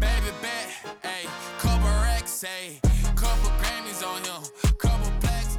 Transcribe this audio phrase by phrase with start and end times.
[0.00, 0.70] Baby bet,
[1.04, 1.28] ayy,
[1.60, 2.80] couple racks, ayy,
[3.14, 4.42] couple Grammys on him,
[4.78, 5.12] couple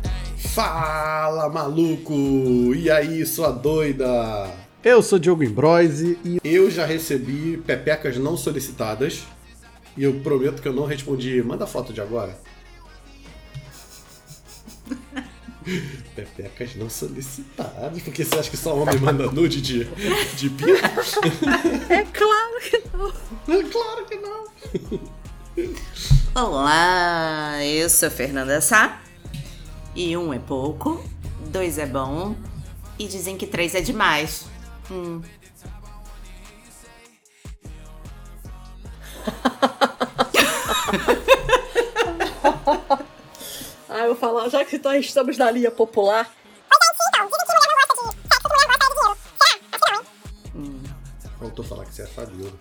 [0.10, 0.38] ayy.
[0.38, 2.74] Fala maluco!
[2.74, 4.50] E aí, sua doida?
[4.84, 9.28] Eu sou Diogo Imbroise e eu já recebi pepecas não solicitadas.
[9.96, 11.44] E eu prometo que eu não respondi.
[11.44, 12.36] Manda foto de agora.
[16.16, 18.02] Pepecas não solicitadas.
[18.02, 19.86] Porque você acha que só homem manda nude de,
[20.36, 20.72] de pinto?
[21.90, 23.10] É claro que não.
[23.58, 24.48] É claro que não.
[26.36, 29.02] Olá, eu sou Fernanda Sá.
[29.96, 31.04] E um é pouco,
[31.52, 32.36] dois é bom
[32.98, 34.46] e dizem que três é demais.
[34.92, 35.22] Hum.
[44.00, 46.32] Ah, eu falar, já que nós estamos na linha popular,
[51.38, 52.54] Faltou falar que você é Fabiola.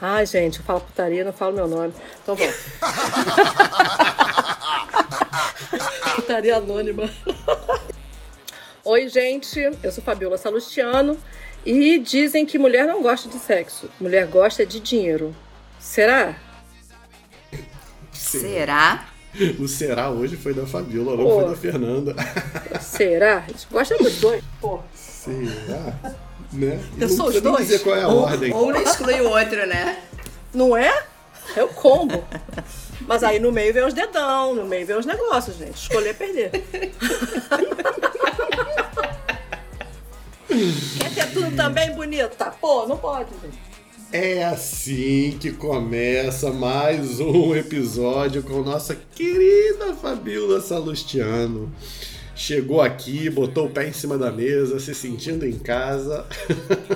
[0.00, 1.92] Ai, gente, eu falo putaria, não falo meu nome.
[2.22, 2.44] Então bom.
[6.16, 7.10] putaria anônima.
[8.84, 11.18] Oi, gente, eu sou Fabiola Salustiano
[11.66, 15.34] e dizem que mulher não gosta de sexo, mulher gosta de dinheiro.
[15.80, 16.36] Será?
[18.12, 19.09] Será?
[19.58, 22.16] O será hoje foi da Fabiola, não foi da Fernanda.
[22.80, 23.38] Será?
[23.38, 24.42] A gente gosta dos dois.
[24.60, 25.94] Pô, Será?
[26.52, 26.80] Né?
[26.98, 27.58] Eu não sou os dois.
[27.58, 28.52] dizer qual é a ordem.
[28.52, 29.98] Ou não exclui o outro, né?
[30.52, 31.04] não é?
[31.56, 32.24] É o combo.
[33.02, 35.76] Mas aí no meio vem os dedão, no meio vem os negócios, gente.
[35.76, 36.50] Escolher é perder.
[40.98, 42.52] Quer ter tudo também bonita?
[42.60, 43.69] Pô, não pode, gente.
[44.12, 51.72] É assim que começa mais um episódio com nossa querida Fabiola Salustiano.
[52.34, 56.26] Chegou aqui, botou o pé em cima da mesa, se sentindo em casa.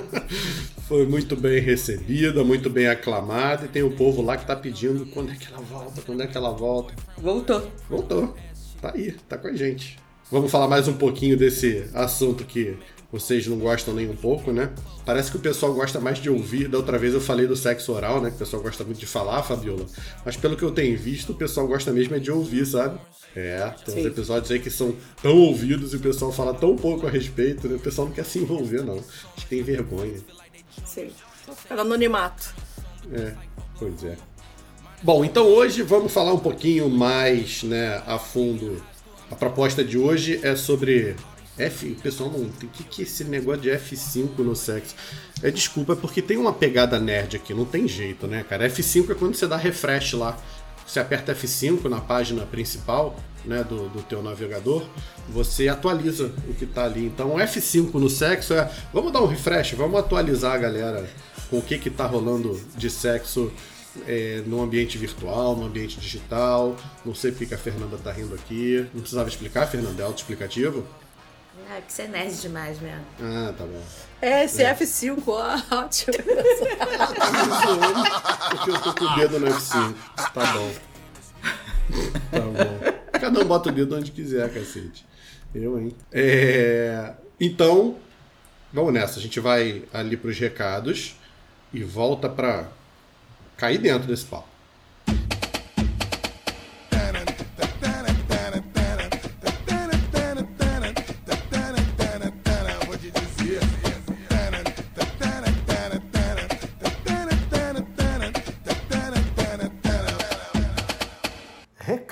[0.89, 3.63] Foi muito bem recebida, muito bem aclamada.
[3.63, 6.27] E tem o povo lá que tá pedindo quando é que ela volta, quando é
[6.27, 6.93] que ela volta.
[7.17, 7.71] Voltou.
[7.89, 8.35] Voltou.
[8.81, 9.97] Tá aí, tá com a gente.
[10.29, 12.75] Vamos falar mais um pouquinho desse assunto que
[13.11, 14.71] vocês não gostam nem um pouco, né?
[15.05, 16.67] Parece que o pessoal gosta mais de ouvir.
[16.67, 18.29] Da outra vez eu falei do sexo oral, né?
[18.29, 19.85] Que o pessoal gosta muito de falar, Fabiola.
[20.25, 22.99] Mas pelo que eu tenho visto, o pessoal gosta mesmo é de ouvir, sabe?
[23.35, 27.05] É, tem uns episódios aí que são tão ouvidos e o pessoal fala tão pouco
[27.05, 27.75] a respeito, né?
[27.75, 28.97] O pessoal não quer se envolver, não.
[28.97, 30.19] Acho que tem vergonha.
[30.85, 31.11] Sim.
[31.69, 32.53] No anonimato.
[33.11, 33.33] É,
[33.77, 34.17] pois é.
[35.03, 38.81] Bom, então hoje vamos falar um pouquinho mais né, a fundo.
[39.29, 41.15] A proposta de hoje é sobre
[41.57, 41.91] F.
[41.91, 42.41] O pessoal não.
[42.41, 44.95] O que, que é esse negócio de F5 no sexo?
[45.41, 48.69] É desculpa, é porque tem uma pegada nerd aqui, não tem jeito, né, cara?
[48.69, 50.37] F5 é quando você dá refresh lá.
[50.85, 54.83] Você aperta F5 na página principal né, do, do teu navegador,
[55.29, 57.05] você atualiza o que tá ali.
[57.05, 58.69] Então F5 no sexo é.
[58.93, 61.09] Vamos dar um refresh, vamos atualizar a galera
[61.49, 63.51] com o que, que tá rolando de sexo
[64.07, 66.75] é, no ambiente virtual, no ambiente digital.
[67.03, 68.85] Não sei porque que a Fernanda tá rindo aqui.
[68.93, 70.01] Não precisava explicar, Fernanda?
[70.01, 70.85] É autoexplicativo?
[71.69, 73.05] É que você é nerd demais mesmo.
[73.21, 73.81] Ah, tá bom.
[74.21, 76.13] É, esse F5, ó, ótimo.
[78.49, 79.95] Porque eu tô com o dedo no F5.
[80.33, 80.71] Tá bom.
[82.31, 83.19] Tá bom.
[83.19, 85.05] Cada um bota o dedo onde quiser, cacete.
[85.53, 85.95] Eu, hein?
[86.11, 87.13] É...
[87.39, 87.97] Então,
[88.71, 89.19] vamos nessa.
[89.19, 91.15] A gente vai ali pros recados
[91.73, 92.67] e volta pra
[93.57, 94.54] cair dentro desse papo.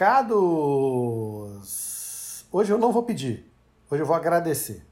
[0.04, 0.36] Recados!
[2.52, 3.50] Hoje eu não vou pedir,
[3.90, 4.86] hoje eu vou agradecer.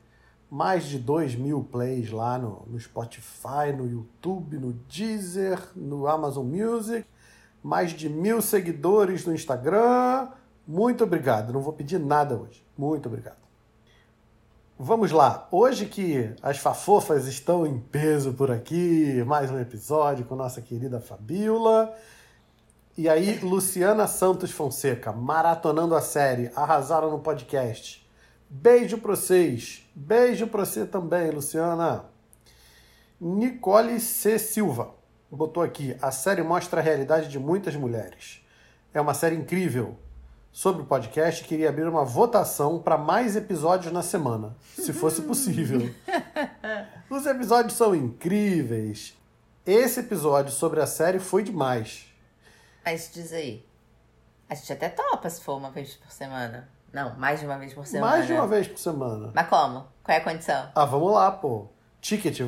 [0.49, 6.45] Mais de 2 mil plays lá no, no Spotify, no YouTube, no Deezer, no Amazon
[6.45, 7.05] Music.
[7.61, 10.29] Mais de mil seguidores no Instagram.
[10.65, 11.51] Muito obrigado.
[11.51, 12.65] Não vou pedir nada hoje.
[12.77, 13.41] Muito obrigado.
[14.79, 15.45] Vamos lá.
[15.51, 21.01] Hoje que as fafofas estão em peso por aqui, mais um episódio com nossa querida
[21.01, 21.93] Fabiola.
[23.01, 28.07] E aí, Luciana Santos Fonseca, maratonando a série, arrasaram no podcast.
[28.47, 29.89] Beijo pra vocês.
[29.95, 32.05] Beijo pra você também, Luciana.
[33.19, 34.37] Nicole C.
[34.37, 34.93] Silva
[35.31, 38.45] botou aqui: a série mostra a realidade de muitas mulheres.
[38.93, 39.97] É uma série incrível.
[40.51, 45.89] Sobre o podcast, queria abrir uma votação para mais episódios na semana, se fosse possível.
[47.09, 49.17] Os episódios são incríveis.
[49.65, 52.10] Esse episódio sobre a série foi demais.
[52.83, 53.65] Mas diz aí.
[54.49, 56.67] A gente até topa se for uma vez por semana.
[56.91, 58.11] Não, mais de uma vez por semana.
[58.11, 59.31] Mais de uma vez por semana.
[59.33, 59.85] Mas como?
[60.03, 60.69] Qual é a condição?
[60.75, 61.67] Ah, vamos lá, pô.
[62.01, 62.41] Ticket.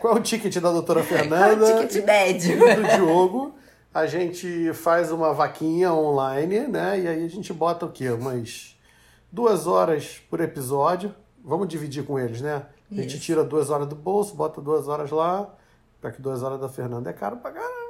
[0.00, 1.56] Qual é o ticket da doutora Fernanda?
[1.56, 2.68] Qual é o ticket médio?
[2.68, 3.54] E do Diogo.
[3.94, 7.00] A gente faz uma vaquinha online, né?
[7.00, 8.10] E aí a gente bota o quê?
[8.10, 8.76] Umas
[9.30, 11.14] duas horas por episódio.
[11.44, 12.66] Vamos dividir com eles, né?
[12.90, 13.24] A gente Isso.
[13.24, 15.48] tira duas horas do bolso, bota duas horas lá.
[16.00, 17.81] Pra que duas horas da Fernanda é caro pra caramba.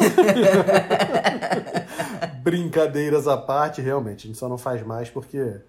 [2.42, 4.24] Brincadeiras à parte, realmente.
[4.24, 5.60] A gente só não faz mais porque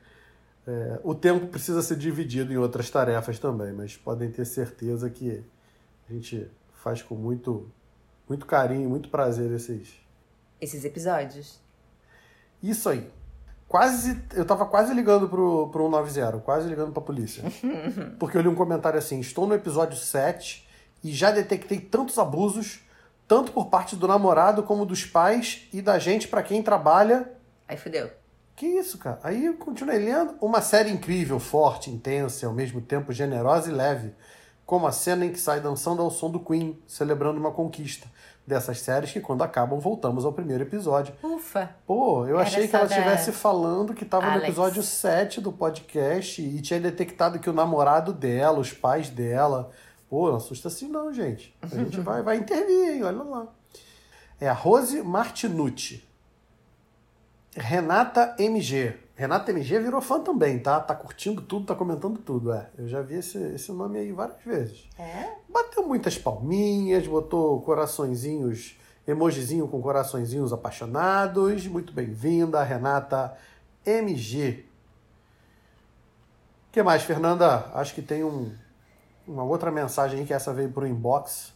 [0.67, 3.73] é, o tempo precisa ser dividido em outras tarefas também.
[3.73, 5.43] Mas podem ter certeza que
[6.09, 7.69] a gente faz com muito,
[8.27, 9.99] muito carinho, muito prazer esses.
[10.59, 11.59] Esses episódios.
[12.61, 13.09] Isso aí.
[13.67, 14.21] Quase.
[14.33, 17.43] Eu tava quase ligando pro, pro 190, quase ligando pra polícia.
[18.19, 20.67] Porque eu li um comentário assim: estou no episódio 7
[21.03, 22.81] e já detectei tantos abusos,
[23.31, 27.31] tanto por parte do namorado como dos pais e da gente pra quem trabalha.
[27.65, 28.09] Aí fudeu.
[28.57, 29.21] Que isso, cara?
[29.23, 30.35] Aí eu continuei lendo.
[30.41, 34.13] Uma série incrível, forte, intensa e ao mesmo tempo generosa e leve.
[34.65, 38.05] Como a cena em que sai dançando ao som do Queen, celebrando uma conquista.
[38.45, 41.13] Dessas séries que, quando acabam, voltamos ao primeiro episódio.
[41.23, 41.69] Ufa.
[41.87, 45.53] Pô, eu Era achei que ela da estivesse falando que estava no episódio 7 do
[45.53, 49.71] podcast e tinha detectado que o namorado dela, os pais dela.
[50.11, 51.55] Pô, não assusta assim não, gente.
[51.61, 53.03] A gente vai, vai intervir, hein?
[53.03, 53.47] Olha lá.
[54.41, 56.05] É a Rose Martinucci.
[57.55, 58.93] Renata MG.
[59.15, 60.81] Renata MG virou fã também, tá?
[60.81, 62.69] Tá curtindo tudo, tá comentando tudo, é.
[62.77, 64.89] Eu já vi esse, esse nome aí várias vezes.
[64.99, 65.31] É?
[65.47, 68.77] Bateu muitas palminhas, botou coraçõezinhos,
[69.07, 71.65] emojizinho com coraçõezinhos apaixonados.
[71.67, 73.37] Muito bem-vinda, Renata
[73.85, 74.65] MG.
[76.67, 77.71] O que mais, Fernanda?
[77.73, 78.53] Acho que tem um,
[79.31, 81.53] uma outra mensagem que essa veio pro inbox.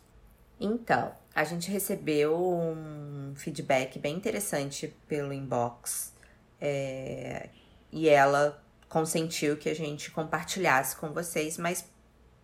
[0.59, 6.13] Então, a gente recebeu um feedback bem interessante pelo inbox.
[6.61, 7.49] é,
[7.91, 11.85] e ela consentiu que a gente compartilhasse com vocês, mas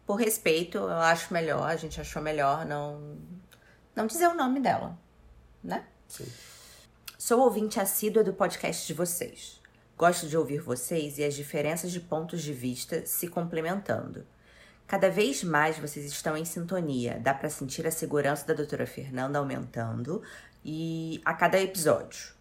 [0.05, 3.17] por respeito, eu acho melhor, a gente achou melhor não,
[3.95, 4.97] não dizer o nome dela,
[5.63, 5.85] né?
[6.07, 6.25] Sim.
[7.17, 9.61] Sou ouvinte assídua do podcast de vocês.
[9.97, 14.25] Gosto de ouvir vocês e as diferenças de pontos de vista se complementando.
[14.91, 19.39] Cada vez mais vocês estão em sintonia, dá pra sentir a segurança da doutora Fernanda
[19.39, 20.21] aumentando
[20.65, 22.33] e a cada episódio,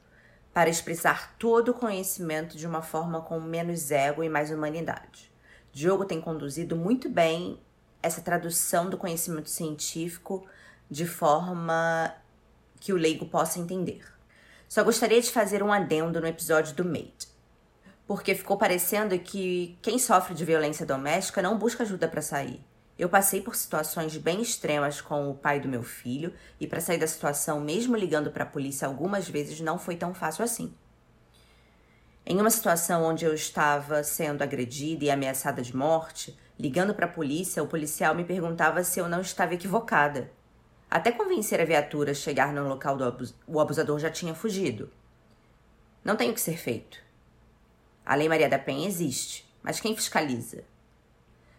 [0.53, 5.31] para expressar todo o conhecimento de uma forma com menos ego e mais humanidade.
[5.73, 7.57] Diogo tem conduzido muito bem
[8.03, 10.45] essa tradução do conhecimento científico
[10.91, 12.13] de forma
[12.81, 14.03] que o leigo possa entender.
[14.69, 17.30] Só gostaria de fazer um adendo no episódio do Mate
[18.11, 22.61] porque ficou parecendo que quem sofre de violência doméstica não busca ajuda para sair.
[22.99, 26.99] Eu passei por situações bem extremas com o pai do meu filho e para sair
[26.99, 30.75] da situação, mesmo ligando para a polícia algumas vezes, não foi tão fácil assim.
[32.27, 37.09] Em uma situação onde eu estava sendo agredida e ameaçada de morte, ligando para a
[37.09, 40.33] polícia, o policial me perguntava se eu não estava equivocada.
[40.91, 44.91] Até convencer a viatura a chegar no local do abus o abusador já tinha fugido.
[46.03, 47.09] Não tem o que ser feito.
[48.11, 50.65] A Lei Maria da Penha existe, mas quem fiscaliza?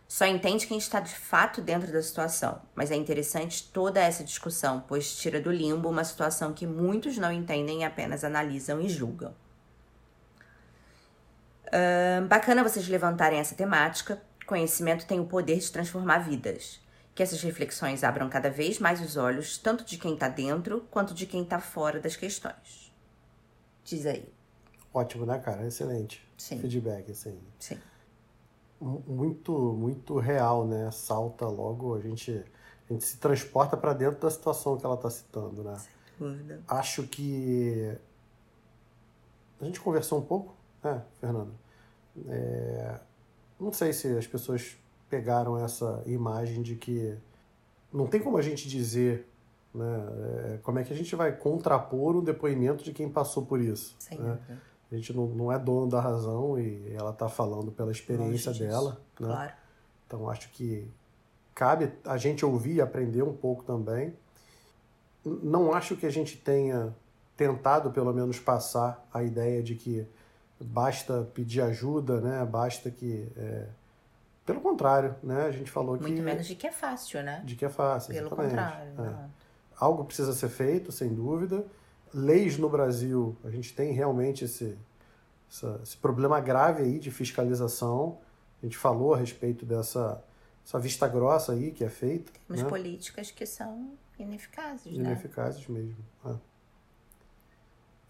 [0.06, 4.84] Só entende quem está de fato dentro da situação, mas é interessante toda essa discussão,
[4.86, 9.34] pois tira do limbo uma situação que muitos não entendem e apenas analisam e julgam.
[11.72, 14.22] Ahn, bacana vocês levantarem essa temática.
[14.46, 16.82] Conhecimento tem o poder de transformar vidas.
[17.16, 21.14] Que essas reflexões abram cada vez mais os olhos, tanto de quem está dentro quanto
[21.14, 22.92] de quem está fora das questões.
[23.86, 24.41] Diz aí.
[24.94, 25.66] Ótimo, né, cara?
[25.66, 26.22] Excelente.
[26.38, 26.60] Sim.
[26.60, 27.38] Feedback, assim.
[27.60, 27.78] Sim.
[28.80, 30.90] mu- muito muito real, né?
[30.92, 32.44] Salta logo, a gente,
[32.90, 35.78] a gente se transporta para dentro da situação que ela está citando, né?
[36.20, 36.62] Dúvida.
[36.68, 37.96] Acho que
[39.60, 41.54] a gente conversou um pouco, né, Fernando?
[42.28, 43.00] É,
[43.60, 44.76] Não sei se as pessoas
[45.10, 47.18] pegaram essa imagem de que
[47.94, 49.28] não tem como a gente dizer,
[49.74, 49.86] né?
[50.56, 53.96] é, Como é que a gente vai contrapor o depoimento de quem passou por isso?
[54.00, 54.34] Sem né?
[54.34, 54.62] dúvida.
[54.92, 58.92] A gente não, não é dono da razão e ela está falando pela experiência dela,
[58.92, 58.98] né?
[59.28, 59.54] Claro.
[60.06, 60.92] Então acho que
[61.56, 64.14] cabe a gente ouvir e aprender um pouco também.
[65.24, 66.94] Não acho que a gente tenha
[67.38, 70.06] tentado pelo menos passar a ideia de que
[70.60, 72.46] basta pedir ajuda, né?
[72.46, 73.68] Basta que é,
[74.46, 75.46] pelo contrário, né?
[75.46, 77.42] A gente falou Muito que menos de que é fácil, né?
[77.46, 78.50] de que é fácil, Pelo exatamente.
[78.50, 78.92] contrário.
[79.00, 79.30] É.
[79.78, 81.66] Algo precisa ser feito, sem dúvida.
[82.14, 84.78] Leis no Brasil, a gente tem realmente esse,
[85.50, 88.18] essa- esse problema grave aí de fiscalização.
[88.62, 90.24] A gente falou a respeito dessa
[90.64, 92.32] essa vista grossa aí que é feita.
[92.48, 92.70] Temos né?
[92.70, 95.06] políticas que são ineficazes, né?
[95.06, 95.96] Ineficazes mesmo.
[96.26, 96.36] É.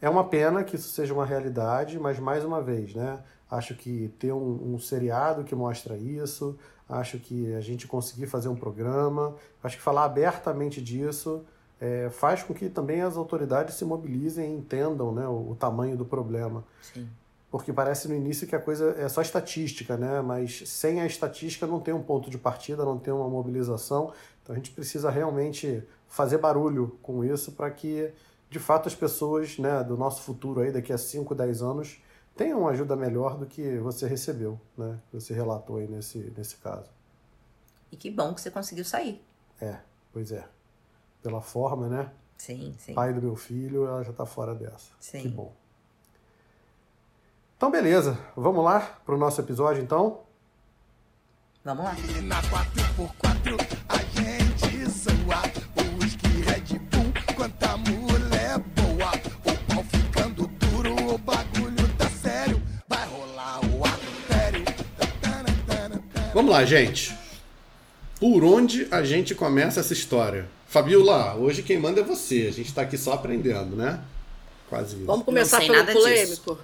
[0.01, 3.23] É uma pena que isso seja uma realidade, mas mais uma vez, né?
[3.49, 6.57] Acho que ter um, um seriado que mostra isso,
[6.89, 11.45] acho que a gente conseguir fazer um programa, acho que falar abertamente disso
[11.81, 15.97] é, faz com que também as autoridades se mobilizem e entendam né, o, o tamanho
[15.97, 16.63] do problema.
[16.79, 17.09] Sim.
[17.49, 20.21] Porque parece no início que a coisa é só estatística, né?
[20.21, 24.13] mas sem a estatística não tem um ponto de partida, não tem uma mobilização.
[24.41, 28.13] Então a gente precisa realmente fazer barulho com isso para que,
[28.49, 32.01] de fato, as pessoas né, do nosso futuro, aí, daqui a 5, 10 anos,
[32.37, 34.99] tenham uma ajuda melhor do que você recebeu, né?
[35.09, 36.89] que você relatou aí nesse, nesse caso.
[37.91, 39.21] E que bom que você conseguiu sair.
[39.59, 39.77] É,
[40.13, 40.47] pois é.
[41.21, 42.09] Pela forma, né?
[42.37, 42.93] Sim, sim.
[42.93, 44.89] Pai do meu filho, ela já está fora dessa.
[44.99, 45.21] Sim.
[45.21, 45.53] Que bom.
[47.55, 48.17] Então, beleza.
[48.35, 50.21] Vamos lá para o nosso episódio, então?
[51.63, 51.95] Vamos lá.
[51.99, 53.55] E na 4x4
[53.87, 55.43] a gente zoa.
[55.77, 59.11] O whisky Red Bull, quanta mulher boa.
[59.45, 62.59] O pau ficando duro, o bagulho tá sério.
[62.89, 64.65] Vai rolar o adultério.
[66.33, 67.15] Vamos lá, gente.
[68.19, 70.49] Por onde a gente começa essa história?
[70.71, 72.47] Fabiola, hoje quem manda é você.
[72.47, 73.99] A gente está aqui só aprendendo, né?
[74.69, 75.05] Quase isso.
[75.05, 76.57] Vamos começar pelo nada polêmico?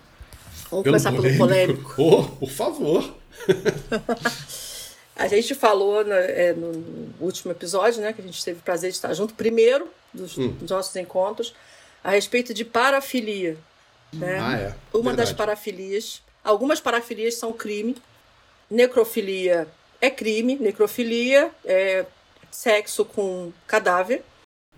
[0.71, 1.93] Vamos começar pelo polêmico.
[2.01, 3.13] Oh, por favor.
[5.13, 6.15] A gente falou né,
[6.49, 9.87] é, no último episódio, né, que a gente teve o prazer de estar junto, primeiro
[10.13, 10.49] dos, Hum.
[10.49, 11.55] dos nossos encontros,
[12.03, 13.57] a respeito de parafilia.
[14.13, 14.39] Né?
[14.39, 14.75] Ah, é.
[14.93, 15.37] Uma das Verdade.
[15.37, 16.21] parafilias.
[16.43, 17.95] Algumas parafilias são crime.
[18.69, 19.67] Necrofilia
[19.99, 20.55] é crime.
[20.55, 22.05] Necrofilia é
[22.51, 24.23] sexo com cadáver.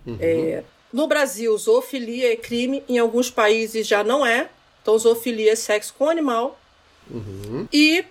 [0.06, 0.18] Uhum.
[0.20, 2.82] É, no Brasil, zoofilia é crime.
[2.88, 4.48] Em alguns países já não é.
[4.82, 6.58] Então, zoofilia é sexo com animal.
[7.10, 7.68] Uhum.
[7.72, 8.04] E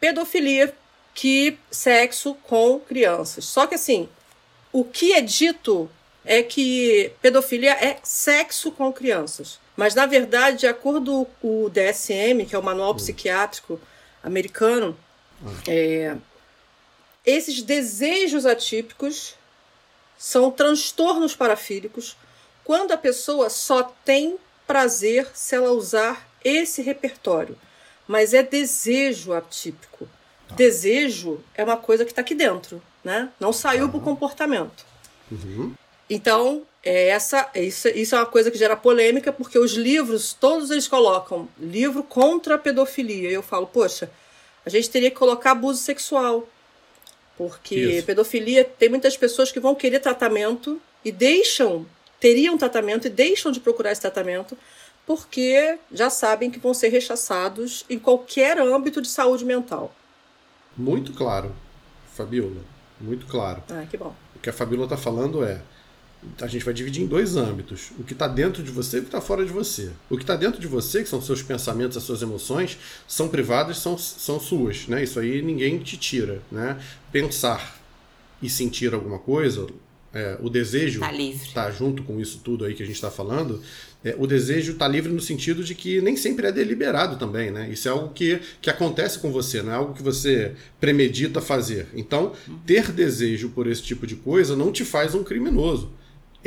[0.00, 0.74] pedofilia,
[1.14, 3.44] que sexo com crianças.
[3.44, 4.08] Só que assim,
[4.72, 5.88] o que é dito
[6.24, 9.58] é que pedofilia é sexo com crianças.
[9.76, 13.80] Mas, na verdade, de acordo com o DSM, que é o Manual Psiquiátrico
[14.22, 14.96] Americano,
[15.68, 16.16] é,
[17.26, 19.34] esses desejos atípicos
[20.16, 22.16] são transtornos parafílicos
[22.64, 27.58] quando a pessoa só tem prazer se ela usar esse repertório.
[28.06, 30.08] Mas é desejo atípico.
[30.52, 33.28] Desejo é uma coisa que está aqui dentro, né?
[33.38, 34.86] Não saiu para o comportamento.
[35.30, 35.74] Uhum.
[36.08, 40.70] Então, é essa, isso, isso é uma coisa que gera polêmica, porque os livros, todos
[40.70, 43.28] eles colocam livro contra a pedofilia.
[43.28, 44.08] E eu falo, poxa,
[44.64, 46.48] a gente teria que colocar abuso sexual.
[47.36, 48.06] Porque Isso.
[48.06, 51.86] pedofilia tem muitas pessoas que vão querer tratamento e deixam,
[52.18, 54.56] teriam tratamento e deixam de procurar esse tratamento
[55.06, 59.94] porque já sabem que vão ser rechaçados em qualquer âmbito de saúde mental.
[60.76, 61.54] Muito claro,
[62.14, 62.62] Fabiola.
[63.00, 63.62] Muito claro.
[63.70, 64.14] Ah, que bom.
[64.34, 65.60] O que a Fabiola está falando é.
[66.40, 67.90] A gente vai dividir em dois âmbitos.
[67.98, 69.90] O que está dentro de você e o que está fora de você.
[70.10, 73.78] O que está dentro de você, que são seus pensamentos, as suas emoções, são privadas,
[73.78, 74.88] são, são suas.
[74.88, 75.04] Né?
[75.04, 76.42] Isso aí ninguém te tira.
[76.50, 76.80] Né?
[77.12, 77.80] Pensar
[78.42, 79.66] e sentir alguma coisa,
[80.12, 81.50] é, o desejo Tá livre.
[81.52, 83.60] tá junto com isso tudo aí que a gente está falando,
[84.04, 87.68] é, o desejo está livre no sentido de que nem sempre é deliberado também, né?
[87.70, 91.88] Isso é algo que, que acontece com você, não é algo que você premedita fazer.
[91.94, 92.32] Então,
[92.64, 95.90] ter desejo por esse tipo de coisa não te faz um criminoso.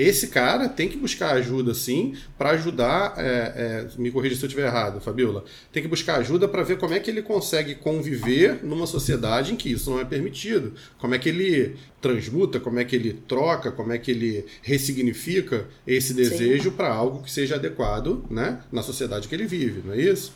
[0.02, 3.16] Esse cara tem que buscar ajuda, sim, para ajudar.
[3.18, 5.44] é, é, me corrija se eu estiver errado, Fabiola.
[5.74, 9.58] Tem que buscar ajuda para ver como é que ele consegue conviver numa sociedade em
[9.58, 10.74] que isso não é permitido.
[10.98, 15.68] Como é que ele transmuta, como é que ele troca, como é que ele ressignifica
[15.86, 19.98] esse desejo para algo que seja adequado né, na sociedade que ele vive, não é
[19.98, 20.32] isso?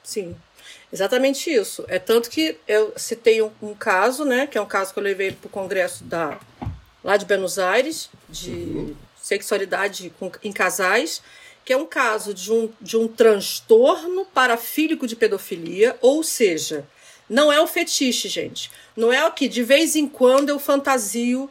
[0.00, 0.36] Sim,
[0.92, 1.84] exatamente isso.
[1.88, 5.02] É tanto que eu citei um, um caso, né, que é um caso que eu
[5.02, 6.38] levei para o congresso da,
[7.02, 8.94] lá de Buenos Aires, de
[9.28, 11.22] sexualidade com- em casais,
[11.64, 16.86] que é um caso de um, de um transtorno parafílico de pedofilia, ou seja,
[17.28, 18.70] não é o fetiche, gente.
[18.96, 21.50] Não é o que de vez em quando eu fantasio,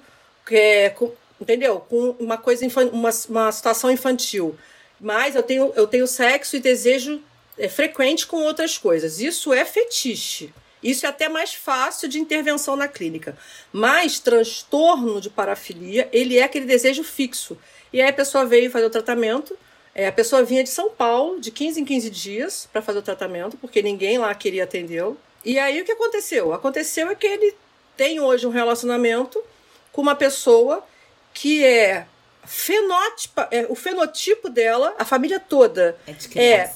[0.49, 1.79] é, com- entendeu?
[1.81, 4.57] Com uma coisa, uma, uma situação infantil.
[4.99, 7.21] Mas eu tenho, eu tenho sexo e desejo
[7.55, 9.19] é, frequente com outras coisas.
[9.19, 10.51] Isso é fetiche.
[10.81, 13.37] Isso é até mais fácil de intervenção na clínica.
[13.71, 17.57] Mas transtorno de parafilia, ele é aquele desejo fixo.
[17.91, 19.57] E aí a pessoa veio fazer o tratamento.
[19.95, 23.01] é, a pessoa vinha de São Paulo, de 15 em 15 dias, para fazer o
[23.01, 25.17] tratamento, porque ninguém lá queria atendê-lo.
[25.43, 26.53] E aí o que aconteceu?
[26.53, 27.55] Aconteceu é que ele
[27.95, 29.43] tem hoje um relacionamento
[29.91, 30.85] com uma pessoa
[31.33, 32.05] que é
[32.45, 36.71] fenótipa, é, o fenotipo dela, a família toda, É de é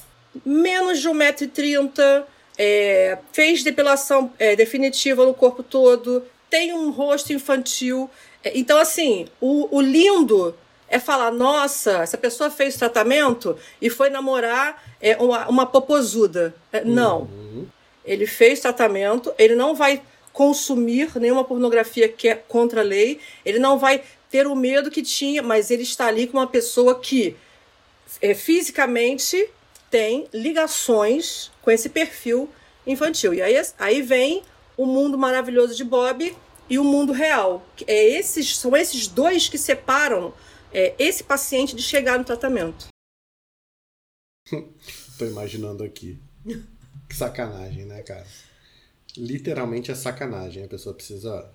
[0.45, 2.25] menos de 1,30m,
[2.57, 8.09] é, fez depilação é, definitiva no corpo todo, tem um rosto infantil.
[8.43, 10.55] É, então, assim, o, o lindo
[10.87, 16.53] é falar, nossa, essa pessoa fez tratamento e foi namorar é, uma, uma popozuda.
[16.71, 17.21] É, não.
[17.21, 17.67] Uhum.
[18.03, 20.01] Ele fez tratamento, ele não vai
[20.33, 25.01] consumir nenhuma pornografia que é contra a lei, ele não vai ter o medo que
[25.01, 27.35] tinha, mas ele está ali com uma pessoa que
[28.21, 29.49] é, fisicamente
[29.91, 32.49] tem ligações com esse perfil
[32.87, 33.33] infantil.
[33.33, 34.41] E aí, aí vem
[34.77, 36.35] o mundo maravilhoso de Bob
[36.69, 37.63] e o mundo real.
[37.85, 40.33] É esses, são esses dois que separam
[40.73, 42.87] é, esse paciente de chegar no tratamento.
[45.19, 46.17] Tô imaginando aqui.
[47.09, 48.25] Que sacanagem, né, cara?
[49.17, 50.63] Literalmente é sacanagem.
[50.63, 51.51] A pessoa precisa.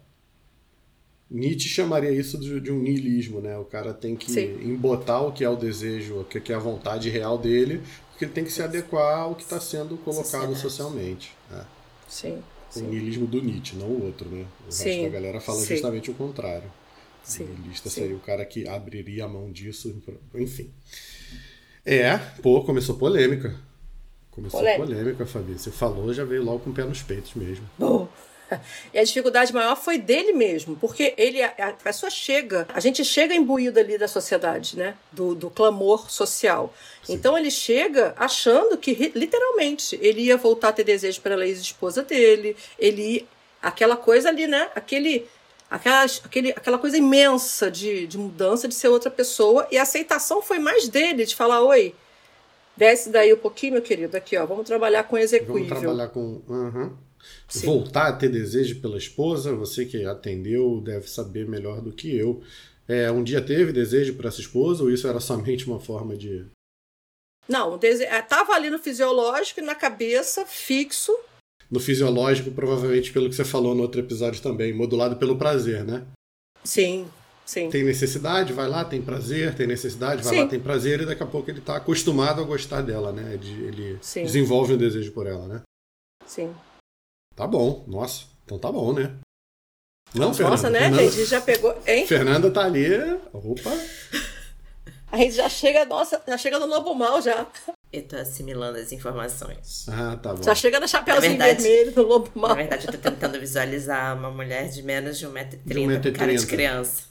[1.30, 3.56] Nietzsche chamaria isso de, um niilismo, né?
[3.56, 4.52] O cara tem que Sim.
[4.62, 7.82] embotar o que é o desejo, o que é a vontade real dele,
[8.16, 11.36] porque ele tem que se adequar ao que está sendo colocado socialmente.
[11.50, 11.66] né?
[12.08, 12.42] Sim.
[12.70, 12.86] O sim.
[12.86, 14.46] niilismo do Nietzsche, não o outro, né?
[14.62, 15.74] O resto Sim, da galera fala sim.
[15.74, 16.72] justamente o contrário.
[17.22, 19.94] Sim, O niilista seria o cara que abriria a mão disso,
[20.34, 20.70] enfim.
[21.84, 23.54] É, pô, começou polêmica.
[24.30, 24.86] Começou Polêmica.
[24.86, 25.58] polêmica, Fabi.
[25.58, 27.68] Você falou, já veio logo com o pé nos peitos mesmo.
[27.78, 28.08] Bom.
[28.94, 33.34] E a dificuldade maior foi dele mesmo, porque ele, a pessoa chega, a gente chega
[33.34, 34.94] imbuído ali da sociedade, né?
[35.12, 36.72] Do, do clamor social.
[37.08, 42.56] Então ele chega achando que, literalmente, ele ia voltar a ter desejo pela ex-esposa dele,
[42.78, 43.26] ele
[43.60, 44.70] aquela coisa ali, né?
[44.74, 45.26] Aquele,
[45.70, 50.40] aquela, aquele, aquela coisa imensa de, de mudança, de ser outra pessoa, e a aceitação
[50.40, 51.94] foi mais dele, de falar, oi,
[52.76, 55.76] desce daí um pouquinho, meu querido, aqui, ó, vamos trabalhar com Vamos execuível.
[55.80, 56.40] trabalhar com.
[56.48, 57.05] Aham.
[57.48, 57.66] Sim.
[57.66, 62.42] Voltar a ter desejo pela esposa, você que atendeu deve saber melhor do que eu.
[62.88, 66.44] É, um dia teve desejo por essa esposa ou isso era somente uma forma de.
[67.48, 68.04] Não, o dese...
[68.04, 71.16] eh, tava ali no fisiológico e na cabeça, fixo.
[71.70, 76.04] No fisiológico, provavelmente pelo que você falou no outro episódio também, modulado pelo prazer, né?
[76.64, 77.08] Sim,
[77.44, 77.70] sim.
[77.70, 80.40] Tem necessidade, vai lá, tem prazer, tem necessidade, vai Sim.
[80.42, 83.34] lá, tem prazer, e daqui a pouco ele tá acostumado a gostar dela, né?
[83.34, 84.24] Ele Sim.
[84.24, 85.62] desenvolve um desejo por ela, né?
[86.24, 86.52] Sim.
[87.36, 89.14] Tá bom, nossa, então tá bom, né?
[90.14, 91.24] Não, Nossa, Fernanda, né, Fernanda, gente?
[91.26, 91.82] Já pegou.
[91.86, 92.06] Hein?
[92.06, 92.86] Fernanda tá ali.
[93.32, 93.70] Opa!
[95.12, 97.46] A gente já chega, nossa, já chega no lobo mal já.
[97.92, 99.86] Eu tô assimilando as informações.
[99.88, 100.42] Ah, tá bom.
[100.42, 102.56] Já chega no chapéuzinho Na verdade- vermelho, no lobo Na mal.
[102.56, 106.12] verdade, eu tô tentando visualizar uma mulher de menos de 1,30m De 1,30m.
[106.12, 107.04] com cara de criança.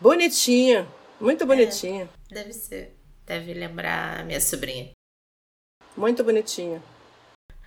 [0.00, 0.86] Bonitinha.
[1.20, 2.08] Muito bonitinha.
[2.28, 2.96] Deve ser.
[3.24, 4.90] Deve lembrar a minha sobrinha.
[5.96, 6.82] Muito bonitinha.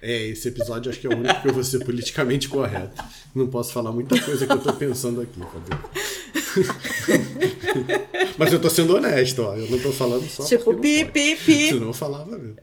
[0.08, 3.04] É, esse episódio acho que é o único que eu vou ser politicamente correto.
[3.34, 5.82] Não posso falar muita coisa que eu tô pensando aqui, Fabi.
[8.38, 9.56] Mas eu tô sendo honesto, ó.
[9.56, 11.70] Eu não tô falando só tipo, pi, não pi, pi.
[11.70, 12.56] Senão eu falava mesmo.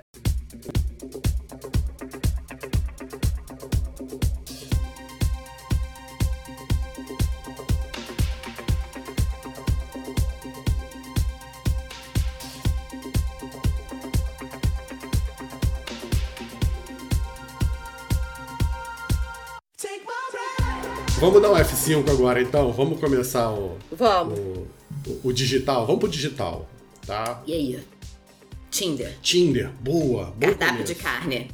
[21.23, 22.73] Vamos dar um F5 agora, então.
[22.73, 24.37] Vamos começar o, Vamos.
[24.41, 24.67] o,
[25.23, 25.87] o digital.
[25.87, 26.69] Vamos pro digital,
[27.07, 27.41] tá?
[27.47, 27.81] E aí?
[28.69, 29.17] Tinder.
[29.23, 30.35] Tinder, boa.
[30.37, 31.01] Bom Cardápio de começo.
[31.01, 31.51] carne.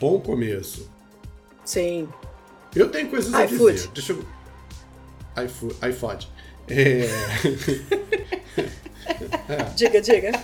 [0.00, 0.90] Bom começo.
[1.64, 2.08] Sim.
[2.74, 3.72] Eu tenho coisas a iFood.
[3.74, 3.90] dizer.
[3.94, 4.24] Deixa eu.
[5.44, 5.76] iFood.
[5.90, 6.28] iFood.
[6.66, 7.06] É...
[9.76, 10.42] Diga, diga.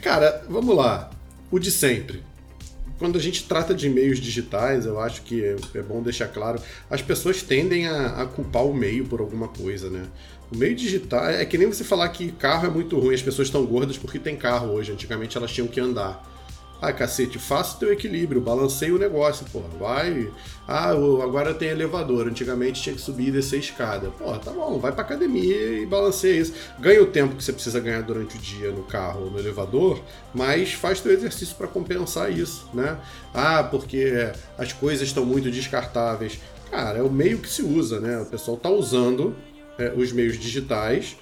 [0.00, 1.10] Cara, vamos lá.
[1.50, 2.22] O de sempre.
[2.98, 6.60] Quando a gente trata de e-mails digitais, eu acho que é, é bom deixar claro,
[6.88, 10.06] as pessoas tendem a, a culpar o meio por alguma coisa, né?
[10.50, 13.48] O meio digital é que nem você falar que carro é muito ruim, as pessoas
[13.48, 14.92] estão gordas porque tem carro hoje.
[14.92, 16.24] Antigamente elas tinham que andar.
[16.80, 19.60] Ah, cacete, faça teu equilíbrio, balanceia o negócio, pô.
[19.78, 20.30] Vai.
[20.68, 22.28] Ah, agora tem elevador.
[22.28, 24.10] Antigamente tinha que subir e descer escada.
[24.10, 26.52] Pô, tá bom, vai pra academia e balanceia isso.
[26.78, 30.02] Ganha o tempo que você precisa ganhar durante o dia no carro ou no elevador,
[30.34, 32.98] mas faz teu exercício para compensar isso, né?
[33.32, 34.12] Ah, porque
[34.58, 36.38] as coisas estão muito descartáveis.
[36.70, 38.18] Cara, é o meio que se usa, né?
[38.18, 39.34] O pessoal tá usando
[39.78, 41.16] é, os meios digitais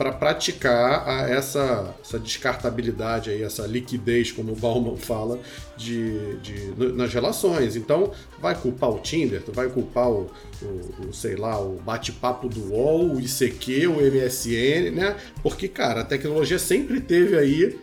[0.00, 5.38] para praticar a- essa, essa descartabilidade, aí, essa liquidez, como o Bauman fala,
[5.76, 7.76] de, de- nas relações.
[7.76, 10.30] Então, vai culpar o Tinder, tu vai culpar o,
[10.62, 15.16] o- o, sei lá, o bate-papo do UOL, o ICQ, o MSN, né?
[15.42, 17.78] Porque, cara, a tecnologia sempre teve aí.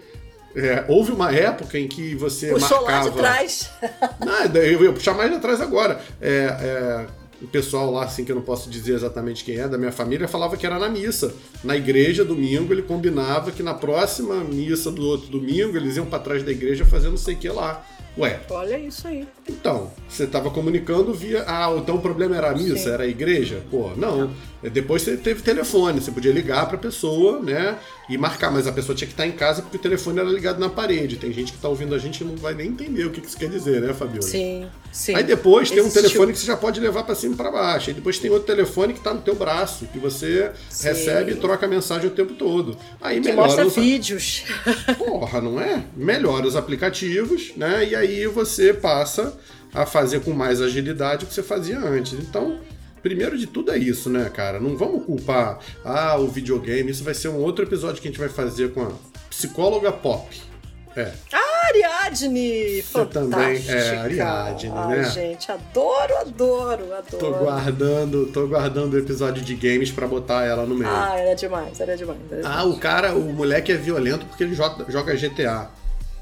[0.56, 3.04] é, houve uma época em que você Puxou marcava...
[3.04, 3.70] lá de trás.
[4.26, 6.02] Nada, eu ia puxar mais de atrás agora.
[6.20, 7.06] É, é,
[7.42, 10.28] o pessoal lá, assim, que eu não posso dizer exatamente quem é, da minha família,
[10.28, 11.34] falava que era na missa.
[11.64, 16.20] Na igreja, domingo, ele combinava que na próxima missa do outro domingo, eles iam pra
[16.20, 17.86] trás da igreja fazer não sei o que lá.
[18.18, 19.28] Ué, Olha isso aí.
[19.48, 21.44] então, você estava comunicando via.
[21.46, 22.90] Ah, então o problema era a missa, Sim.
[22.90, 23.62] era a igreja?
[23.70, 24.32] Pô, não.
[24.70, 27.78] Depois você teve telefone, você podia ligar pra pessoa, né?
[28.10, 30.60] E marcar, mas a pessoa tinha que estar em casa porque o telefone era ligado
[30.60, 31.18] na parede.
[31.18, 33.36] Tem gente que tá ouvindo a gente e não vai nem entender o que isso
[33.38, 34.22] quer dizer, né, Fabiola?
[34.22, 35.14] Sim, sim.
[35.16, 36.02] Aí depois tem um Existiu.
[36.04, 37.90] telefone que você já pode levar pra cima e pra baixo.
[37.90, 40.88] Aí depois tem outro telefone que tá no teu braço, que você Sim.
[40.88, 42.78] recebe e troca mensagem o tempo todo.
[43.02, 44.44] Aí Que melhora mostra os- vídeos.
[44.98, 45.84] Porra, não é?
[45.96, 47.86] Melhora os aplicativos, né?
[47.90, 49.38] E aí você passa
[49.74, 52.14] a fazer com mais agilidade o que você fazia antes.
[52.14, 52.58] Então,
[53.08, 54.60] primeiro de tudo é isso, né, cara?
[54.60, 56.92] Não vamos culpar, ah, o videogame.
[56.92, 58.92] Isso vai ser um outro episódio que a gente vai fazer com a
[59.30, 60.42] psicóloga pop.
[60.96, 61.12] É.
[61.68, 62.82] Ariadne!
[62.82, 65.10] Você também é Ariadne, Ai, né?
[65.10, 67.18] gente, adoro, adoro, adoro.
[67.18, 70.90] Tô guardando, tô guardando o episódio de games pra botar ela no meio.
[70.90, 72.20] Ah, era demais, era demais.
[72.32, 72.58] Era demais.
[72.58, 75.70] Ah, o cara, o moleque é violento porque ele joga, joga GTA.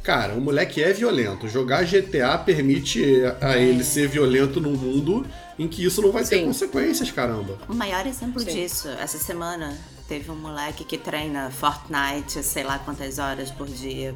[0.05, 1.47] Cara, o moleque é violento.
[1.49, 3.03] Jogar GTA permite
[3.41, 5.25] a ele ser violento num mundo
[5.57, 6.45] em que isso não vai ter Sim.
[6.45, 7.57] consequências, caramba.
[7.67, 8.45] O maior exemplo Sim.
[8.45, 9.75] disso, essa semana,
[10.07, 14.13] teve um moleque que treina Fortnite, sei lá quantas horas por dia.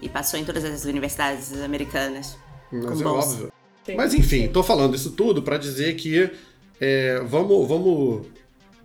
[0.00, 2.36] E passou em todas as universidades americanas.
[2.70, 3.28] Mas Com é bolsa.
[3.30, 3.52] óbvio.
[3.84, 3.96] Sim.
[3.96, 6.30] Mas enfim, tô falando isso tudo pra dizer que
[6.80, 8.26] é, vamos, vamos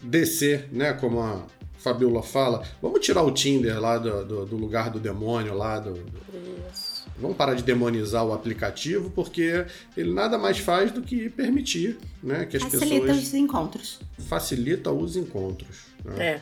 [0.02, 0.91] descer, né?
[0.93, 1.45] Como a
[1.80, 5.94] Fabiola fala, vamos tirar o Tinder lá do, do- do lugar do demônio lá do,
[5.94, 7.00] do- Isso.
[7.18, 9.65] Vamos parar de demonizar o aplicativo, porque
[9.98, 14.00] ele nada mais faz do que permitir né, que as Facilita pessoas os encontros.
[14.30, 15.78] facilita os encontros.
[16.06, 16.26] né?
[16.26, 16.42] É.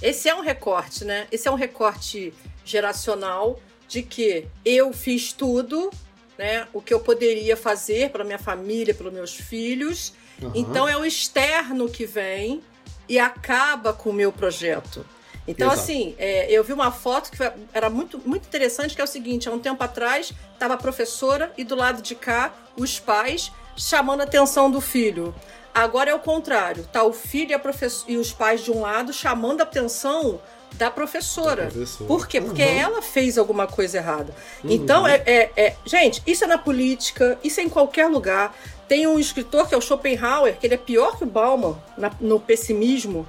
[0.00, 1.26] Esse é um recorte, né?
[1.30, 2.32] Esse é um recorte
[2.64, 5.90] geracional de que eu fiz tudo,
[6.38, 6.66] né?
[6.72, 10.12] O que eu poderia fazer para minha família, para meus filhos.
[10.42, 10.52] Aham.
[10.54, 12.62] Então é o externo que vem
[13.08, 15.04] e acaba com o meu projeto.
[15.46, 15.82] Então, Exato.
[15.82, 17.38] assim, é, eu vi uma foto que
[17.72, 21.50] era muito, muito interessante, que é o seguinte, há um tempo atrás, estava a professora
[21.56, 25.34] e do lado de cá, os pais chamando a atenção do filho.
[25.74, 28.80] Agora é o contrário, tá o filho e, a profess- e os pais de um
[28.82, 30.38] lado chamando a atenção
[30.74, 31.64] da professora.
[31.64, 32.06] Da professora.
[32.08, 32.40] Por quê?
[32.42, 32.78] Porque Uhum.
[32.78, 34.34] ela fez alguma coisa errada.
[34.64, 38.54] Então, é, é- é- gente, isso é na política, isso é em qualquer lugar.
[38.88, 42.10] Tem um escritor que é o Schopenhauer, que ele é pior que o Bauman na-
[42.20, 43.28] no pessimismo,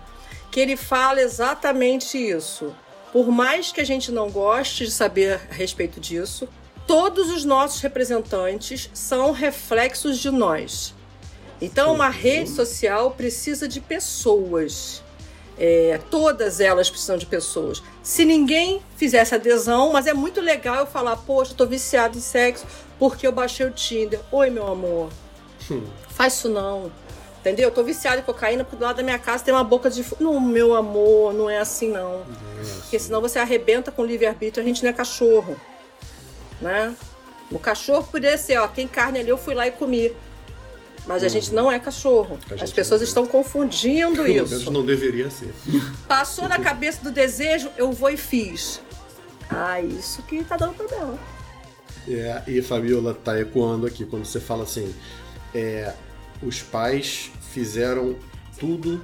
[0.50, 2.74] que ele fala exatamente isso.
[3.12, 6.48] Por mais que a gente não goste de saber a respeito disso,
[6.88, 10.94] todos os nossos representantes são reflexos de nós.
[11.62, 15.04] Então, uma rede social precisa de pessoas.
[15.58, 17.84] É, todas elas precisam de pessoas.
[18.02, 22.22] Se ninguém fizesse adesão, mas é muito legal eu falar, poxa, eu tô viciado em
[22.22, 22.66] sexo
[22.98, 24.22] porque eu baixei o Tinder.
[24.32, 25.10] Oi, meu amor.
[26.10, 26.92] Faz isso não.
[27.40, 27.70] Entendeu?
[27.70, 30.06] Eu tô viciado em cocaína porque do lado da minha casa tem uma boca de.
[30.20, 32.24] Não, meu amor, não é assim não.
[32.82, 35.56] Porque senão você arrebenta com livre-arbítrio, a gente não é cachorro.
[36.60, 36.94] Né?
[37.50, 40.12] O cachorro poderia ser, ó, tem carne ali, eu fui lá e comi.
[41.08, 42.38] Mas a gente não é cachorro.
[42.62, 43.06] As pessoas é.
[43.06, 44.70] estão confundindo Pelo menos isso.
[44.70, 45.54] não deveria ser.
[46.08, 48.82] Passou na cabeça do desejo, eu vou e fiz.
[49.50, 51.18] Ah, isso que tá dando problema.
[52.08, 54.94] É, e Fabiola tá ecoando aqui quando você fala assim:
[55.54, 55.94] é,
[56.42, 58.16] os pais fizeram
[58.60, 59.02] tudo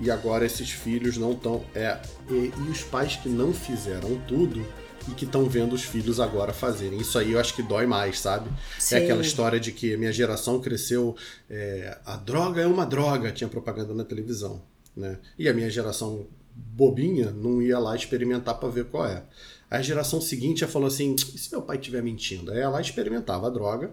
[0.00, 1.64] e agora esses filhos não estão.
[1.74, 4.64] É, e, e os pais que não fizeram tudo
[5.08, 7.00] e que estão vendo os filhos agora fazerem.
[7.00, 8.50] Isso aí eu acho que dói mais, sabe?
[8.78, 8.96] Sim.
[8.96, 11.16] É aquela história de que minha geração cresceu.
[11.50, 14.62] é, a droga é uma droga, tinha propaganda na televisão.
[14.96, 15.18] Né?
[15.38, 19.22] E a minha geração bobinha não ia lá experimentar para ver qual é.
[19.70, 22.52] A geração seguinte já falou assim: e se meu pai estiver mentindo?
[22.52, 23.90] Aí ela experimentava a droga.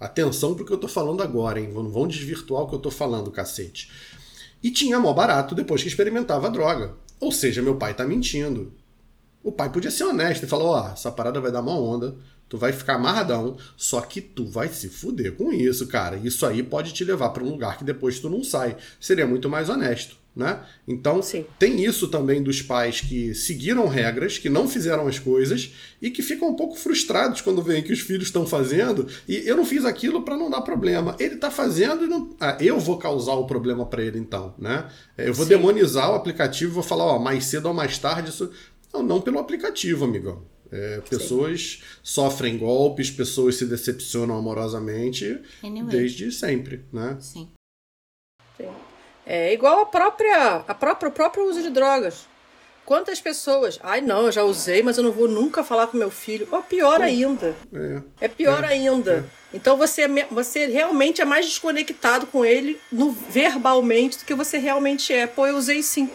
[0.00, 1.70] Atenção pro que eu tô falando agora, hein?
[1.70, 3.92] Não vão desvirtuar o que eu tô falando, cacete.
[4.62, 6.94] E tinha mó barato depois que experimentava a droga.
[7.20, 8.72] Ou seja, meu pai tá mentindo.
[9.42, 12.16] O pai podia ser honesto e falar: ó, essa parada vai dar uma onda,
[12.48, 16.16] tu vai ficar amarradão, só que tu vai se fuder com isso, cara.
[16.16, 18.76] Isso aí pode te levar pra um lugar que depois tu não sai.
[18.98, 20.60] Seria muito mais honesto, né?
[20.86, 21.44] Então, Sim.
[21.58, 26.22] tem isso também dos pais que seguiram regras, que não fizeram as coisas e que
[26.22, 29.84] ficam um pouco frustrados quando veem que os filhos estão fazendo e eu não fiz
[29.84, 31.16] aquilo pra não dar problema.
[31.18, 32.34] Ele tá fazendo e não.
[32.40, 34.88] Ah, eu vou causar o problema pra ele então, né?
[35.18, 35.50] É, Eu vou Sim.
[35.50, 38.50] demonizar o aplicativo e vou falar, ó, mais cedo ou mais tarde isso.
[38.94, 40.42] Não, não pelo aplicativo, amigão.
[40.72, 45.90] É, pessoas sofrem golpes, pessoas se decepcionam amorosamente Anyway.
[45.90, 47.16] desde sempre, né?
[47.20, 47.48] Sim.
[49.32, 52.26] É igual a própria, a própria, o próprio uso de drogas.
[52.84, 56.10] Quantas pessoas, ai não, eu já usei, mas eu não vou nunca falar com meu
[56.10, 56.48] filho.
[56.50, 57.54] Ou pior ainda.
[57.72, 58.24] É.
[58.24, 59.24] É pior ainda.
[59.54, 64.58] Então você, é você realmente é mais desconectado com ele no, verbalmente do que você
[64.58, 65.28] realmente é.
[65.28, 66.10] Pô, eu usei sim.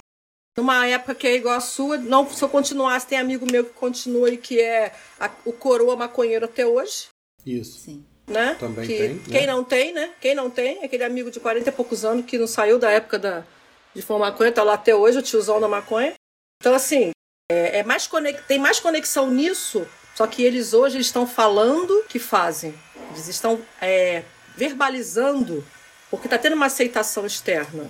[0.58, 3.74] Numa época que é igual a sua, não, se eu continuasse, tem amigo meu que
[3.74, 7.08] continua e que é a- o coroa maconheiro até hoje.
[7.46, 7.80] Isso.
[7.80, 8.06] Sim.
[8.28, 8.56] Né?
[8.60, 9.22] Também que tem, né?
[9.30, 10.12] Quem não tem, né?
[10.20, 13.20] Quem não tem, aquele amigo de 40 e poucos anos que não saiu da época
[13.20, 13.44] da,
[13.94, 16.14] de fumar maconha, tá lá até hoje, o tiozão da maconha.
[16.60, 17.12] Então, assim,
[17.52, 18.42] é, é mais conex...
[18.48, 22.74] tem mais conexão nisso, só que eles hoje estão falando que fazem.
[23.12, 24.24] Eles estão é,
[24.56, 25.64] verbalizando,
[26.10, 27.90] porque está tendo uma aceitação externa.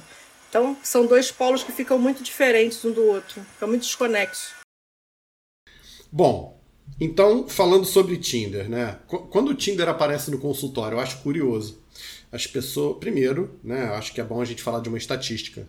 [0.50, 4.54] Então, são dois polos que ficam muito diferentes um do outro, ficam muito desconexos.
[6.12, 6.55] Bom,
[7.00, 9.00] então, falando sobre Tinder, né?
[9.08, 11.80] Qu- Quando o Tinder aparece no consultório, eu acho curioso.
[12.32, 12.98] As pessoas.
[13.00, 13.84] Primeiro, né?
[13.96, 15.68] Acho que é bom a gente falar de uma estatística.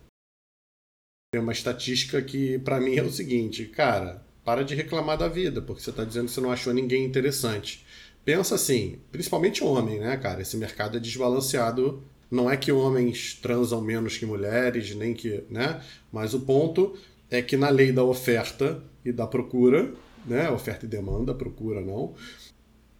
[1.32, 5.60] Tem uma estatística que, pra mim, é o seguinte, cara, para de reclamar da vida,
[5.60, 7.84] porque você tá dizendo que você não achou ninguém interessante.
[8.24, 10.42] Pensa assim, principalmente homem, né, cara?
[10.42, 12.02] Esse mercado é desbalanceado.
[12.30, 15.44] Não é que homens transam menos que mulheres, nem que.
[15.50, 15.80] né?
[16.12, 16.96] Mas o ponto
[17.30, 19.94] é que na lei da oferta e da procura,
[20.26, 20.50] né?
[20.50, 22.14] Oferta e demanda, procura não.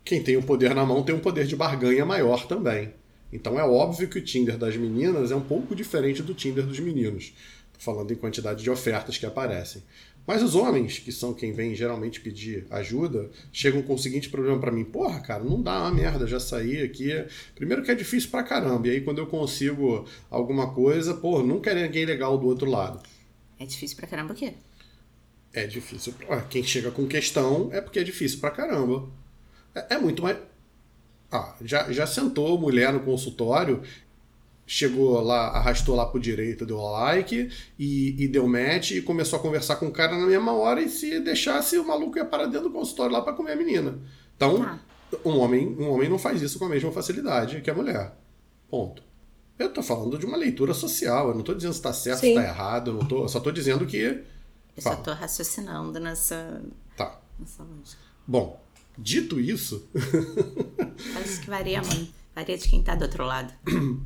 [0.04, 2.92] Quem tem o poder na mão tem um poder de barganha maior também.
[3.32, 6.78] Então é óbvio que o Tinder das meninas é um pouco diferente do Tinder dos
[6.78, 7.34] meninos.
[7.78, 9.82] Falando em quantidade de ofertas que aparecem.
[10.26, 14.58] Mas os homens, que são quem vem geralmente pedir ajuda, chegam com o seguinte problema
[14.58, 17.12] pra mim: porra, cara, não dá uma merda, já saí aqui.
[17.54, 21.70] Primeiro que é difícil pra caramba, e aí quando eu consigo alguma coisa, porra, nunca
[21.70, 23.00] é ninguém legal do outro lado.
[23.58, 24.54] É difícil pra caramba o quê?
[25.56, 26.14] É difícil.
[26.28, 29.08] Ué, Quem chega com questão é porque é difícil pra caramba.
[29.74, 30.36] É, é muito mais.
[31.32, 33.82] Ah, já, já sentou mulher no consultório,
[34.66, 39.42] chegou lá, arrastou lá pro direito, deu like e, e deu match e começou a
[39.42, 42.68] conversar com o cara na mesma hora e se deixasse o maluco ia parar dentro
[42.68, 43.98] do consultório lá pra comer a menina.
[44.36, 44.78] Então, Tá.
[45.24, 48.12] um, homem, um homem não faz isso com a mesma facilidade que a mulher.
[48.68, 49.02] Ponto.
[49.58, 52.26] Eu tô falando de uma leitura social, eu não tô dizendo se tá certo, se
[52.26, 52.34] Sim.
[52.34, 54.22] tá errado, eu, não tô, eu só tô dizendo que.
[54.76, 55.02] Eu só Fala.
[55.02, 56.62] tô raciocinando nessa,
[56.96, 57.18] Tá.
[57.38, 58.02] nessa lógica.
[58.26, 58.60] Bom,
[58.98, 59.88] dito isso,
[61.14, 62.12] Parece que varia muito.
[62.34, 63.52] Varia de quem tá do outro lado.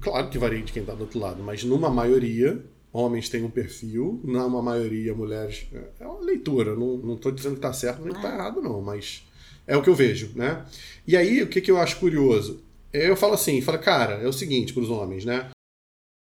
[0.01, 3.51] claro que varia de quem está do outro lado, mas numa maioria, homens têm um
[3.51, 5.67] perfil, numa maioria, mulheres.
[5.99, 8.81] É uma leitura, não, não tô dizendo que tá certo nem que tá errado, não,
[8.81, 9.25] mas
[9.67, 10.65] é o que eu vejo, né?
[11.07, 12.63] E aí, o que, que eu acho curioso?
[12.93, 15.51] Eu falo assim, falo, cara, é o seguinte para os homens, né?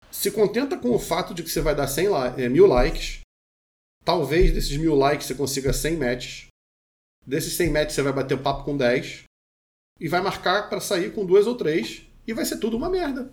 [0.10, 3.19] Se contenta com o fato de que você vai dar 100 li- é, mil likes,
[4.08, 6.48] talvez desses mil likes você consiga 100 matches,
[7.26, 9.24] desses 100 matches você vai bater papo com 10,
[10.00, 13.30] e vai marcar para sair com duas ou três e vai ser tudo uma merda.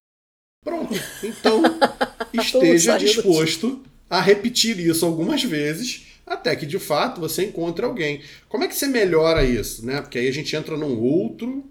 [0.65, 0.93] Pronto.
[1.23, 1.63] Então,
[2.35, 8.23] esteja disposto a repetir isso algumas vezes até que de fato você encontre alguém.
[8.49, 10.01] Como é que você melhora isso, né?
[10.01, 11.65] Porque aí a gente entra num outro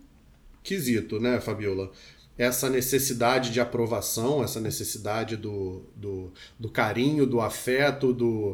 [0.64, 1.92] quesito, né, Fabiola?
[2.38, 8.54] Essa necessidade de aprovação, essa necessidade do, do, do carinho, do afeto, do,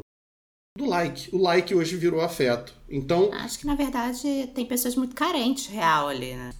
[0.80, 1.28] do like.
[1.34, 2.74] O like hoje virou afeto.
[2.88, 6.50] Então, Acho que, na verdade, tem pessoas muito carentes, real, ali, né?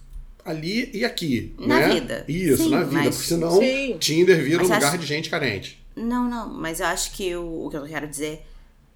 [0.43, 1.53] ali e aqui.
[1.59, 1.93] Na né?
[1.93, 2.25] vida.
[2.27, 2.91] Isso, Sim, na vida.
[3.03, 3.97] mas- Porque senão Sim.
[3.99, 5.79] Tinder vira um Mas lugar acho- de gente carente.
[5.95, 8.41] Não, não, mas eu acho que o, o que eu quero dizer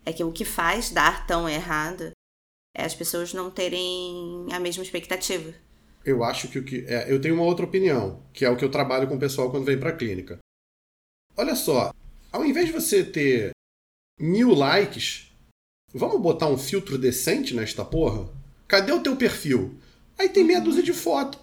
[0.05, 2.11] é que o que faz dar tão errado
[2.75, 5.53] é as pessoas não terem a mesma expectativa.
[6.03, 6.85] Eu acho que o que.
[6.87, 9.51] é, eu tenho uma outra opinião, que é o que eu trabalho com o pessoal
[9.51, 10.39] quando vem pra clínica.
[11.37, 11.91] Olha só,
[12.31, 13.51] ao invés de você ter
[14.19, 15.31] mil likes,
[15.93, 18.29] vamos botar um filtro decente nesta porra?
[18.67, 19.77] Cadê o teu perfil?
[20.17, 21.39] Aí tem meia dúzia de foto.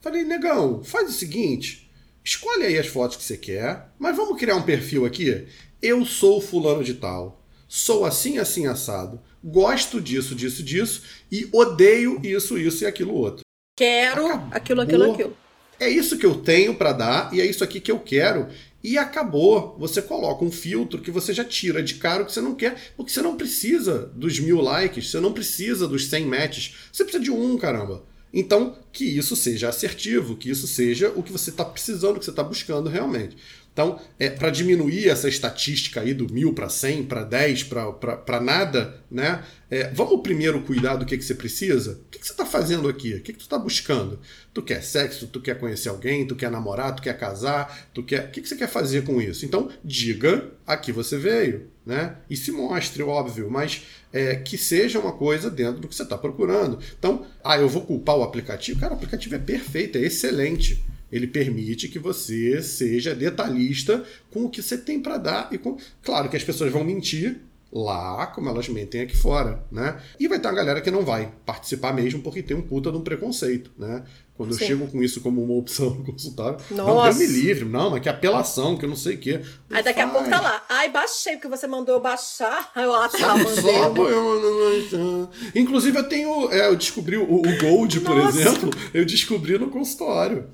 [0.00, 1.90] Falei, negão, faz o seguinte:
[2.24, 5.46] escolhe aí as fotos que você quer, mas vamos criar um perfil aqui.
[5.80, 7.44] Eu sou fulano de tal.
[7.68, 9.20] Sou assim, assim, assado.
[9.44, 11.02] Gosto disso, disso, disso.
[11.30, 13.42] E odeio isso, isso e aquilo outro.
[13.76, 14.48] Quero Acabou.
[14.50, 15.36] aquilo, aquilo, aquilo.
[15.78, 18.48] É isso que eu tenho pra dar e é isso aqui que eu quero.
[18.82, 19.76] E acabou.
[19.78, 22.92] Você coloca um filtro que você já tira de cara o que você não quer,
[22.96, 27.22] porque você não precisa dos mil likes, você não precisa dos 100 matches, você precisa
[27.22, 28.04] de um, caramba.
[28.32, 32.24] Então, que isso seja assertivo, que isso seja o que você está precisando, o que
[32.24, 33.36] você está buscando realmente.
[33.78, 39.00] Então, é, para diminuir essa estatística aí do mil para 100, para 10, para nada,
[39.08, 39.44] né?
[39.70, 41.92] É, vamos primeiro cuidar do que, que você precisa?
[41.92, 43.14] O que, que você está fazendo aqui?
[43.14, 44.18] O que, que tu está buscando?
[44.52, 45.28] Tu quer sexo?
[45.28, 46.26] Tu quer conhecer alguém?
[46.26, 46.92] Tu quer namorar?
[46.96, 47.88] Tu quer casar?
[47.94, 48.24] Tu quer...
[48.24, 49.46] O que, que você quer fazer com isso?
[49.46, 52.16] Então, diga a que você veio, né?
[52.28, 56.18] E se mostre, óbvio, mas é, que seja uma coisa dentro do que você está
[56.18, 56.80] procurando.
[56.98, 58.80] Então, ah, eu vou culpar o aplicativo?
[58.80, 60.84] Cara, o aplicativo é perfeito, é excelente.
[61.10, 65.76] Ele permite que você seja detalhista com o que você tem para dar e com...
[66.02, 67.40] claro que as pessoas vão mentir
[67.70, 70.00] lá como elas mentem aqui fora, né?
[70.18, 72.96] E vai ter uma galera que não vai participar mesmo porque tem um puta de
[72.96, 74.04] um preconceito, né?
[74.34, 74.60] Quando Sim.
[74.62, 77.18] eu chego com isso como uma opção no consultório, não, Nossa.
[77.18, 79.40] Deus me livre, não, mas que apelação, que eu não sei o quê.
[79.68, 80.12] Aí daqui a Faz.
[80.12, 80.64] pouco tá lá.
[80.68, 82.70] Ai, baixei, porque você mandou eu baixar.
[82.74, 83.94] Aí eu, ah, tá, Só mandei.
[83.94, 86.50] põe uma- Inclusive, eu tenho.
[86.52, 88.40] é, eu descobri o, o Gold, por Nossa.
[88.40, 90.46] exemplo, eu descobri no consultório.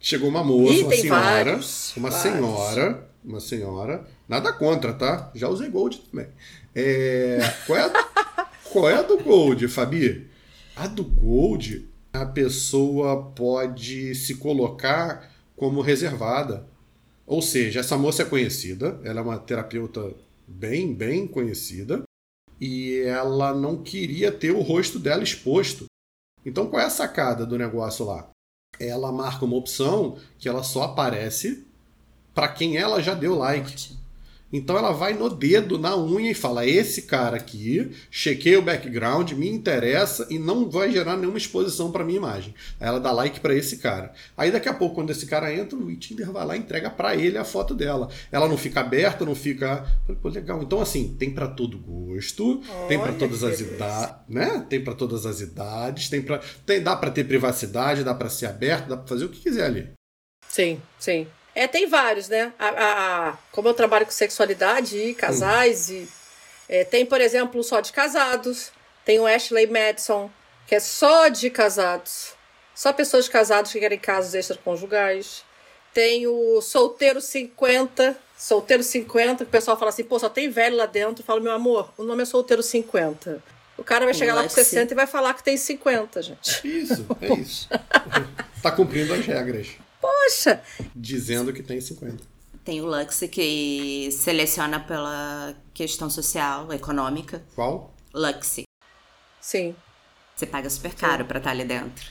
[0.00, 1.20] Chegou uma moça, Ih, uma senhora.
[1.20, 2.32] vários, uma vários.
[2.32, 3.10] senhora.
[3.22, 4.06] Uma senhora.
[4.26, 5.30] Nada contra, tá?
[5.34, 6.26] Já usei Gold também.
[6.74, 10.26] É, qual, é a, qual é a do Gold, Fabi?
[10.74, 16.66] A do Gold, a pessoa pode se colocar como reservada.
[17.26, 20.12] Ou seja, essa moça é conhecida, ela é uma terapeuta
[20.48, 22.02] bem, bem conhecida,
[22.58, 25.84] e ela não queria ter o rosto dela exposto.
[26.44, 28.30] Então, qual é a sacada do negócio lá?
[28.78, 31.66] Ela marca uma opção que ela só aparece
[32.34, 33.98] para quem ela já deu like.
[34.52, 39.32] Então ela vai no dedo, na unha e fala: esse cara aqui, chequei o background,
[39.32, 42.54] me interessa e não vai gerar nenhuma exposição para minha imagem.
[42.78, 44.12] Aí ela dá like para esse cara.
[44.36, 47.14] Aí daqui a pouco, quando esse cara entra, o Tinder vai lá e entrega para
[47.14, 48.08] ele a foto dela.
[48.32, 49.86] Ela não fica aberta, não fica.
[50.20, 50.62] Pô, legal.
[50.62, 54.66] Então assim, tem para todo gosto, tem para Olha todas as idades, né?
[54.68, 58.46] Tem para todas as idades, tem para tem dá para ter privacidade, dá para ser
[58.46, 59.90] aberto, dá para fazer o que quiser ali.
[60.48, 61.26] Sim, sim.
[61.54, 62.52] É, tem vários, né?
[62.58, 66.08] A, a- a- como eu trabalho com sexualidade e casais, e
[66.68, 68.70] é, tem, por exemplo, só de casados.
[69.04, 70.30] Tem o Ashley Madison,
[70.66, 72.34] que é só de casados.
[72.74, 75.44] Só pessoas casadas que querem casos extraconjugais.
[75.92, 78.16] Tem o Solteiro 50.
[78.38, 81.22] Solteiro 50, que o pessoal fala assim, pô, só tem velho lá dentro.
[81.22, 83.42] Eu falo, meu amor, o nome é Solteiro 50.
[83.76, 84.64] O cara vai chegar lá com Lexi.
[84.70, 86.60] 60 e vai falar que tem 50, gente.
[86.66, 87.68] Isso, é isso.
[88.62, 89.68] tá cumprindo as regras,
[90.00, 90.62] Poxa,
[90.94, 92.22] dizendo que tem 50.
[92.64, 97.42] Tem o Lux que seleciona pela questão social, econômica.
[97.54, 97.92] Qual?
[98.14, 98.60] Lux.
[99.40, 99.74] sim.
[100.36, 102.06] Você paga super caro pra estar ali dentro.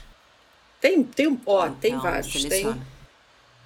[0.80, 2.32] Tem, tem, um- ó, tem Então, vários.
[2.32, 2.86] Tem, seleciona.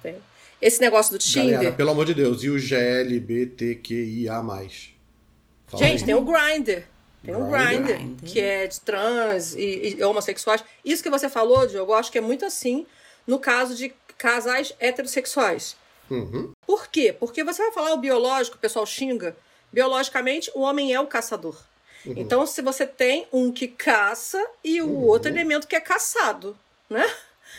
[0.01, 0.15] tem.
[0.61, 1.51] Esse negócio do Tinder.
[1.53, 4.41] Galera, pelo amor de Deus, e o GLBTQIA+.
[4.43, 6.05] Fala Gente, aí.
[6.05, 6.83] tem o Grindr.
[7.23, 8.23] Tem o Grindr.
[8.25, 10.63] que é de trans e, e homossexuais.
[10.83, 12.85] Isso que você falou, Diogo, eu acho que é muito assim
[13.27, 15.75] no caso de casais heterossexuais.
[16.09, 16.51] Uhum.
[16.65, 17.15] Por quê?
[17.17, 19.35] Porque você vai falar o biológico, o pessoal xinga.
[19.71, 21.57] Biologicamente, o homem é o caçador.
[22.05, 26.55] Então, se você tem um que caça e o outro elemento que é caçado,
[26.87, 27.03] né?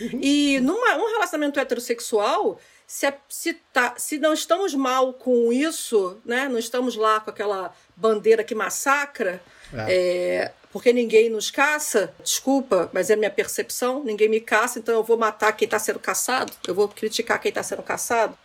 [0.00, 6.18] E numa, um relacionamento heterossexual, se, é- se, tá, se não estamos mal com isso,
[6.24, 6.48] né?
[6.48, 9.42] Não estamos lá com aquela bandeira que massacra,
[9.74, 14.94] é, porque ninguém nos caça, desculpa, mas é a minha percepção, ninguém me caça, então
[14.94, 18.36] eu vou matar quem está sendo caçado, eu vou criticar quem está sendo caçado.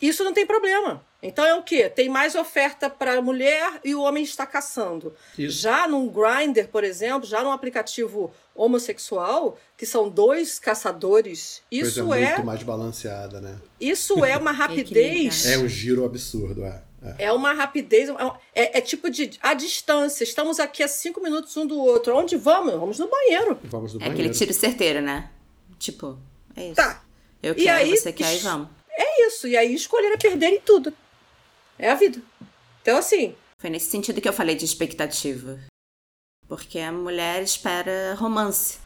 [0.00, 1.02] Isso não tem problema.
[1.22, 1.88] Então é o quê?
[1.88, 5.14] Tem mais oferta para a mulher e o homem está caçando.
[5.38, 5.62] Isso.
[5.62, 12.24] Já num Grindr, por exemplo, já num aplicativo homossexual, que são dois caçadores, isso Coisa
[12.24, 13.56] é, muito mais balanceada, né?
[13.80, 15.46] isso é uma rapidez.
[15.46, 16.82] É um giro absurdo, é.
[17.18, 17.24] É.
[17.26, 18.12] É uma rapidez, é,
[18.54, 20.24] é- é tipo de a distância.
[20.24, 22.16] Estamos aqui a cinco minutos um do outro.
[22.16, 22.74] Onde vamos?
[22.74, 23.58] Vamos no banheiro.
[23.64, 24.34] Vamos do É aquele banheiro.
[24.38, 25.30] tiro certeiro, né?
[25.78, 26.18] Tipo,
[26.56, 26.74] é isso.
[26.76, 27.02] Tá.
[27.42, 28.68] Eu E quero, aí, você quer e vamos.
[28.90, 29.46] É isso.
[29.46, 30.92] E aí escolheram perder em tudo.
[31.78, 32.20] É a vida.
[32.82, 35.58] Então, assim, Foi nesse sentido que eu falei de expectativa.
[36.48, 38.78] Porque a mulher espera romance.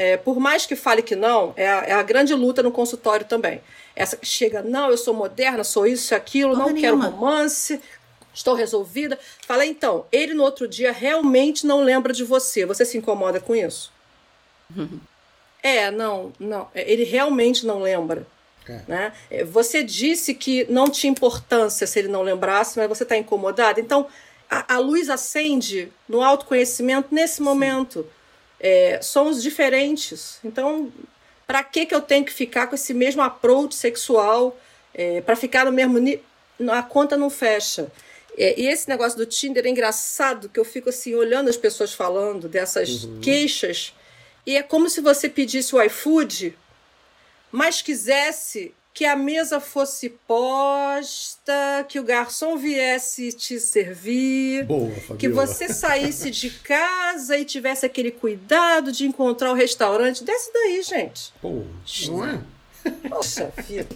[0.00, 3.26] É, por mais que fale que não, é a, é a grande luta no consultório
[3.26, 3.60] também.
[3.96, 7.08] Essa que chega, não, eu sou moderna, sou isso e aquilo, Porra não quero nenhuma.
[7.08, 7.80] romance,
[8.32, 9.18] estou resolvida.
[9.44, 12.64] Fala, então, ele no outro dia realmente não lembra de você.
[12.64, 13.92] Você se incomoda com isso?
[15.60, 16.68] É, não, não.
[16.72, 18.24] É, Ele realmente não lembra.
[18.68, 18.80] É.
[18.86, 19.12] Né?
[19.28, 23.80] É, Você disse que não tinha importância se ele não lembrasse, mas você está incomodado.
[23.80, 24.06] Então,
[24.48, 28.06] a, a luz acende no autoconhecimento nesse momento.
[28.60, 30.38] É, somos diferentes.
[30.44, 30.92] Então,
[31.46, 34.58] para que, que eu tenho que ficar com esse mesmo approach sexual?
[35.24, 36.24] para ficar no mesmo nível?
[36.72, 37.88] A conta não fecha.
[38.38, 41.92] É, e esse negócio do Tinder é engraçado, que eu fico assim, olhando as pessoas
[41.92, 43.92] falando dessas queixas,
[44.46, 46.56] e é como se você pedisse o iFood,
[47.50, 55.28] mas quisesse que a mesa fosse posta, que o garçom viesse te servir, Boa, que
[55.28, 60.24] você saísse de casa e tivesse aquele cuidado de encontrar o restaurante.
[60.24, 61.32] Desce daí, gente.
[61.40, 61.62] Pô,
[62.08, 62.40] não é?
[63.08, 63.86] Poxa vida.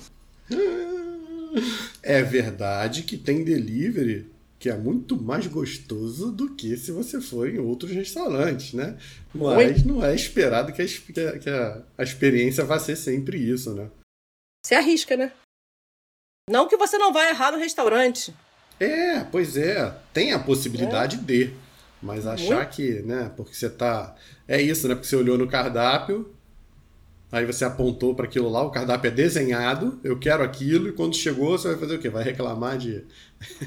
[2.01, 7.49] É verdade que tem delivery que é muito mais gostoso do que se você for
[7.49, 8.97] em outros restaurantes, né?
[9.35, 13.89] Mas não é esperado que a- que a- a experiência vá ser sempre isso, né?
[14.65, 15.33] Você arrisca, né?
[16.49, 18.35] Não que você não vai errar no restaurante.
[18.79, 19.95] É, pois é.
[20.13, 21.53] Tem a possibilidade de.
[22.03, 23.31] Mas achar que, né?
[23.37, 24.15] Porque você tá.
[24.47, 24.95] É isso, né?
[24.95, 26.35] Porque você olhou no cardápio,
[27.31, 31.15] aí você apontou para aquilo lá, o cardápio é desenhado, eu quero aquilo, e quando
[31.15, 32.11] chegou, você vai fazer o quê?
[32.11, 33.05] Vai reclamar de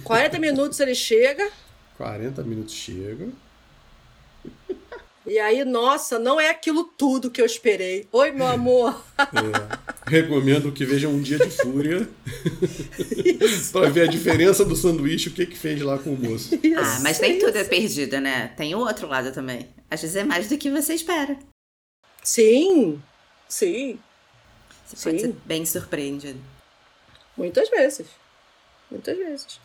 [0.03, 1.49] 40 minutos ele chega,
[1.97, 3.29] 40 minutos chega.
[5.25, 8.07] E aí, nossa, não é aquilo tudo que eu esperei.
[8.11, 9.03] Oi, meu amor.
[9.17, 9.85] É.
[10.07, 12.07] Recomendo que vejam um dia de fúria
[13.71, 16.51] para ver a diferença do sanduíche, o que que fez lá com o moço.
[16.77, 18.49] Ah, mas nem tudo é perdido, né?
[18.55, 19.67] Tem o outro lado também.
[19.89, 21.37] Às vezes é mais do que você espera.
[22.23, 23.01] Sim,
[23.47, 23.99] sim,
[24.85, 25.27] Você pode Sim.
[25.27, 26.39] ser bem surpreendido.
[27.37, 28.07] muitas vezes.
[28.89, 29.59] Muitas vezes.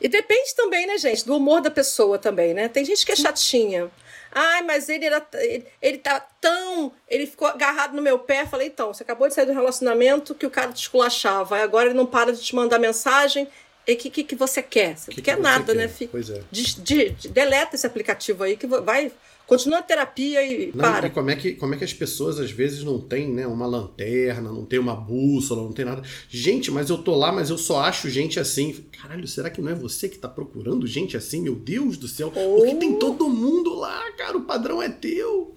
[0.00, 2.68] E depende também, né, gente, do humor da pessoa também, né?
[2.68, 3.90] Tem gente que é chatinha.
[4.34, 5.24] Ai, mas ele era.
[5.34, 6.92] Ele, ele tá tão.
[7.08, 8.46] Ele ficou agarrado no meu pé.
[8.46, 11.58] Falei, então, você acabou de sair do relacionamento que o cara te esculachava.
[11.58, 13.46] Agora ele não para de te mandar mensagem.
[13.86, 14.96] E o que, que, que você quer?
[14.96, 15.74] Você Que não que quer nada, quer?
[15.74, 16.10] né, filho?
[16.12, 16.40] Pois é.
[16.50, 19.10] De, de- de- deleta esse aplicativo aí que vai.
[19.46, 21.06] Continua a terapia e Não, para.
[21.06, 23.66] e como é, que, como é que as pessoas às vezes não têm né, uma
[23.66, 26.02] lanterna, não tem uma bússola, não tem nada.
[26.28, 28.84] Gente, mas eu tô lá, mas eu só acho gente assim.
[29.00, 31.42] Caralho, será que não é você que tá procurando gente assim?
[31.42, 32.30] Meu Deus do céu.
[32.30, 34.38] Porque tem todo mundo lá, cara.
[34.38, 35.54] O padrão é teu.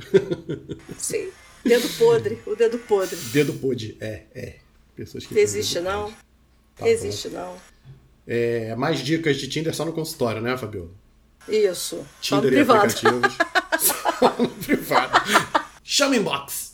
[0.97, 1.29] Sim.
[1.63, 3.15] Dedo podre, o dedo podre.
[3.31, 3.97] Dedo pode.
[3.99, 4.55] É, é.
[4.95, 6.03] Pessoas que existe, não.
[6.03, 6.17] podre.
[6.75, 7.55] Tá existe, não.
[8.27, 10.89] É, mais dicas de Tinder só no consultório, né, Fabiola?
[11.47, 12.05] Isso.
[12.21, 12.91] Tinder e privado.
[12.91, 13.37] aplicativos.
[14.25, 15.21] só no privado.
[15.83, 16.73] Chama inbox.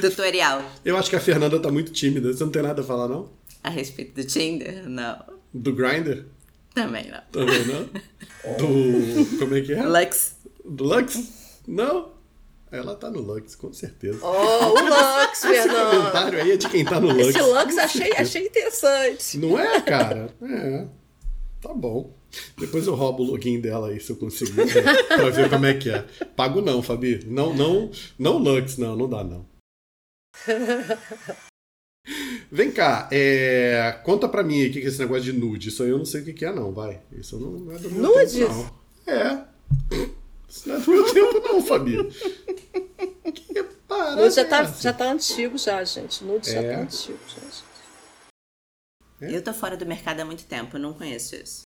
[0.00, 2.32] Tutorial Eu acho que a Fernanda tá muito tímida.
[2.32, 3.30] Você não tem nada a falar, não?
[3.62, 4.86] a respeito do Tinder?
[4.86, 5.24] Não.
[5.52, 6.26] Do Grindr?
[6.74, 7.20] Também não.
[7.32, 7.84] Também não?
[8.58, 9.38] Do.
[9.38, 9.82] Como é que é?
[9.82, 10.36] Lux.
[10.64, 11.18] Do Lux?
[11.66, 12.12] Não.
[12.70, 14.18] Ela tá no Lux, com certeza.
[14.20, 15.90] Oh, o Lux, Esse Fernando.
[15.96, 17.28] comentário aí é de quem tá no Lux.
[17.28, 19.38] Esse Lux achei, achei interessante.
[19.38, 20.28] Não é, cara?
[20.42, 20.86] É.
[21.62, 22.12] Tá bom.
[22.58, 25.74] Depois eu roubo o login dela aí, se eu conseguir, pra, pra ver como é
[25.74, 26.02] que é.
[26.36, 27.24] Pago não, Fabi.
[27.26, 29.46] Não, não, não Lux, não, não dá não.
[32.50, 35.70] Vem cá, é, conta pra mim o que é esse negócio de nude.
[35.70, 37.00] Isso aí eu não sei o que é, não, vai.
[37.12, 38.32] Isso não não é do meu Nudes?
[38.34, 38.52] tempo,
[39.06, 39.14] não.
[39.14, 39.44] É.
[40.48, 41.96] Isso não é do meu tempo, não, Fabi.
[43.32, 44.82] Que parada Nude já tá, é essa?
[44.82, 46.22] já tá antigo já, gente.
[46.22, 46.74] Nude já É.
[46.76, 47.74] tá antigo, gente.
[49.34, 51.62] Eu tô fora do mercado há muito tempo, eu não conheço isso.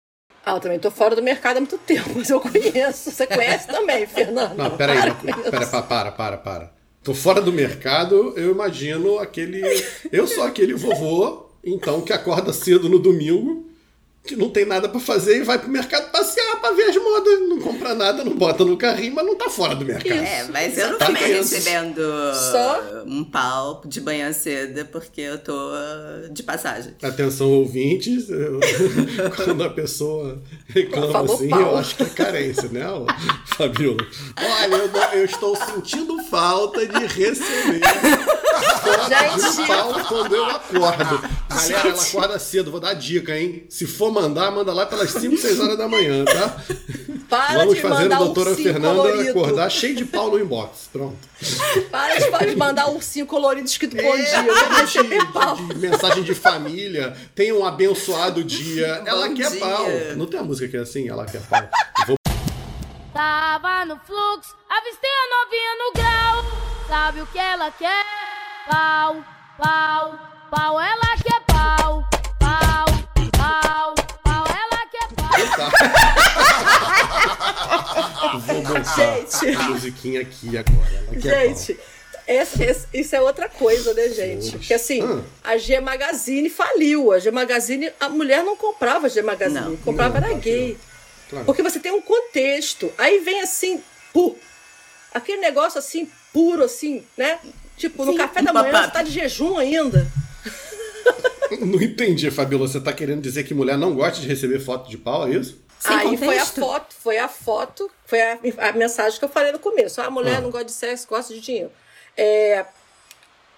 [0.46, 3.12] Ah, eu também tô fora do mercado há muito tempo, mas eu conheço.
[3.12, 4.56] Você conhece também, Fernando?
[4.58, 5.16] Não, peraí, Para não,
[5.52, 6.74] pera, pa- para, para, para.
[7.02, 9.62] Tô fora do mercado, eu imagino aquele.
[10.12, 13.66] Eu sou aquele vovô, então, que acorda cedo no domingo,
[14.26, 17.40] que não tem nada pra fazer e vai pro mercado passear pra ver as modas.
[17.42, 20.18] Não compra nada, não bota no carrinho, mas não tá fora do mercado.
[20.18, 22.02] É, mas eu não Tá fiquei recebendo
[22.34, 23.04] Só?
[23.06, 26.94] um pau de manhã cedo porque eu tô uh, de passagem.
[27.04, 28.62] Atenção, ouvintes, eu-
[29.36, 31.60] quando a pessoa reclama assim, pau.
[31.60, 32.84] eu acho que é carência, né,
[33.58, 33.98] Fabiola?
[34.38, 37.82] Olha, eu, não- eu estou sentindo falta de receber
[38.82, 39.68] foto de Gente.
[39.68, 41.22] pau quando eu acordo.
[41.54, 43.66] Galera, ela acorda cedo, vou dar dica, hein?
[43.70, 46.56] Se for mandar, manda lá pelas 5, 6 horas da manhã, tá?
[47.30, 49.30] Para Vamos de fazer a doutora ursinho Fernanda colorido.
[49.32, 50.90] acordar cheio de pau no inbox.
[50.94, 51.18] Pronto.
[51.92, 54.46] Para de, para de mandar ursinho colorido escrito bom dia.
[54.46, 55.56] Eu quero receber É, de, pau.
[55.56, 59.02] de- de mensagem de família, tenha um abençoado dia.
[59.06, 59.60] Ela Bom quer dia.
[59.60, 59.86] pau.
[60.16, 61.10] Não tem a música que é assim?
[61.10, 61.68] Ela quer pau.
[62.08, 62.16] Vou
[63.14, 66.62] Tava no fluxo, avistei a novinha no grau.
[66.88, 68.06] Sabe o que ela quer?
[68.70, 69.24] Pau,
[69.58, 70.20] pau,
[70.52, 71.42] pau, ela quer.
[71.48, 72.04] Pau,
[78.46, 79.56] Vou botar Gente.
[79.56, 81.22] a musiquinha aqui agora.
[81.22, 81.78] Quer Gente,
[82.28, 84.52] esse- esse- isso é outra coisa, né, gente?
[84.58, 85.22] Porque assim, Ah.
[85.52, 87.12] a G Magazine faliu.
[87.12, 89.76] A G Magazine, a mulher não comprava G Magazine, Não.
[89.78, 90.78] comprava Não, era que gay.
[91.30, 91.46] Claro.
[91.46, 92.92] Porque você tem um contexto.
[92.98, 93.82] Aí vem assim,
[94.14, 94.38] pu,
[95.14, 97.40] aquele negócio assim, puro, assim, né?
[97.78, 98.86] Tipo, no Sim, café da manhã pop-up.
[98.88, 100.08] você tá de jejum ainda.
[101.62, 102.68] Não entendi, Fabiola.
[102.68, 105.62] Você tá querendo dizer que mulher não gosta de receber foto de pau, é isso?
[105.80, 106.60] Sem Aí foi a contexto.
[106.60, 110.02] foto, foi a foto, foi a, a mensagem que eu falei no começo.
[110.02, 110.42] Ah, a mulher Ah.
[110.42, 111.72] não gosta de sexo, gosta de dinheiro.
[112.18, 112.66] É,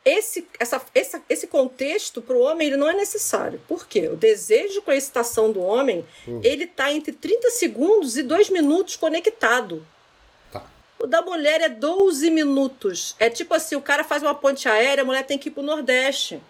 [0.04, 3.62] esse, essa, essa, esse contexto para o homem ele não é necessário.
[3.68, 4.08] Por quê?
[4.12, 6.42] O desejo com a excitação do homem, Hum.
[6.44, 9.86] ele tá entre 30 segundos e 2 minutos conectado.
[10.52, 10.64] Tá.
[11.00, 13.16] O da mulher é 12 minutos.
[13.20, 15.64] É tipo assim, o cara faz uma ponte aérea, a mulher tem que ir pro
[15.64, 16.42] Nordeste.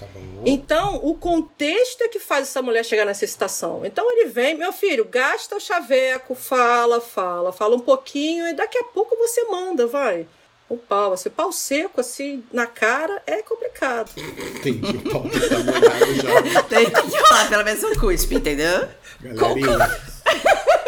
[0.00, 0.06] Tá.
[0.46, 3.84] Então, o contexto é que faz essa mulher chegar nessa excitação.
[3.84, 8.78] Então, ele vem, meu filho, gasta o chaveco, fala, fala, fala um pouquinho e daqui
[8.78, 10.26] a pouco você manda, vai.
[10.68, 14.10] O pau, assim, pau seco, assim, na cara, é complicado.
[14.16, 16.62] Entendi, o pau tá molhado já.
[16.62, 18.88] Tem que rolar pelo menos um cuspe, entendeu?
[19.20, 20.00] Galerinha,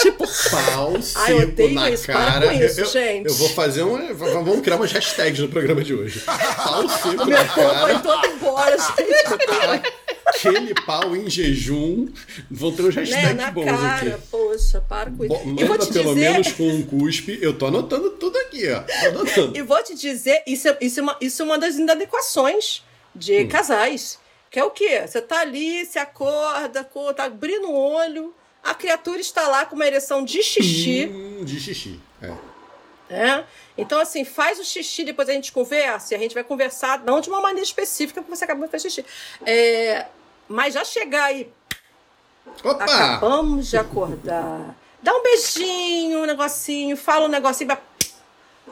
[0.00, 2.46] Tipo, pau Ai, seco odeio na isso, para cara.
[2.48, 3.26] com isso, eu, gente.
[3.28, 3.96] eu vou fazer um.
[3.96, 6.20] v- Vamos criar umas hashtags no programa de hoje.
[6.20, 7.98] Pau seco meu na povo vai cara.
[8.00, 10.08] todo embora, gente.
[10.26, 12.06] Aquele pau em jejum.
[12.50, 13.02] Vão ter uns né?
[13.02, 14.26] hashtags Na bons cara, aqui.
[14.30, 15.46] poxa, para com isso.
[15.46, 17.38] Manda pelo dizer, menos com um cuspe.
[17.40, 18.80] Eu tô anotando tudo aqui, ó.
[18.80, 19.56] Tô anotando.
[19.56, 22.82] E vou te dizer, isso é, isso é, uma, isso é uma das inadequações
[23.14, 23.48] de Hum.
[23.48, 24.18] casais.
[24.50, 25.02] Que é o quê?
[25.06, 28.32] Você tá ali, se acorda, co- tá abrindo o olho,
[28.62, 32.00] a criatura está lá com uma ereção de xixi, Hum, de xixi.
[32.20, 32.32] É.
[33.08, 33.44] né?
[33.76, 37.20] Então, assim, faz o xixi, depois a gente conversa, e a gente vai conversar, não
[37.20, 39.06] de uma maneira específica, porque você acabou de fazer xixi.
[39.46, 40.06] É,
[40.48, 41.50] mas já chegar aí,
[42.64, 42.84] Opa!
[42.84, 44.74] acabamos de acordar.
[45.02, 47.76] Dá um beijinho, um negocinho, fala um negocinho,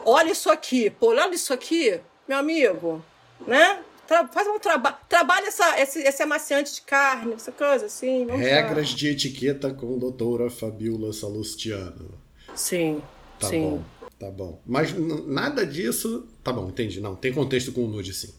[0.05, 3.03] olha isso aqui, pô, olha isso aqui, meu amigo,
[3.47, 3.78] né?
[4.07, 8.24] Faz um trabalho, trabalha essa, esse, esse amaciante de carne, essa coisa assim.
[8.26, 8.36] lá.
[8.36, 12.11] Regras de etiqueta com doutora Fabiola Salustiano.
[12.54, 13.02] Sim,
[13.38, 13.61] Tá sim.
[13.62, 13.84] bom,
[14.18, 14.62] tá bom.
[14.66, 14.94] Mas
[15.26, 16.26] nada disso.
[16.42, 17.00] Tá bom, entendi.
[17.00, 18.32] Não, tem contexto com o nude, sim.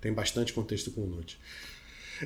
[0.00, 1.38] Tem bastante contexto com o nude.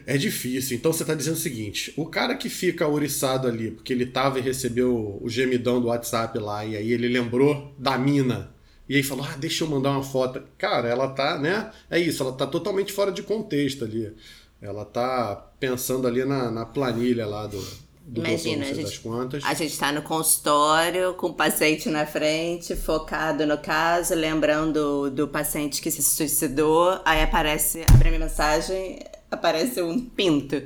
[0.07, 0.77] É difícil.
[0.77, 4.39] Então você tá dizendo o seguinte: o cara que fica ouriçado ali, porque ele tava
[4.39, 8.52] e recebeu o gemidão do WhatsApp lá, e aí ele lembrou da mina.
[8.89, 10.43] E aí falou: ah, deixa eu mandar uma foto.
[10.59, 11.71] Cara, ela tá, né?
[11.91, 14.15] É isso, ela tá totalmente fora de contexto ali.
[14.61, 17.61] Ela tá pensando ali na, na planilha lá do,
[18.03, 19.45] do Imagina, doutor, a das gente- quantas.
[19.45, 25.27] A gente tá no consultório com o paciente na frente, focado no caso, lembrando do
[25.27, 27.01] paciente que se suicidou.
[27.05, 30.63] Aí aparece, abre a minha mensagem, aparece um pinto.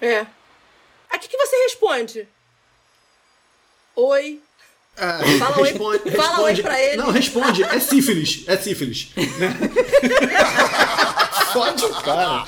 [0.00, 0.26] É.
[1.08, 2.28] Aqui que você responde?
[3.94, 4.40] Oi.
[4.96, 6.42] Ah, Fala oi- responde, fala responde.
[6.42, 6.96] oi pra ele.
[6.98, 7.62] Não, responde.
[7.64, 8.44] É sífilis.
[8.46, 9.08] É sífilis.
[9.38, 9.56] né?
[11.52, 12.44] Fode o cara.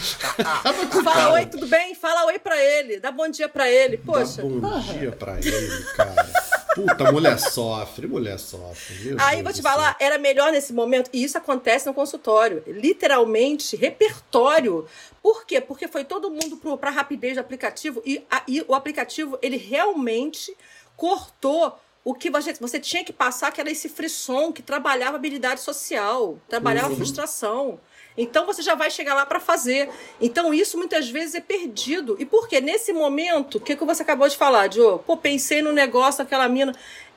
[1.03, 1.95] Fala oi, tudo bem?
[1.95, 3.01] Fala oi pra ele.
[3.01, 3.97] Dá bom dia pra ele.
[3.99, 4.43] Poxa.
[4.43, 6.27] Dá bom dia pra ele, cara.
[6.75, 8.07] Puta, mulher sofre.
[8.07, 8.95] Mulher sofre.
[9.05, 12.63] Meu Aí Deus vou te falar, era melhor nesse momento, e isso acontece no consultório,
[12.67, 14.87] literalmente, repertório.
[15.23, 15.61] Por quê?
[15.61, 19.57] Porque foi todo mundo para a rapidez do aplicativo e, a- e o aplicativo, ele
[19.57, 20.55] realmente
[20.97, 25.61] cortou o que você, você tinha que passar, que era esse frisson que trabalhava habilidade
[25.63, 26.97] social, trabalhava Uhum.
[26.97, 27.81] frustração.
[28.17, 29.89] Então você já vai chegar lá para fazer.
[30.21, 32.15] Então isso muitas vezes é perdido.
[32.21, 32.61] E por quê?
[32.61, 35.03] Nesse momento, o que, que você acabou de falar, Diogo?
[35.05, 36.73] Pô, pensei no negócio daquela mina.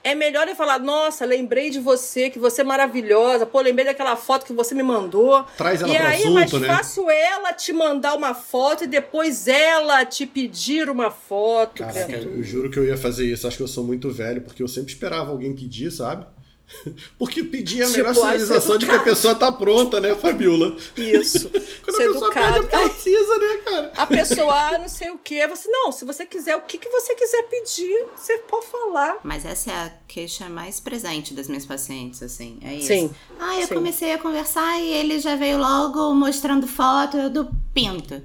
[0.07, 3.45] É melhor eu falar, nossa, lembrei de você, que você é maravilhosa.
[3.45, 5.43] Pô, lembrei daquela foto que você me mandou.
[5.57, 6.73] Traz ela e pro aí é mais assunto, né?
[6.73, 11.83] fácil ela te mandar uma foto e depois ela te pedir uma foto.
[11.83, 13.45] Caraca, eu juro que eu ia fazer isso.
[13.45, 16.25] Acho que eu sou muito velho, porque eu sempre esperava alguém pedir, sabe?
[17.17, 20.15] Porque pedir é a Tipo, melhor ser sinalização de que a pessoa tá pronta, né,
[20.15, 20.75] Fabiola?
[20.97, 21.49] Isso.
[21.83, 22.59] Quando Ser a pessoa pede, educado.
[22.61, 23.91] porque ela precisa, né, cara?
[23.95, 25.47] A pessoa, ah, não sei o quê.
[25.47, 29.17] Você, não, se você quiser, o que, que você quiser pedir, você pode falar.
[29.23, 32.59] Mas essa é a queixa mais presente das minhas pacientes, assim.
[32.61, 32.87] É isso.
[32.87, 33.73] Sim, Ah, eu sim.
[33.73, 38.21] comecei a conversar e ele já veio logo mostrando foto do pinto.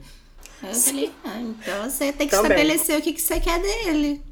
[0.63, 2.51] Eu falei, ah, então você tem que Também.
[2.53, 4.23] estabelecer o que, que você quer dele.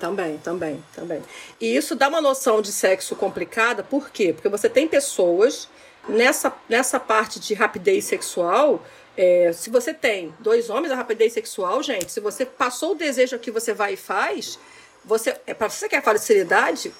[0.00, 1.22] Também, também, também.
[1.60, 4.32] E isso dá uma noção de sexo complicada, por quê?
[4.32, 5.68] Porque você tem pessoas
[6.08, 8.82] nessa, nessa parte de rapidez sexual.
[9.16, 13.36] é, se você tem dois homens, a rapidez sexual, gente, se você passou o desejo
[13.36, 14.58] aqui, você vai e faz,
[15.04, 16.92] você, é para você que quer facilidade,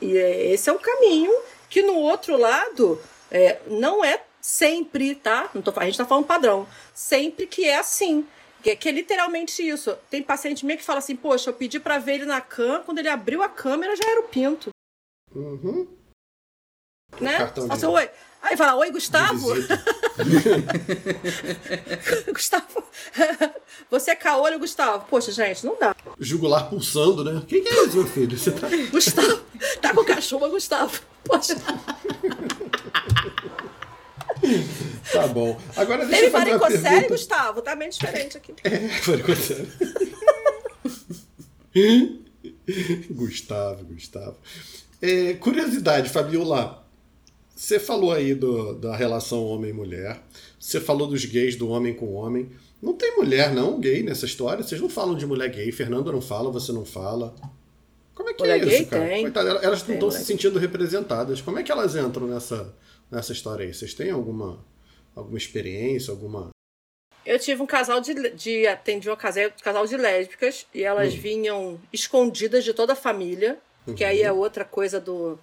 [0.00, 1.32] e é, esse é um caminho
[1.70, 5.48] que no outro lado é, não é sempre, tá?
[5.54, 6.66] Não tô, a gente tá falando padrão.
[6.92, 8.26] Sempre que é assim.
[8.64, 9.94] Que, é- que é literalmente isso.
[10.08, 12.98] Tem paciente meu que fala assim, poxa, eu pedi pra ver ele na cama, quando
[12.98, 14.70] ele abriu a câmera já era o pinto.
[15.34, 15.86] Uhum.
[17.20, 17.36] Né?
[17.70, 18.10] assim, oi.
[18.40, 19.48] Aí fala, oi, Gustavo.
[22.32, 22.82] Gustavo.
[23.90, 25.06] Você é caolho, Gustavo.
[25.10, 25.94] Poxa, gente, não dá.
[26.18, 27.40] Jugular pulsando, né?
[27.40, 28.38] O que, que é isso, meu filho?
[28.38, 28.66] Você tá...
[28.90, 29.44] Gustavo.
[29.82, 31.02] tá com cachorro, Gustavo.
[31.24, 31.54] Poxa.
[35.12, 35.58] tá bom.
[35.76, 37.08] Agora deixa Ele eu fazer uma varicocele, pergunta.
[37.14, 37.62] Gustavo.
[37.62, 38.54] Tá bem diferente aqui.
[39.06, 39.68] Varicocele.
[43.10, 44.36] Gustavo, Gustavo.
[45.00, 46.82] É, curiosidade, Fabiola.
[47.54, 50.20] Você falou aí do- da relação homem-mulher.
[50.58, 52.50] Você falou dos gays do homem com homem.
[52.82, 54.62] Não tem mulher, não, gay nessa história?
[54.62, 55.70] Vocês não falam de mulher gay.
[55.72, 57.34] Fernando não fala, você não fala.
[58.14, 59.04] Como é que Mulher é gay isso, cara?
[59.06, 59.22] tem.
[59.22, 61.40] Coitada, elas não estão se sentindo representadas.
[61.40, 62.72] Como é que elas entram nessa,
[63.10, 63.72] nessa história aí?
[63.74, 64.58] Vocês têm alguma,
[65.14, 66.50] alguma experiência, alguma.
[67.24, 71.18] Eu tive um casal de, de atendi um casal, casal de lésbicas e elas Hum.
[71.18, 73.58] vinham escondidas de toda a família,
[73.96, 74.10] que Uhum.
[74.10, 75.38] aí é outra coisa do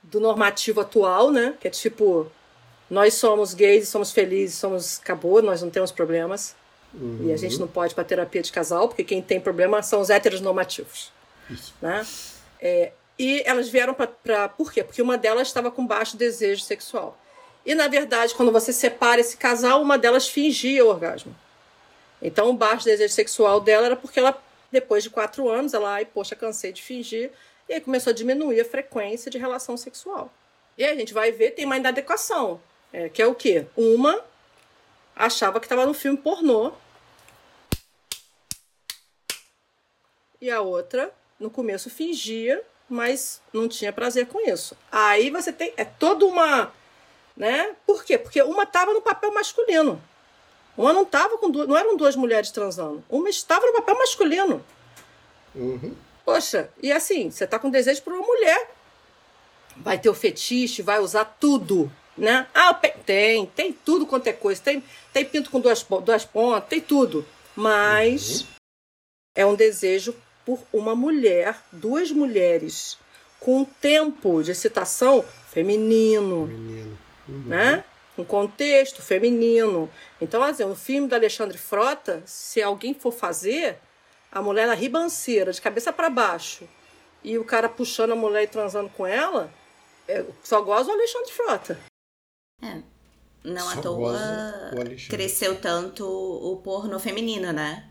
[0.00, 1.54] do normativo atual, né?
[1.60, 2.30] Que é tipo,
[2.88, 6.54] nós somos gays, somos felizes, somos acabou, nós não temos problemas.
[7.20, 10.00] E a gente não pode ir pra terapia de casal, porque quem tem problema são
[10.00, 11.12] os héteros normativos.
[11.50, 11.74] Isso.
[11.82, 12.06] Né?
[12.62, 14.48] É, e elas vieram pra.
[14.48, 14.84] Por quê?
[14.84, 17.18] Porque uma delas estava com baixo desejo sexual.
[17.66, 21.34] E, na verdade, quando você separa esse casal, uma delas fingia o orgasmo.
[22.22, 24.40] Então, o baixo desejo sexual dela era porque ela,
[24.70, 27.30] depois de quatro anos, ela, ai, poxa, cansei de fingir.
[27.68, 30.32] E aí começou a diminuir a frequência de relação sexual.
[30.78, 32.60] E aí a gente vai ver, tem uma inadequação.
[32.92, 33.66] É, que é o quê?
[33.76, 34.24] Uma
[35.14, 36.72] achava que estava no filme pornô.
[40.40, 44.76] E a outra, no começo, fingia, mas não tinha prazer com isso.
[44.90, 45.72] Aí você tem.
[45.76, 46.72] É toda uma.
[47.36, 47.74] Né?
[47.86, 48.18] Por quê?
[48.18, 50.02] Porque uma estava no papel masculino.
[50.76, 51.68] Uma não estava com duas.
[51.68, 53.04] Não eram duas mulheres transando.
[53.08, 54.64] Uma estava no papel masculino.
[55.54, 55.94] Uhum.
[56.24, 58.70] Poxa, e assim, você tá com desejo por uma mulher.
[59.76, 62.46] Vai ter o fetiche, vai usar tudo, né?
[62.52, 64.60] Ah, tem, tem tudo quanto é coisa.
[64.60, 64.82] Tem,
[65.12, 67.24] tem pinto com duas, duas pontas, tem tudo.
[67.54, 68.44] Mas
[69.34, 70.14] é um desejo
[70.48, 72.96] por uma mulher, duas mulheres,
[73.38, 76.98] com um tempo de excitação feminino Menino.
[77.28, 77.42] Uhum.
[77.44, 77.84] né?
[78.16, 79.90] Um contexto feminino.
[80.18, 83.76] Então, assim, o filme do Alexandre Frota, se alguém for fazer,
[84.32, 86.66] a mulher na ribanceira, de cabeça para baixo,
[87.22, 89.52] e o cara puxando a mulher e transando com ela,
[90.08, 91.78] é, só goza o Alexandre Frota.
[93.44, 94.18] Não Só à toa
[95.10, 97.88] cresceu tanto o porno feminino, né?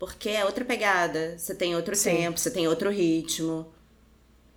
[0.00, 1.36] Porque é outra pegada.
[1.38, 2.10] Você tem outro Sim.
[2.16, 3.70] tempo, você tem outro ritmo.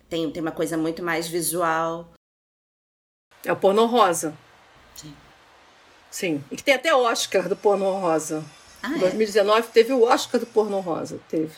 [0.08, 2.10] Tem, tem uma coisa muito mais visual.
[3.44, 4.34] É o pornô rosa.
[4.96, 5.14] Sim.
[6.10, 6.44] Sim.
[6.50, 8.42] E que tem até Oscar do pornô rosa.
[8.82, 8.98] Ah, Em é?
[9.00, 11.20] 2019 teve o Oscar do pornô rosa.
[11.28, 11.52] Teve.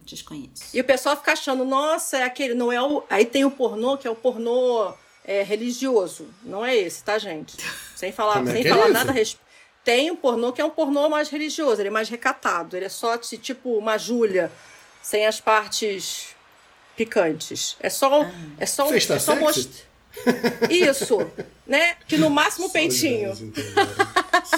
[0.00, 0.64] Desconheço.
[0.72, 3.02] E o pessoal fica achando, nossa, é aquele, não é o.
[3.10, 6.28] Aí tem o pornô, que é o pornô é, religioso.
[6.44, 7.56] Não é esse, tá, gente?
[7.96, 8.92] Sem falar, Como é sem é falar esse?
[8.92, 9.43] nada a respeito.
[9.84, 12.76] Tem um pornô que é um pornô mais religioso, ele é mais recatado.
[12.76, 14.50] Ele é só ti- tipo uma Júlia,
[15.02, 16.28] sem as partes
[16.96, 17.76] picantes.
[17.80, 18.26] É só,
[18.58, 19.84] é só, um- Sexta é só most-
[20.70, 21.18] Isso,
[21.66, 21.96] né?
[22.06, 23.32] Que no máximo Só os peitinho.
[23.32, 23.94] entenderam.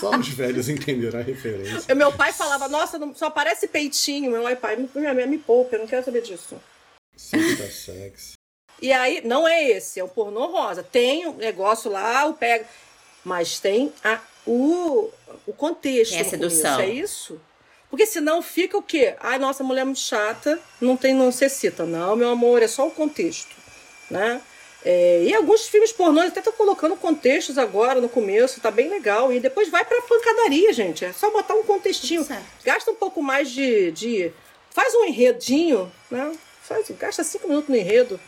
[0.01, 1.95] Só os velhos entenderam a referência.
[1.95, 4.31] Meu pai falava, nossa, não- só parece peitinho.
[4.31, 6.61] Meu pai, me, me, me poupa, eu não quero saber disso.
[7.16, 8.33] Sexta sexy.
[8.83, 10.83] E aí, não é esse, é o pornô rosa.
[10.83, 12.66] Tem o negócio lá, o pega.
[13.24, 15.11] Mas tem a, o,
[15.47, 16.16] o contexto.
[16.16, 16.76] No sedução.
[16.76, 17.40] começo, É isso?
[17.90, 19.14] Porque senão fica o quê?
[19.20, 21.84] Ai, nossa, mulher é muito chata, não tem, não necessita.
[21.84, 23.55] Não, meu amor, é só o contexto.
[24.11, 24.40] Né?
[24.84, 29.32] É, e alguns filmes pornôs até estão colocando contextos agora no começo, tá bem legal.
[29.32, 31.05] E depois vai pra pancadaria, gente.
[31.05, 32.24] É só botar um contextinho.
[32.24, 32.47] Certo.
[32.64, 33.90] Gasta um pouco mais de.
[33.92, 34.32] de
[34.70, 36.32] faz um enredinho, né?
[36.62, 38.20] Faz, gasta cinco minutos no enredo.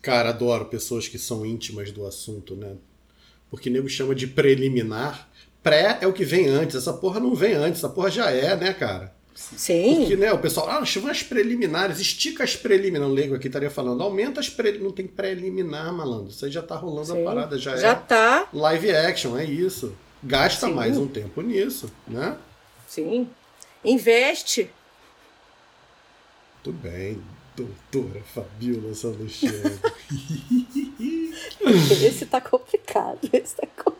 [0.00, 2.76] Cara, adoro pessoas que são íntimas do assunto, né?
[3.50, 5.28] Porque nego chama de preliminar.
[5.62, 6.76] Pré é o que vem antes.
[6.76, 9.16] Essa porra não vem antes, essa porra já é, né, cara?
[9.34, 9.98] Sim.
[10.00, 13.12] Porque, né, o pessoal, ah, chama as preliminares, estica as preliminares.
[13.12, 14.84] O leigo aqui estaria falando, aumenta as preliminares.
[14.84, 16.30] Não tem preliminar, malandro.
[16.30, 17.22] Isso aí já tá rolando Sim.
[17.22, 19.94] a parada, já, Já é tá, live action, é isso.
[20.22, 20.74] Gasta Sim.
[20.74, 22.36] mais um tempo nisso, né?
[22.86, 23.28] sim.
[23.84, 24.68] Investe.
[26.64, 27.22] Tudo bem,
[27.56, 29.78] doutora Fabiola Salustiano.
[31.70, 33.18] Esse tá complicado.
[33.32, 33.98] Esse tá complicado.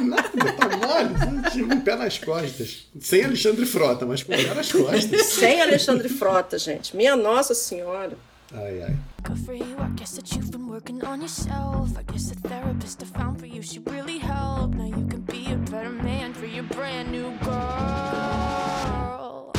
[0.00, 2.86] Nada, tá mole, tive um pé nas costas.
[3.00, 5.26] Sem Alexandre Frota, mas com o pé nas costas.
[5.26, 6.96] Sem Alexandre Frota, gente.
[6.96, 8.16] Minha Nossa Senhora.
[8.52, 8.96] Ai, ai.
[9.22, 11.90] Good for you, I guess that you've been working on yourself.
[11.96, 14.74] I guess the therapist I found for you, she really helped.
[14.76, 19.52] Now you can be a better man for your brand new girl.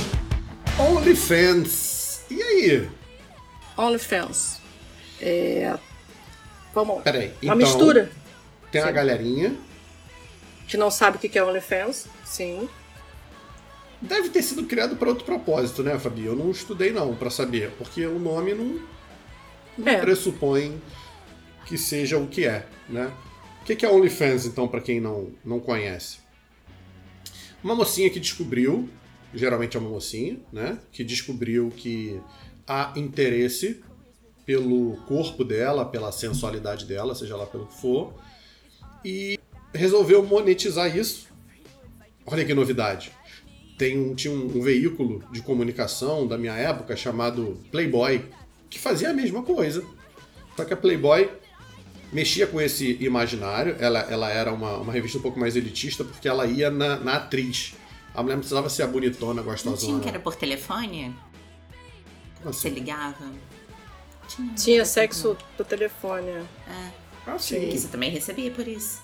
[0.78, 2.22] OnlyFans.
[2.30, 2.90] E aí?
[3.78, 4.60] OnlyFans.
[5.22, 5.78] É.
[6.74, 7.02] Vamos lá.
[7.02, 7.28] Peraí.
[7.28, 8.12] Uma então, mistura.
[8.72, 8.94] Tem a Sim.
[8.94, 9.56] galerinha.
[10.68, 12.08] Que não sabe o que é OnlyFans.
[12.26, 12.70] Sim.
[14.02, 16.26] Deve ter sido criado para outro propósito, né, Fabi?
[16.26, 18.80] Eu não estudei não para saber, porque o nome não,
[19.78, 20.00] não É.
[20.00, 20.82] pressupõe
[21.68, 23.12] que seja o que é, né?
[23.62, 26.18] O que que é OnlyFans, então, para quem não, não conhece?
[27.64, 28.90] Uma mocinha que descobriu,
[29.36, 30.80] geralmente é uma mocinha, né?
[30.92, 32.20] Que descobriu que
[32.68, 33.84] há interesse
[34.46, 38.14] pelo corpo dela, pela sensualidade dela, seja lá pelo que for,
[39.04, 39.40] e
[39.74, 41.28] resolveu monetizar isso.
[42.26, 43.12] Olha que novidade.
[43.78, 48.26] Tem um, tinha um, um veículo de comunicação da minha época chamado Playboy,
[48.70, 49.84] que fazia a mesma coisa.
[50.56, 51.30] Só que a Playboy
[52.14, 56.28] mexia com esse imaginário, ela, ela era uma, uma revista um pouco mais elitista, porque
[56.28, 57.74] ela ia na, na atriz.
[58.14, 60.00] A mulher não precisava ser a bonitona, Não tinha gostosona.
[60.02, 61.16] que era por telefone?
[62.42, 62.76] Como Você assim?
[62.76, 63.32] ligava?
[64.36, 66.30] Tinha, Tinha sexo do telefone.
[66.30, 66.44] é.
[66.68, 66.92] É,
[67.28, 67.70] Ah, que sim.
[67.78, 69.02] você também recebia por isso.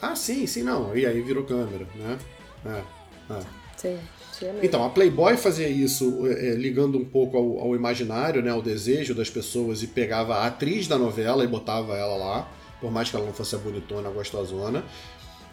[0.00, 0.96] Ah, sim, sim, não.
[0.96, 2.18] E aí virou câmera, né?
[2.66, 3.40] É, é.
[3.76, 3.98] Sim,
[4.38, 4.64] tinha mesmo.
[4.66, 8.62] Então, a Playboy fazia isso é, é, ligando um pouco ao, ao imaginário, né, ao
[8.62, 12.48] desejo das pessoas e pegava a atriz da novela e botava ela lá,
[12.80, 14.84] por mais que ela não fosse a bonitona, a gostosona.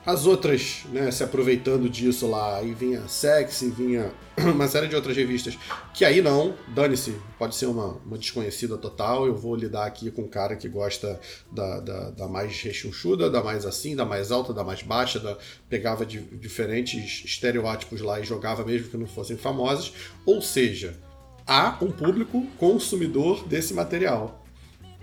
[0.05, 5.15] As outras, né, se aproveitando disso lá, aí vinha Sexy, vinha uma série de outras
[5.15, 5.57] revistas,
[5.93, 10.21] que aí não, dane-se, pode ser uma, uma desconhecida total, eu vou lidar aqui com
[10.23, 11.19] um cara que gosta
[11.51, 15.37] da, da, da mais rechonchuda, da mais assim, da mais alta, da mais baixa, da,
[15.67, 19.91] pegava de, diferentes estereótipos lá e jogava mesmo que não fossem famosas,
[20.25, 20.97] ou seja,
[21.45, 24.45] há um público consumidor desse material.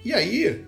[0.03, 0.65] E aí,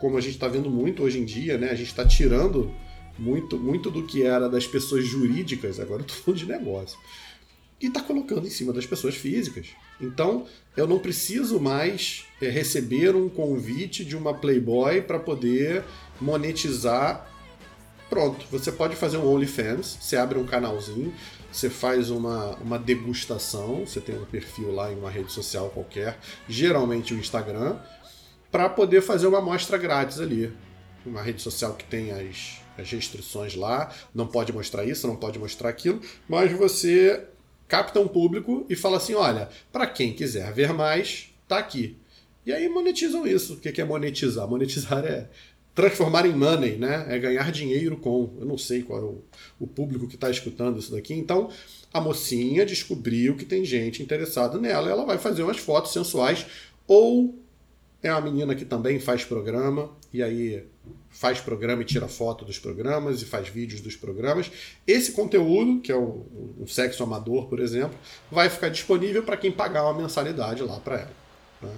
[0.00, 2.74] como a gente está vendo muito hoje em dia, né, a gente está tirando
[3.18, 6.98] muito, muito do que era das pessoas jurídicas, agora eu tô falando de negócio,
[7.80, 9.68] e tá colocando em cima das pessoas físicas.
[10.00, 10.46] Então,
[10.76, 15.84] eu não preciso mais é, receber um convite de uma Playboy para poder
[16.20, 17.28] monetizar.
[18.08, 21.12] Pronto, você pode fazer um OnlyFans, você abre um canalzinho,
[21.50, 26.18] você faz uma, uma degustação, você tem um perfil lá em uma rede social qualquer,
[26.48, 27.76] geralmente o Instagram,
[28.50, 30.52] para poder fazer uma amostra grátis ali.
[31.04, 35.38] Uma rede social que tem as, as restrições lá, não pode mostrar isso, não pode
[35.38, 37.24] mostrar aquilo, mas você
[37.68, 41.96] capta um público e fala assim: olha, para quem quiser ver mais, tá aqui.
[42.44, 43.54] E aí monetizam isso.
[43.54, 44.48] O que é monetizar?
[44.48, 45.28] Monetizar é
[45.74, 47.06] transformar em money, né?
[47.08, 48.30] É ganhar dinheiro com.
[48.38, 49.22] Eu não sei qual é o,
[49.60, 51.14] o público que está escutando isso daqui.
[51.14, 51.50] Então,
[51.92, 56.46] a mocinha descobriu que tem gente interessada nela, ela vai fazer umas fotos sensuais
[56.86, 57.38] ou
[58.02, 60.66] é uma menina que também faz programa e aí
[61.10, 64.50] faz programa e tira foto dos programas e faz vídeos dos programas.
[64.86, 66.26] Esse conteúdo, que é o,
[66.58, 67.96] um sexo amador, por exemplo,
[68.30, 71.12] vai ficar disponível para quem pagar uma mensalidade lá para ela.
[71.60, 71.74] né?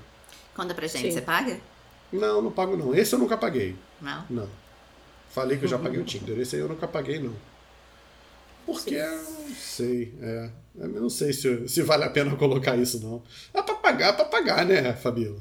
[0.54, 1.10] Conta pra gente, Sim.
[1.10, 1.60] você paga?
[2.12, 2.94] Não, não pago não.
[2.94, 3.74] Esse eu nunca paguei.
[4.00, 4.24] Não?
[4.30, 4.48] Não.
[5.28, 6.38] Falei que eu já paguei o Tinder.
[6.38, 7.34] Esse aí eu nunca paguei, não.
[8.64, 10.14] Porque eu não sei.
[10.22, 13.22] É, eu não sei se, se vale a pena colocar isso, não.
[13.52, 15.38] É pra pagar, é pra pagar, né, Fabíola?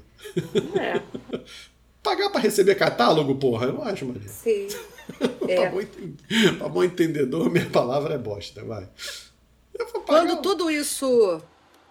[0.79, 1.01] É.
[2.03, 3.67] Pagar pra receber catálogo, porra?
[3.67, 4.27] Eu não acho, Maria.
[4.27, 4.67] Sim.
[5.39, 5.69] Pra, É.
[5.69, 6.15] bom enten-
[6.57, 8.87] pra bom entendedor, minha palavra é bosta, vai.
[10.05, 11.41] Quando tudo isso.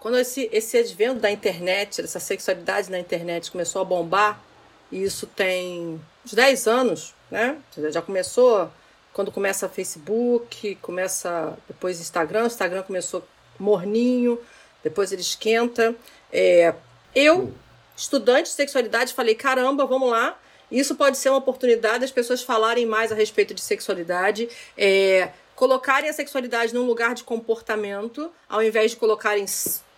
[0.01, 4.43] Quando esse, esse advento da internet, dessa sexualidade na internet começou a bombar,
[4.91, 7.59] e isso tem uns 10 anos, né?
[7.91, 8.71] Já começou
[9.13, 13.23] quando começa Facebook, começa depois Instagram, o Instagram começou
[13.59, 14.39] morninho,
[14.83, 15.95] depois ele esquenta.
[16.33, 16.75] É,
[17.15, 17.53] eu,
[17.97, 20.39] estudante de sexualidade, falei: caramba, vamos lá.
[20.71, 26.09] Isso pode ser uma oportunidade das pessoas falarem mais a respeito de sexualidade, é, colocarem
[26.09, 29.45] a sexualidade num lugar de comportamento, ao invés de colocarem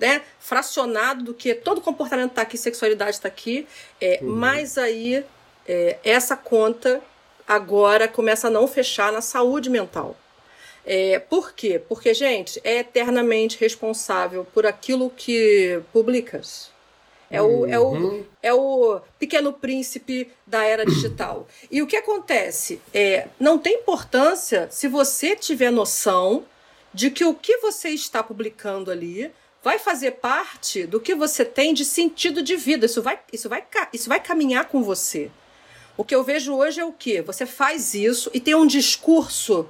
[0.01, 3.69] né, fracionado do que todo comportamento está aqui, sexualidade está aqui.
[4.01, 5.25] É, Mas aí
[5.67, 7.01] é, essa conta
[7.47, 10.17] agora começa a não fechar na saúde mental.
[10.85, 11.81] É, por quê?
[11.89, 16.74] Porque, gente, é eternamente responsável por aquilo que publicas.
[17.35, 21.47] É o, é, o, é o pequeno príncipe da era digital.
[21.71, 22.81] E o que acontece?
[22.93, 26.45] É, não tem importância se você tiver noção
[26.93, 29.31] de que o que você está publicando ali
[29.63, 32.87] vai fazer parte do que você tem de sentido de vida.
[32.87, 35.31] Isso vai, isso vai, isso vai caminhar com você.
[35.97, 37.23] O que eu vejo hoje é o quê?
[37.23, 39.67] Você faz isso e tem um discurso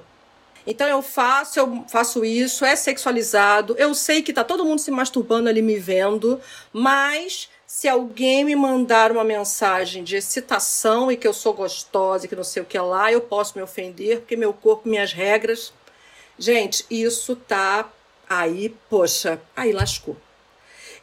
[0.67, 3.75] então eu faço, eu faço isso, é sexualizado.
[3.77, 6.39] Eu sei que tá todo mundo se masturbando ali me vendo,
[6.73, 12.29] mas se alguém me mandar uma mensagem de excitação e que eu sou gostosa e
[12.29, 15.73] que não sei o que lá, eu posso me ofender, porque meu corpo, minhas regras.
[16.39, 17.91] Gente, isso tá
[18.29, 20.15] aí, poxa, aí lascou.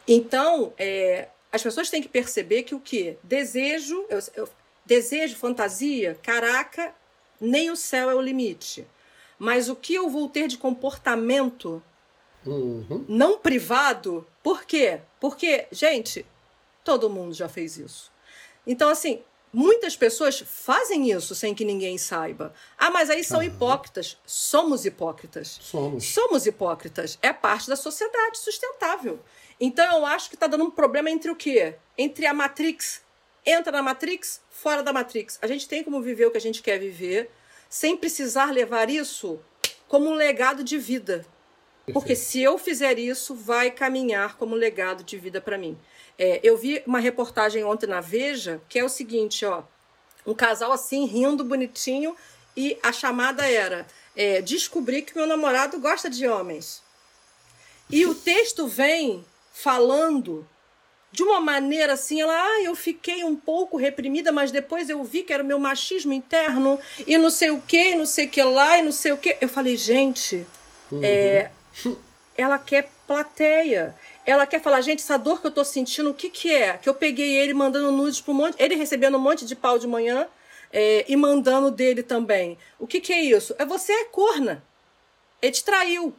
[0.07, 3.17] Então, é, as pessoas têm que perceber que o que?
[3.21, 4.49] Desejo, eu- eu-
[4.83, 6.91] desejo, fantasia, caraca,
[7.39, 8.87] nem o céu é o limite.
[9.37, 11.83] Mas o que eu vou ter de comportamento
[12.43, 13.05] Uhum.
[13.07, 15.01] não privado, por quê?
[15.19, 16.25] Porque, gente,
[16.83, 18.11] todo mundo já fez isso.
[18.65, 19.21] Então, assim,
[19.51, 22.53] muitas pessoas fazem isso sem que ninguém saiba.
[22.77, 24.17] Ah, mas aí são hipócritas.
[24.25, 25.59] Somos hipócritas.
[25.61, 26.05] Somos.
[26.05, 27.19] Somos hipócritas.
[27.21, 29.19] É parte da sociedade sustentável.
[29.59, 31.75] Então eu acho que está dando um problema entre o quê?
[31.97, 33.01] Entre a Matrix,
[33.45, 35.37] entra na Matrix, fora da Matrix.
[35.41, 37.29] A gente tem como viver o que a gente quer viver,
[37.69, 39.39] sem precisar levar isso
[39.87, 41.25] como um legado de vida.
[41.91, 45.77] Porque se eu fizer isso, vai caminhar como legado de vida para mim.
[46.17, 49.63] É, eu vi uma reportagem ontem na Veja que é o seguinte, ó,
[50.25, 52.15] um casal assim rindo bonitinho
[52.55, 53.85] e a chamada era
[54.15, 56.81] é, descobri que meu namorado gosta de homens.
[57.89, 60.47] E o texto vem falando
[61.11, 65.21] de uma maneira assim, ela, ah, eu fiquei um pouco reprimida, mas depois eu vi
[65.21, 68.29] que era o meu machismo interno e não sei o que, e não sei o
[68.29, 69.37] que lá, e não sei o que.
[69.39, 70.43] Eu falei, gente,
[71.03, 71.51] é,
[72.35, 73.95] ela quer plateia.
[74.25, 76.77] Ela quer falar, gente, essa dor que eu tô sentindo, o que que é?
[76.77, 79.87] Que eu peguei ele mandando nudes pro monte, ele recebendo um monte de pau de
[79.87, 80.27] manhã
[80.71, 82.57] é, e mandando dele também.
[82.79, 83.53] O que que é isso?
[83.57, 84.63] É você é corna.
[85.41, 86.15] Ele te traiu.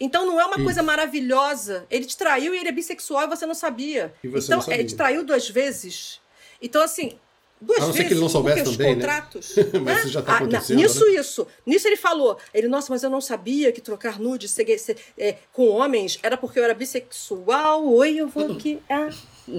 [0.00, 1.86] Então não é uma coisa maravilhosa.
[1.90, 4.14] Ele te traiu e ele é bissexual e você não sabia.
[4.22, 4.80] E você então, não sabia.
[4.80, 6.20] ele te traiu duas vezes.
[6.60, 7.18] Então, assim,
[7.60, 8.08] duas A não ser vezes.
[8.08, 8.94] que ele não soubesse também, os né?
[8.94, 9.54] contratos.
[9.74, 10.00] Mas né?
[10.00, 11.10] isso já tá Ah, acontecendo, Nisso, né?
[11.12, 11.46] isso.
[11.66, 12.38] Nisso ele falou.
[12.54, 16.36] Ele, nossa, mas eu não sabia que trocar nude ser- ser- é, com homens era
[16.36, 17.86] porque eu era bissexual.
[17.86, 18.78] Oi, eu vou aqui.
[18.88, 19.08] Ah,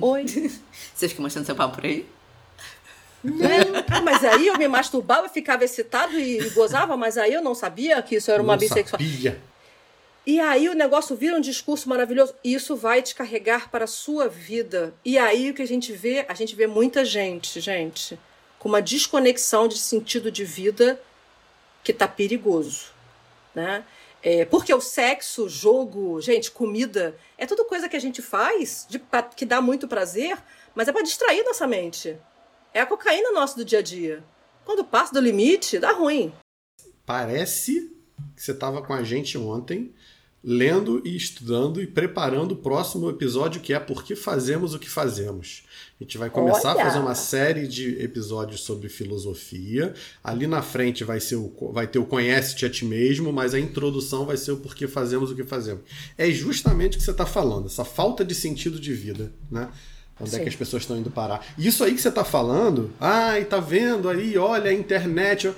[0.01, 0.25] oi.
[0.95, 2.05] Você fica mostrando seu pau por aí?
[3.23, 3.57] Né?
[3.89, 8.01] Ah, mas aí eu me masturbava, ficava excitado e gozava, mas aí eu não sabia
[8.01, 8.99] que isso era uma Não bissexual.
[9.01, 9.41] sabia.
[10.25, 12.35] E aí o negócio vira um discurso maravilhoso.
[12.43, 14.93] Isso vai te carregar para a sua vida.
[15.03, 16.25] E aí o que a gente vê?
[16.27, 18.19] A gente vê muita gente, gente,
[18.59, 21.01] com uma desconexão de sentido de vida
[21.83, 22.87] que tá perigoso,
[23.55, 23.83] né?
[24.21, 28.99] É, porque o sexo, jogo, gente, comida, é tudo coisa que a gente faz, de,
[28.99, 30.37] pra- que dá muito prazer,
[30.75, 32.17] mas é para distrair nossa mente.
[32.73, 34.21] É a cocaína nossa do dia a dia.
[34.65, 36.33] Quando passa do limite, dá ruim.
[37.05, 37.89] Parece
[38.35, 39.91] que você estava com a gente ontem,
[40.43, 44.89] lendo e estudando e preparando o próximo episódio, que é Por que Fazemos o que
[44.89, 45.63] Fazemos.
[45.99, 46.81] A gente vai começar Olha!
[46.81, 49.93] a fazer uma série de episódios sobre filosofia.
[50.23, 53.59] Ali na frente vai, ser o, vai ter o Conhece-te a ti mesmo, mas a
[53.59, 55.83] introdução vai ser o Por que Fazemos o que Fazemos.
[56.17, 59.69] É justamente o que você está falando, essa falta de sentido de vida, né?
[60.21, 60.43] Onde é Sim.
[60.43, 61.45] que as pessoas estão indo parar?
[61.57, 65.51] Isso aí que você está falando, ai, tá vendo aí, olha a internet.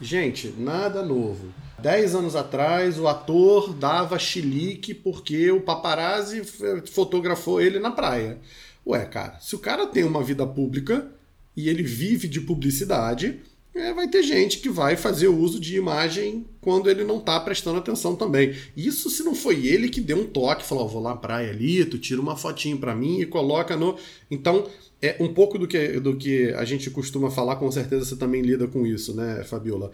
[0.00, 1.52] Gente, nada novo.
[1.78, 6.42] Dez anos atrás, o ator dava chilique porque o paparazzi
[6.90, 8.38] fotografou ele na praia.
[8.86, 11.10] Ué, cara, se o cara tem uma vida pública
[11.56, 13.40] e ele vive de publicidade,
[13.74, 17.78] é, vai ter gente que vai fazer uso de imagem quando ele não tá prestando
[17.78, 18.54] atenção também.
[18.74, 21.50] Isso se não foi ele que deu um toque, falou, ó, vou lá na praia
[21.50, 23.96] ali, tu tira uma fotinho pra mim e coloca no...
[24.30, 24.66] Então,
[25.02, 28.40] é um pouco do que, do que a gente costuma falar, com certeza você também
[28.40, 29.90] lida com isso, né, Fabiola?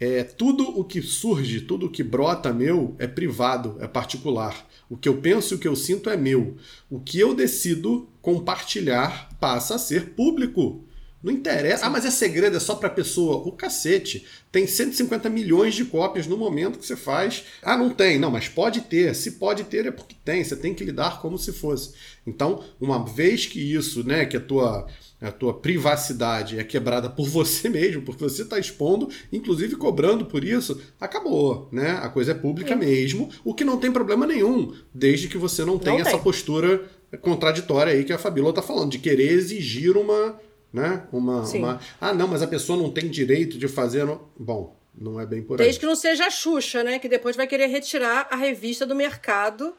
[0.00, 4.66] É, tudo o que surge, tudo o que brota meu é privado, é particular.
[4.88, 6.56] O que eu penso e o que eu sinto é meu.
[6.88, 10.84] O que eu decido compartilhar passa a ser público.
[11.20, 11.84] Não interessa.
[11.84, 13.38] Ah, mas é segredo, é só pra pessoa.
[13.38, 14.24] O cacete.
[14.52, 17.44] Tem 150 milhões de cópias no momento que você faz.
[17.60, 18.18] Ah, não tem.
[18.18, 19.14] Não, mas pode ter.
[19.16, 20.44] Se pode ter é porque tem.
[20.44, 21.92] Você tem que lidar como se fosse.
[22.24, 24.86] Então, uma vez que isso, né, que a tua
[25.20, 30.44] a tua privacidade é quebrada por você mesmo, porque você está expondo, inclusive cobrando por
[30.44, 31.98] isso, acabou, né?
[32.02, 35.78] A coisa é pública mesmo, o que não tem problema nenhum, desde que você não
[35.78, 36.20] tenha essa tem.
[36.20, 36.84] postura
[37.20, 40.38] contraditória aí que a Fabíola está falando, de querer exigir uma,
[40.72, 41.04] né?
[41.12, 41.58] Uma, Sim.
[41.58, 44.20] uma- ah, não, mas a pessoa não tem direito de fazer, no...
[44.38, 45.64] bom, não é bem por aí.
[45.66, 46.98] Desde que não seja a Xuxa, né?
[46.98, 49.74] Que depois vai querer retirar a revista do mercado.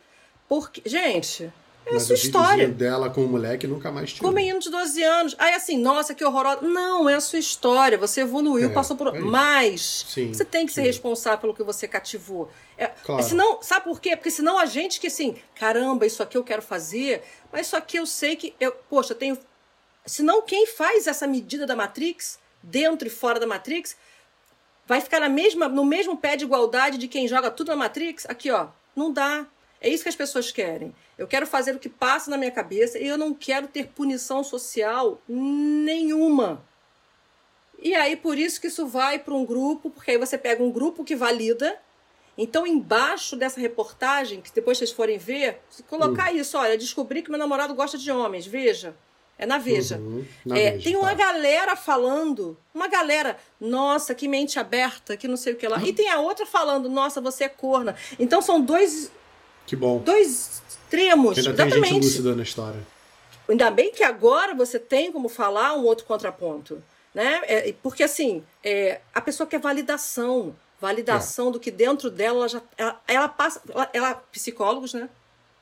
[0.48, 1.52] Porque, gente,
[1.90, 2.68] é a mas sua história.
[2.68, 4.30] dela com o moleque nunca mais tirou.
[4.30, 5.36] Com menino de 12 anos.
[5.38, 6.62] Aí assim, nossa, que horrorosa.
[6.62, 7.98] Não, é a sua história.
[7.98, 9.16] Você evoluiu, É, passou por.
[9.16, 9.20] é.
[9.20, 10.88] Mas Sim, você tem que ser sim.
[10.88, 12.50] responsável pelo que você cativou.
[12.78, 13.24] É, Claro.
[13.24, 14.16] senão, sabe por quê?
[14.16, 17.98] Porque senão a gente que assim, caramba, isso aqui eu quero fazer, mas isso aqui
[17.98, 18.54] eu sei que.
[18.60, 19.38] Eu, poxa, eu tenho.
[20.06, 23.96] Senão, quem faz essa medida da Matrix, dentro e fora da Matrix,
[24.88, 28.26] vai ficar na mesma, no mesmo pé de igualdade de quem joga tudo na Matrix?
[28.28, 28.68] Aqui, ó.
[28.96, 29.46] Não dá.
[29.80, 30.94] É isso que as pessoas querem.
[31.20, 34.42] Eu quero fazer o que passa na minha cabeça e eu não quero ter punição
[34.42, 36.64] social nenhuma.
[37.78, 40.72] E aí, por isso que isso vai para um grupo, porque aí você pega um
[40.72, 41.78] grupo que valida.
[42.38, 45.60] Então, embaixo dessa reportagem, que depois vocês forem ver,
[45.90, 48.96] colocar isso, olha, descobri que meu namorado gosta de homens, veja.
[49.38, 49.98] É na Veja.
[49.98, 51.16] Uhum, na É, Veja, tem uma tá.
[51.16, 55.82] galera falando, uma galera, nossa, que mente aberta, que não sei o que lá.
[55.84, 57.96] E tem a outra falando, nossa, você é corna.
[58.18, 59.10] Então são dois,
[59.66, 60.00] Que bom.
[60.00, 61.38] dois extremos.
[61.38, 62.06] Ainda tem gente exatamente.
[62.06, 62.80] lúcida na história.
[63.48, 66.82] Ainda bem que agora você tem como falar um outro contraponto.
[67.14, 67.42] Né?
[67.46, 70.56] É, porque assim, é, a pessoa quer validação.
[70.82, 72.62] Validação do que dentro dela ela já.
[72.78, 73.62] Ela, ela passa.
[73.70, 75.10] Ela, ela- psicólogos, né?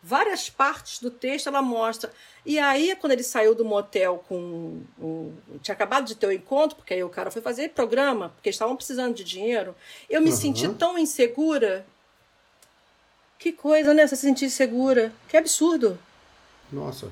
[0.03, 2.11] Várias partes do texto ela mostra.
[2.45, 4.81] E aí, quando ele saiu do motel com.
[5.01, 8.49] Um, tinha acabado de ter o encontro, porque aí o cara foi fazer programa, porque
[8.49, 9.75] eles estavam precisando de dinheiro.
[10.07, 10.37] Eu me Aham.
[10.37, 11.83] senti tão insegura.
[13.39, 14.07] Que coisa, né?
[14.07, 15.11] Você se sentir insegura.
[15.29, 15.97] Que absurdo.
[16.71, 17.11] Nossa.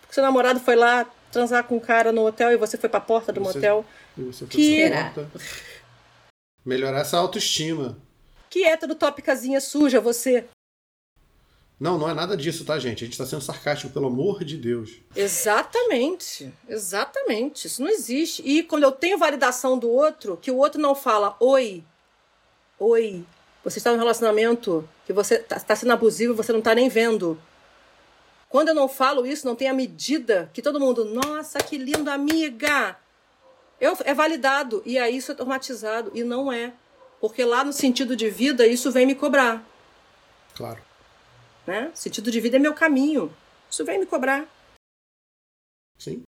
[0.00, 3.00] Porque seu namorado foi lá transar com um cara no hotel e você foi pra
[3.00, 3.84] porta do Você- motel.
[4.16, 5.30] E você foi Que- pra porta.
[6.64, 7.96] Melhorar essa autoestima.
[8.50, 10.44] Que hétero topicazinha suja você.
[11.78, 13.04] Não, não é nada disso, tá, gente?
[13.04, 14.96] A gente está sendo sarcástico, pelo amor de Deus.
[15.14, 17.66] Exatamente, exatamente.
[17.68, 18.42] Isso não existe.
[18.44, 21.84] E quando eu tenho validação do outro, que o outro não fala oi,
[22.80, 23.24] oi,
[23.62, 27.40] você está num relacionamento que você está sendo abusivo, você não está nem vendo.
[28.46, 32.10] Quando eu não falo isso, não tem a medida que todo mundo, nossa, que lindo,
[32.10, 32.94] amiga.
[33.80, 34.82] Eu, é validado.
[34.84, 36.12] E aí isso é traumatizado.
[36.14, 36.74] E não é.
[37.22, 39.66] Porque lá no sentido de vida, isso vem me cobrar.
[40.54, 40.82] Claro.
[41.66, 41.90] Né?
[41.94, 43.34] Sentido de vida é meu caminho.
[43.70, 44.46] Isso vem me cobrar.
[45.96, 46.20] Sim.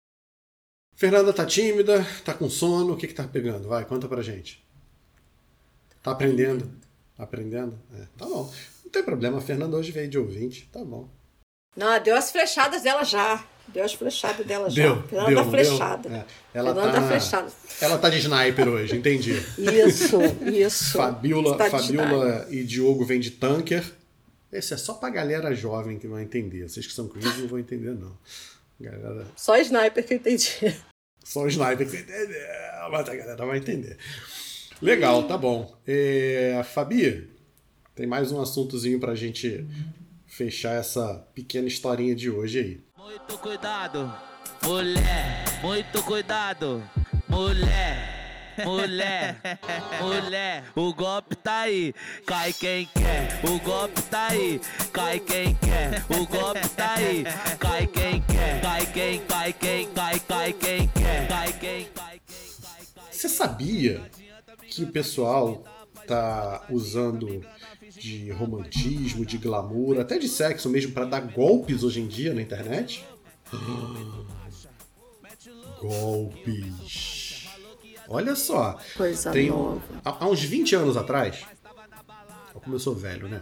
[0.96, 3.68] Fernanda tá tímida, tá com sono, o que que tá pegando?
[3.68, 4.66] Vai, conta pra gente.
[6.02, 6.72] Tá aprendendo?
[7.20, 7.78] Aprendendo?
[7.94, 8.52] É, tá bom.
[8.84, 11.08] Não tem problema, a Fernanda hoje veio de ouvinte, tá bom.
[11.76, 13.46] Não, deu as flechadas dela já.
[13.68, 14.82] Deu as flechadas dela já.
[14.82, 16.10] Deu, Fernanda deu, tá flechada.
[16.10, 16.18] deu?
[16.18, 17.52] É, ela Fernanda tá, tá flechada.
[17.82, 19.34] Ela tá de sniper hoje, entendi.
[19.58, 20.18] Isso,
[20.52, 20.98] isso.
[20.98, 23.84] Fabiola, de Fabiola e Diogo vêm de tanker.
[24.52, 26.68] Esse é só pra galera jovem que vai entender.
[26.68, 28.18] Vocês que são cringe não vão entender, não.
[28.82, 30.50] Galera, Só sniper que eu entendi.
[31.24, 32.48] só sniper que vai entender,
[32.90, 33.98] mas a galera vai entender.
[34.82, 35.76] Legal, tá bom.
[35.86, 37.30] É, Fabi,
[37.94, 39.68] tem mais um assuntozinho pra gente
[40.26, 42.82] fechar essa pequena historinha de hoje aí.
[42.98, 44.14] Muito cuidado,
[44.64, 46.82] mulher, muito cuidado,
[47.28, 48.18] mulher.
[48.66, 49.40] Mulher,
[50.02, 51.94] mulher, o golpe tá aí,
[52.26, 53.40] cai quem quer.
[53.44, 54.60] O golpe tá aí,
[54.92, 56.04] cai quem quer.
[56.10, 57.24] O golpe tá aí,
[57.58, 58.62] cai quem quer.
[58.62, 61.28] Cai quem, cai quem, cai, cai quem quer.
[61.28, 63.10] Cai quem, cai quem, cai, cai.
[63.12, 64.02] Você sabia
[64.70, 65.64] que o pessoal
[66.08, 67.44] tá usando
[67.90, 72.42] de romantismo, de glamour, até de sexo mesmo para dar golpes hoje em dia na
[72.42, 73.06] internet?
[75.82, 77.48] Golpes.
[78.08, 78.78] Olha só.
[78.98, 79.82] Coisa Tem, nova.
[80.04, 81.46] há, há uns 20 anos atrás,
[82.54, 83.40] como eu sou velho, né?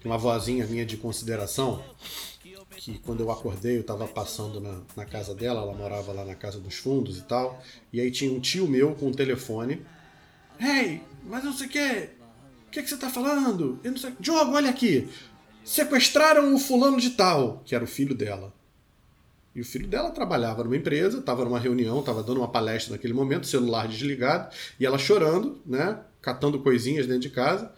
[0.00, 1.82] Tem uma vozinha minha de consideração
[2.76, 6.34] que quando eu acordei eu tava passando na, na casa dela, ela morava lá na
[6.34, 9.80] casa dos fundos e tal, e aí tinha um tio meu com um telefone.
[10.60, 12.08] Ei, mas não sei o que,
[12.66, 13.78] o que, que você tá falando?
[13.82, 14.12] Eu não sei.
[14.18, 15.08] Diogo, olha aqui,
[15.64, 18.52] sequestraram o fulano de tal, que era o filho dela.
[19.54, 23.12] E o filho dela trabalhava numa empresa, estava numa reunião, estava dando uma palestra naquele
[23.12, 25.98] momento, celular desligado, e ela chorando, né?
[26.22, 27.70] Catando coisinhas dentro de casa.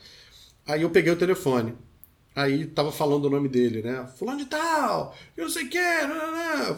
[0.66, 1.75] Aí eu peguei o telefone.
[2.37, 4.09] Aí tava falando o nome dele, né?
[4.18, 5.78] Fulano de tal, eu não sei o que,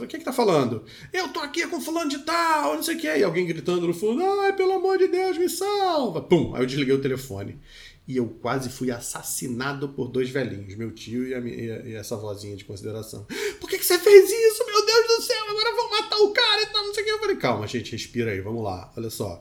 [0.02, 0.84] O que que tá falando?
[1.12, 3.06] Eu tô aqui com fulano de tal, não sei o que.
[3.06, 6.20] E alguém gritando no fundo, ai, pelo amor de Deus, me salva.
[6.20, 7.58] Pum, aí eu desliguei o telefone.
[8.06, 11.94] E eu quase fui assassinado por dois velhinhos, meu tio e, a e a- e
[11.94, 13.26] essa vozinha de consideração.
[13.58, 14.64] Por que, que você fez isso?
[14.64, 17.12] Meu Deus do céu, agora vão matar o cara e tal, não sei o que.
[17.12, 19.40] Eu falei, calma, gente, respira aí, vamos lá, olha só.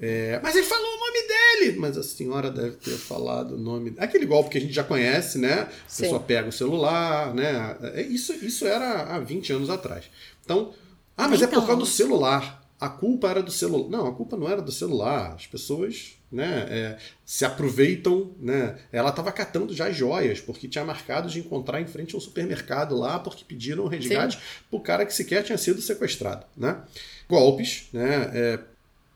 [0.00, 1.78] É, mas ele falou o nome dele!
[1.78, 3.94] Mas a senhora deve ter falado o nome.
[3.98, 5.62] Aquele golpe que a gente já conhece, né?
[5.62, 6.02] A Sim.
[6.04, 7.76] pessoa pega o celular, né?
[7.94, 10.06] É, Isso, isso era há 20 anos atrás.
[10.42, 10.72] Então,
[11.16, 12.58] ah, mas é por Então, causa do celular.
[12.80, 13.90] A culpa era do celular.
[13.90, 15.34] Não, a culpa não era do celular.
[15.34, 16.96] As pessoas né, é,
[17.26, 18.30] se aproveitam.
[18.40, 18.78] Né?
[18.90, 22.20] Ela estava catando já as joias, porque tinha marcado de encontrar em frente a um
[22.22, 24.38] supermercado lá, porque pediram resgate
[24.70, 26.46] para o cara que sequer tinha sido sequestrado.
[26.56, 26.80] Né?
[27.28, 28.30] Golpes, né?
[28.32, 28.60] é,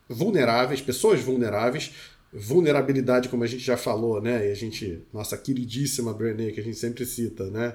[0.09, 1.92] vulneráveis, pessoas vulneráveis,
[2.32, 4.48] vulnerabilidade, como a gente já falou, né?
[4.48, 7.74] E a gente, nossa queridíssima Brené, que a gente sempre cita, né?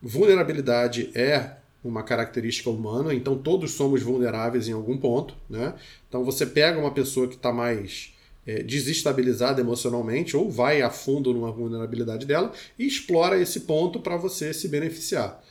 [0.00, 5.74] Vulnerabilidade é uma característica humana, então todos somos vulneráveis em algum ponto, né?
[6.08, 8.14] Então você pega uma pessoa que está mais
[8.46, 14.16] é, desestabilizada emocionalmente ou vai a fundo numa vulnerabilidade dela e explora esse ponto para
[14.16, 15.42] você se beneficiar.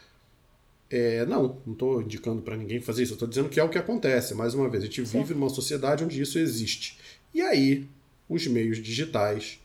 [0.90, 3.70] É, não, não estou indicando para ninguém fazer isso, eu estou dizendo que é o
[3.70, 4.34] que acontece.
[4.34, 7.00] Mais uma vez, a gente vive numa sociedade onde isso existe.
[7.34, 7.88] E aí,
[8.30, 9.60] os meios digitais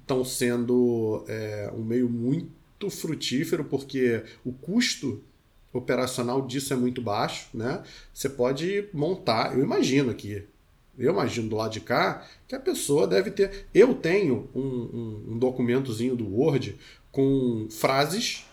[0.00, 5.22] estão sendo é, um meio muito frutífero, porque o custo
[5.72, 7.82] operacional disso é muito baixo, né?
[8.12, 10.44] Você pode montar, eu imagino aqui,
[10.98, 13.66] eu imagino do lado de cá que a pessoa deve ter.
[13.72, 16.76] Eu tenho um, um, um documentozinho do Word
[17.12, 18.44] com frases,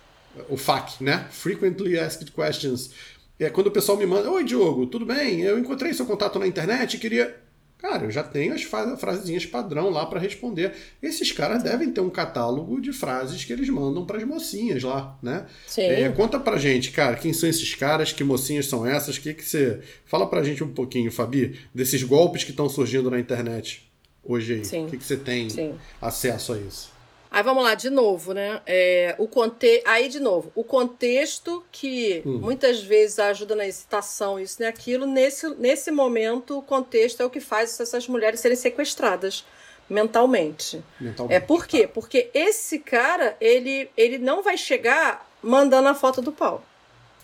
[0.49, 1.27] o FAQ, né?
[1.31, 2.91] Frequently Asked Questions.
[3.39, 5.41] É quando o pessoal me manda: Oi, Diogo, tudo bem?
[5.41, 7.43] Eu encontrei seu contato na internet e queria.
[7.77, 10.73] Cara, eu já tenho as frasezinhas padrão lá para responder.
[11.03, 15.19] Esses caras devem ter um catálogo de frases que eles mandam para as mocinhas lá,
[15.21, 15.45] né?
[15.67, 15.81] Sim.
[15.83, 19.43] É, conta pra gente, cara, quem são esses caras, que mocinhas são essas, que que
[19.43, 19.81] você...
[20.05, 23.85] Fala pra gente um pouquinho, Fabi, desses golpes que estão surgindo na internet
[24.23, 24.65] hoje aí.
[24.65, 24.85] Sim.
[24.85, 25.75] O que, que você tem Sim.
[26.01, 26.94] acesso a isso?
[27.35, 28.61] Aí vamos lá, de novo, né?
[28.65, 29.83] É, o conte...
[29.85, 32.39] Aí, de novo, o contexto que Hum.
[32.39, 37.29] muitas vezes ajuda na excitação, isso e aquilo, nesse, nesse momento, o contexto é o
[37.29, 39.43] que faz essas mulheres serem sequestradas.
[39.89, 40.81] mentalmente.
[40.99, 41.35] Mentalmente.
[41.35, 41.85] É por quê?
[41.87, 46.63] Porque esse cara, ele, ele não vai chegar mandando a foto do pau.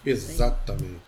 [0.06, 1.00] Exatamente.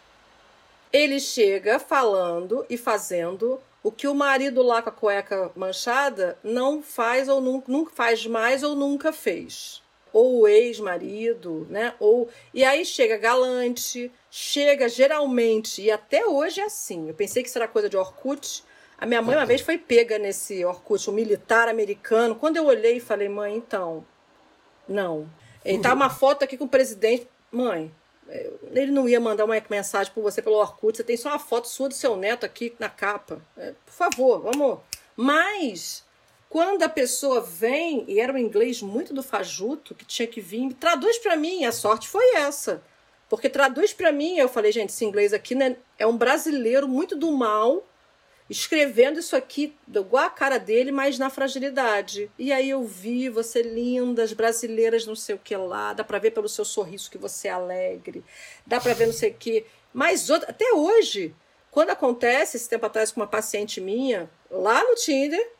[0.91, 6.81] Ele chega falando e fazendo o que o marido lá com a cueca manchada não
[6.81, 9.83] faz ou nunca, nunca faz mais ou nunca fez.
[10.13, 11.93] Ou o ex-marido, né?
[11.99, 17.09] Ou e aí chega galante, chega geralmente e até hoje é assim.
[17.09, 18.63] Eu pensei que era coisa de Orkut.
[18.97, 22.35] A minha mãe uma vez foi pega nesse Orkut, um militar americano.
[22.35, 24.05] Quando eu olhei, falei, mãe, então,
[24.87, 25.29] não.
[25.65, 27.27] E tá uma foto aqui com o presidente.
[27.51, 27.91] Mãe,
[28.71, 30.97] ele não ia mandar uma mensagem por você pelo Orkut.
[30.97, 33.41] Você tem só uma foto sua do seu neto aqui na capa.
[33.57, 34.79] É, por favor, vamos.
[35.15, 36.03] Mas,
[36.49, 40.73] quando a pessoa vem, e era um inglês muito do fajuto, que tinha que vir,
[40.73, 41.65] traduz para mim.
[41.65, 42.81] A sorte foi essa.
[43.29, 47.15] Porque traduz para mim, eu falei, gente, esse inglês aqui né, é um brasileiro muito
[47.15, 47.83] do mal,
[48.49, 52.29] escrevendo isso aqui igual a cara dele, mas na fragilidade.
[52.37, 56.19] E aí eu vi você linda, as brasileiras não sei o que lá, dá para
[56.19, 58.23] ver pelo seu sorriso que você é alegre,
[58.65, 59.65] dá para ver não sei o que.
[59.93, 61.33] Mas outra, até hoje,
[61.71, 65.51] quando acontece, esse tempo atrás com uma paciente minha, lá no Tinder,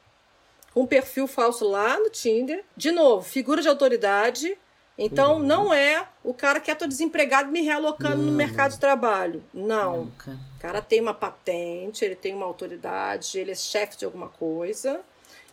[0.76, 4.58] um perfil falso lá no Tinder, de novo, figura de autoridade,
[4.98, 5.40] então Uhum.
[5.44, 9.44] não é o cara que é tô desempregado me realocando no mercado de trabalho.
[9.54, 10.06] Não.
[10.06, 10.32] Nunca.
[10.58, 15.02] O cara tem uma patente, ele tem uma autoridade, ele é chefe de alguma coisa.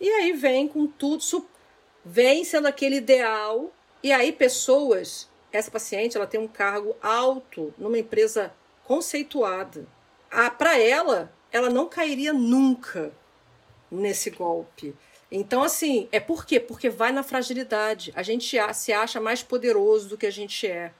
[0.01, 1.47] E aí vem com tudo,
[2.05, 3.70] vem sendo aquele ideal.
[4.03, 8.53] E aí pessoas, essa paciente, ela tem um cargo alto numa empresa
[8.84, 9.86] conceituada.
[10.30, 13.12] Ah, para ela, ela não cairia nunca
[13.91, 14.95] nesse golpe.
[15.31, 16.59] Então, assim, é por quê?
[16.59, 18.12] Porque vai na fragilidade.
[18.16, 20.91] A gente se acha mais poderoso do que a gente é.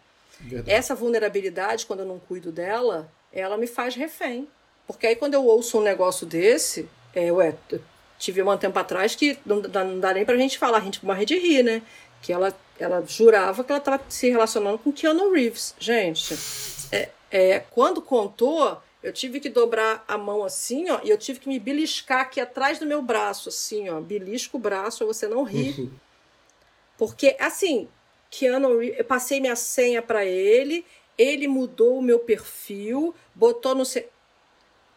[0.41, 0.71] Verdade.
[0.71, 4.49] Essa vulnerabilidade, quando eu não cuido dela, ela me faz refém.
[4.87, 7.81] Porque aí quando eu ouço um negócio desse, é, ué, eu
[8.19, 11.05] tive um tempo atrás que não dá, não dá nem pra gente falar, a gente
[11.05, 11.83] morre de rir, né?
[12.23, 15.75] Que ela, ela jurava que ela estava se relacionando com Keanu Reeves.
[15.79, 16.35] Gente,
[16.93, 21.41] é, é, quando contou, eu tive que dobrar a mão assim, ó, e eu tive
[21.41, 24.01] que me beliscar aqui atrás do meu braço, assim, ó.
[24.01, 25.91] Belisco o braço você não rir.
[26.99, 27.89] Porque, assim,
[28.31, 30.85] Keanu Reeves, eu passei minha senha para ele,
[31.17, 33.85] ele mudou o meu perfil, botou no.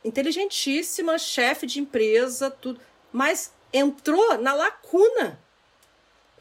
[0.04, 2.80] Inteligentíssima, chefe de empresa, tudo.
[3.12, 5.39] Mas entrou na lacuna.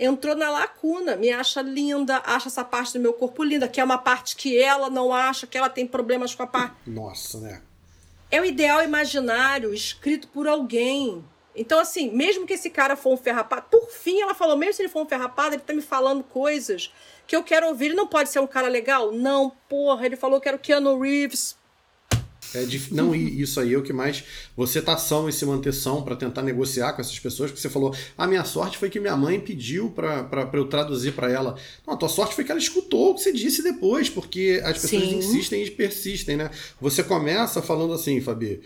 [0.05, 1.14] Entrou na lacuna.
[1.14, 4.61] Me acha linda, acha essa parte do meu corpo linda, que é uma parte que
[4.61, 6.74] ela não acha, que ela tem problemas com a parte.
[6.84, 7.62] Nossa, né?
[8.28, 11.24] É o ideal imaginário escrito por alguém.
[11.55, 14.82] Então, assim, mesmo que esse cara for um ferrapado, por fim, ela falou, mesmo se
[14.82, 16.92] ele for um ferrapado, ele tá me falando coisas
[17.26, 17.86] que eu quero ouvir.
[17.86, 19.12] Ele não pode ser um cara legal?
[19.12, 21.57] Não, porra, ele falou que era o Keanu Reeves.
[22.55, 22.92] É dif...
[22.94, 24.24] Não, e isso aí é o que mais.
[24.57, 27.70] Você tá são e se manter são pra tentar negociar com essas pessoas, porque você
[27.70, 31.57] falou, a minha sorte foi que minha mãe pediu pra eu traduzir pra ela.
[31.86, 34.78] Não, a tua sorte foi que ela escutou o que você disse depois, porque as
[34.78, 35.18] pessoas Sim.
[35.18, 36.50] insistem e persistem, né?
[36.80, 38.61] Você começa falando assim, Fabi.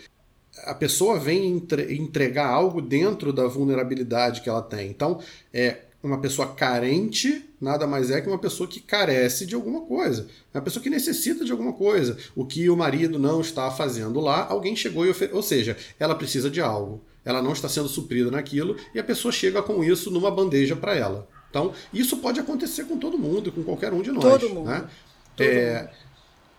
[0.63, 4.89] A pessoa vem entre- entregar algo dentro da vulnerabilidade que ela tem.
[4.89, 5.19] Então,
[5.53, 5.77] é
[6.07, 10.27] uma pessoa carente nada mais é que uma pessoa que carece de alguma coisa.
[10.53, 12.17] É uma pessoa que necessita de alguma coisa.
[12.35, 15.35] O que o marido não está fazendo lá, alguém chegou e ofereceu.
[15.37, 17.03] Ou seja, ela precisa de algo.
[17.25, 20.95] Ela não está sendo suprida naquilo e a pessoa chega com isso numa bandeja para
[20.95, 21.27] ela.
[21.49, 24.23] Então, isso pode acontecer com todo mundo, com qualquer um de nós.
[24.23, 24.67] Todo mundo.
[24.69, 24.87] Né?
[25.35, 25.89] Todo É, mundo.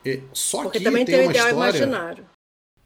[0.04, 1.68] é, só Porque que também tem tem o uma ideal história.
[1.78, 2.26] imaginário.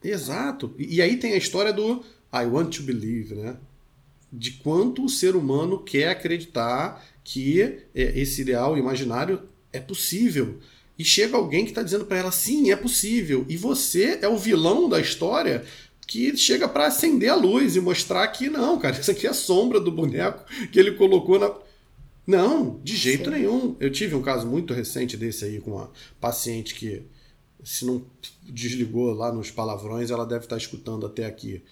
[0.02, 0.74] Exato.
[0.78, 3.56] E, e aí tem a história do I want to believe, né?
[4.32, 10.58] De quanto o ser humano quer acreditar que é, esse ideal imaginário é possível.
[10.98, 13.44] E chega alguém que está dizendo para ela, sim, é possível.
[13.48, 15.64] E você é o vilão da história
[16.06, 19.34] que chega para acender a luz e mostrar que não, cara, isso aqui é a
[19.34, 21.52] sombra do boneco que ele colocou na.
[22.26, 23.36] Não, de jeito Sim.
[23.36, 23.76] nenhum.
[23.80, 27.02] Eu tive um caso muito recente desse aí com uma paciente que,
[27.64, 28.04] se não
[28.42, 31.62] desligou lá nos palavrões, ela deve estar escutando até aqui.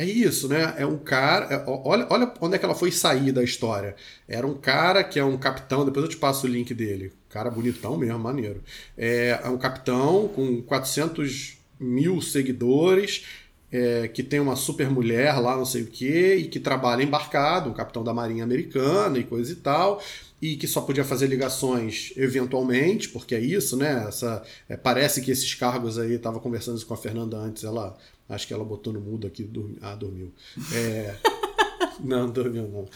[0.00, 0.74] É isso, né?
[0.78, 1.44] É um cara.
[1.54, 3.94] é- olha, olha onde é que ela foi sair da história.
[4.26, 7.12] Era um cara que é um capitão, depois eu te passo o link dele.
[7.28, 8.62] Cara bonitão mesmo, maneiro.
[8.96, 13.26] É, é um capitão com 400 mil seguidores,
[13.70, 17.68] é, que tem uma super mulher lá, não sei o quê, e que trabalha embarcado,
[17.68, 20.02] um capitão da Marinha Americana e coisa e tal,
[20.40, 24.06] e que só podia fazer ligações eventualmente, porque é isso, né?
[24.08, 27.96] Essa, é, parece que esses cargos aí, estava conversando isso com a Fernanda antes, ela
[28.30, 30.32] acho que ela botou no mudo aqui, dormi, ah, dormiu.
[30.72, 31.14] É,
[32.02, 32.88] não, dormiu não.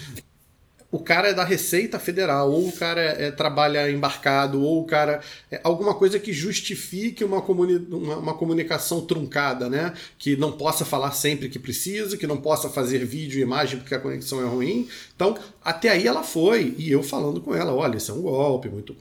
[0.91, 5.21] o cara é da Receita Federal, ou o cara é, trabalha embarcado, ou o cara.
[5.51, 9.93] É alguma coisa que justifique uma, comuni uma, uma, comunicação truncada, né?
[10.17, 13.95] Que não possa falar sempre que precisa, que não possa fazer vídeo e imagem porque
[13.95, 14.89] a conexão é ruim.
[15.17, 18.69] Então, até aí ela foi, e eu falando com ela: olha, isso é um golpe,
[18.69, 18.97] muito.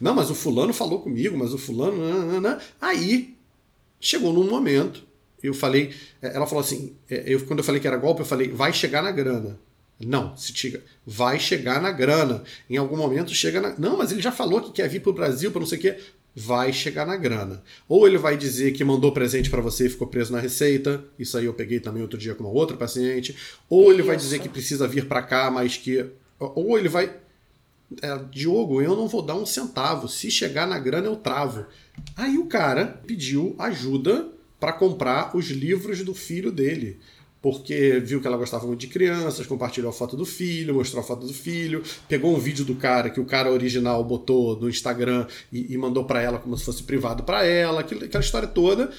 [0.00, 2.00] Não, mas o fulano falou comigo, mas o fulano.
[2.80, 3.31] Aí
[4.02, 5.04] chegou num momento.
[5.42, 8.48] Eu falei, ela falou assim, é, eu, quando eu falei que era golpe, eu falei,
[8.48, 9.58] vai chegar na grana.
[10.04, 12.42] Não, se chega, vai chegar na grana.
[12.68, 13.78] Em algum momento chega na.
[13.78, 15.80] Não, mas ele já falou que quer vir para o Brasil para não sei o
[15.80, 15.96] quê.
[16.34, 17.62] Vai chegar na grana.
[17.88, 21.04] Ou ele vai dizer que mandou presente para você e ficou preso na receita.
[21.18, 23.36] Isso aí eu peguei também outro dia com uma outra paciente.
[23.68, 26.04] Ou ele vai dizer que precisa vir para cá, mas que.
[26.38, 27.12] Ou ele vai.
[28.00, 30.08] É, Diogo, eu não vou dar um centavo.
[30.08, 31.66] Se chegar na grana, eu travo.
[32.16, 34.28] Aí o cara pediu ajuda
[34.58, 36.98] para comprar os livros do filho dele
[37.42, 41.04] porque viu que ela gostava muito de crianças, compartilhou a foto do filho, mostrou a
[41.04, 45.26] foto do filho, pegou um vídeo do cara que o cara original botou no Instagram
[45.52, 48.92] e, e mandou para ela como se fosse privado para ela, aquela, história toda,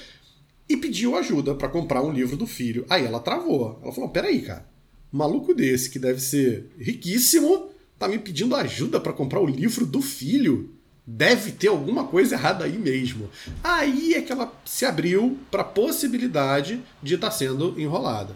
[0.68, 2.84] e pediu ajuda para comprar um livro do filho.
[2.90, 3.80] Aí ela travou.
[3.82, 4.68] Ela falou: "Peraí, cara,
[5.10, 9.86] um maluco desse que deve ser riquíssimo tá me pedindo ajuda para comprar o livro
[9.86, 10.70] do filho?"
[11.06, 13.28] Deve ter alguma coisa errada aí mesmo.
[13.62, 18.34] Aí é que ela se abriu para a possibilidade de estar tá sendo enrolada.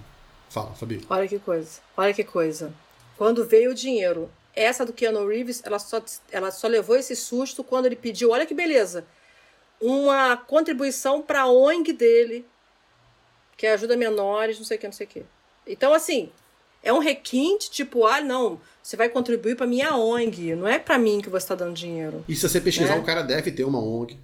[0.51, 1.01] Fala, Fabi.
[1.09, 1.81] Olha que coisa.
[1.97, 2.75] Olha que coisa.
[3.17, 7.65] Quando veio o dinheiro, essa do Keanu Reeves, ela só, ela só levou esse susto
[7.65, 9.07] quando ele pediu, olha que beleza,
[9.81, 12.45] uma contribuição para a ONG dele,
[13.57, 15.25] que ajuda menores, não sei o que, não sei o que.
[15.67, 16.31] Então, assim,
[16.83, 20.97] é um requinte, tipo, ah, não, você vai contribuir para minha ONG, não é para
[20.97, 22.25] mim que você está dando dinheiro.
[22.29, 22.99] E se você pesquisar, é.
[22.99, 24.19] o cara deve ter uma ONG.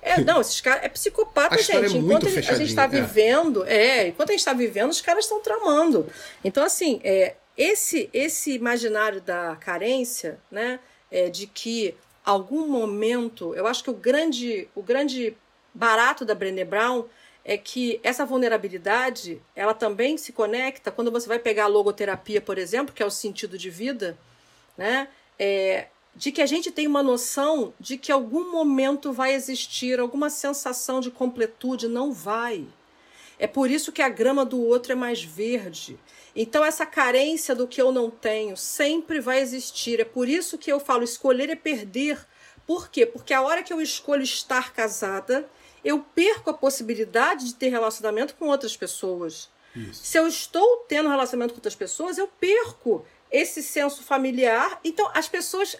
[0.00, 1.96] É, não, esses caras é psicopata, a gente.
[1.96, 2.88] É enquanto a gente está é.
[2.88, 6.06] vivendo, é, enquanto a gente está vivendo, os caras estão tramando.
[6.42, 10.80] Então, assim, é, esse esse imaginário da carência, né,
[11.10, 11.94] é, de que
[12.24, 15.36] algum momento, eu acho que o grande o grande
[15.74, 17.04] barato da Brené Brown
[17.48, 22.58] é que essa vulnerabilidade, ela também se conecta quando você vai pegar a logoterapia, por
[22.58, 24.18] exemplo, que é o sentido de vida,
[24.76, 25.08] né?
[25.38, 30.28] É, de que a gente tem uma noção de que algum momento vai existir alguma
[30.28, 32.66] sensação de completude, não vai.
[33.38, 35.98] É por isso que a grama do outro é mais verde.
[36.36, 40.00] Então, essa carência do que eu não tenho sempre vai existir.
[40.00, 42.18] É por isso que eu falo: escolher é perder.
[42.66, 43.06] Por quê?
[43.06, 45.48] Porque a hora que eu escolho estar casada,
[45.88, 49.48] eu perco a possibilidade de ter relacionamento com outras pessoas.
[49.74, 50.04] Isso.
[50.04, 54.78] Se eu estou tendo relacionamento com outras pessoas, eu perco esse senso familiar.
[54.84, 55.76] Então, as pessoas.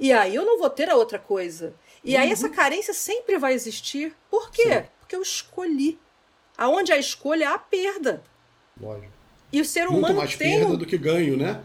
[0.00, 1.74] E aí eu não vou ter a outra coisa.
[2.02, 2.22] E uhum.
[2.22, 4.16] aí essa carência sempre vai existir.
[4.30, 4.62] Por quê?
[4.62, 4.84] Sim.
[5.00, 5.98] Porque eu escolhi.
[6.56, 8.22] Aonde há escolha, há perda.
[8.80, 9.12] Lógico.
[9.52, 11.62] E o ser humano Muito mais tem perda do que ganho, né?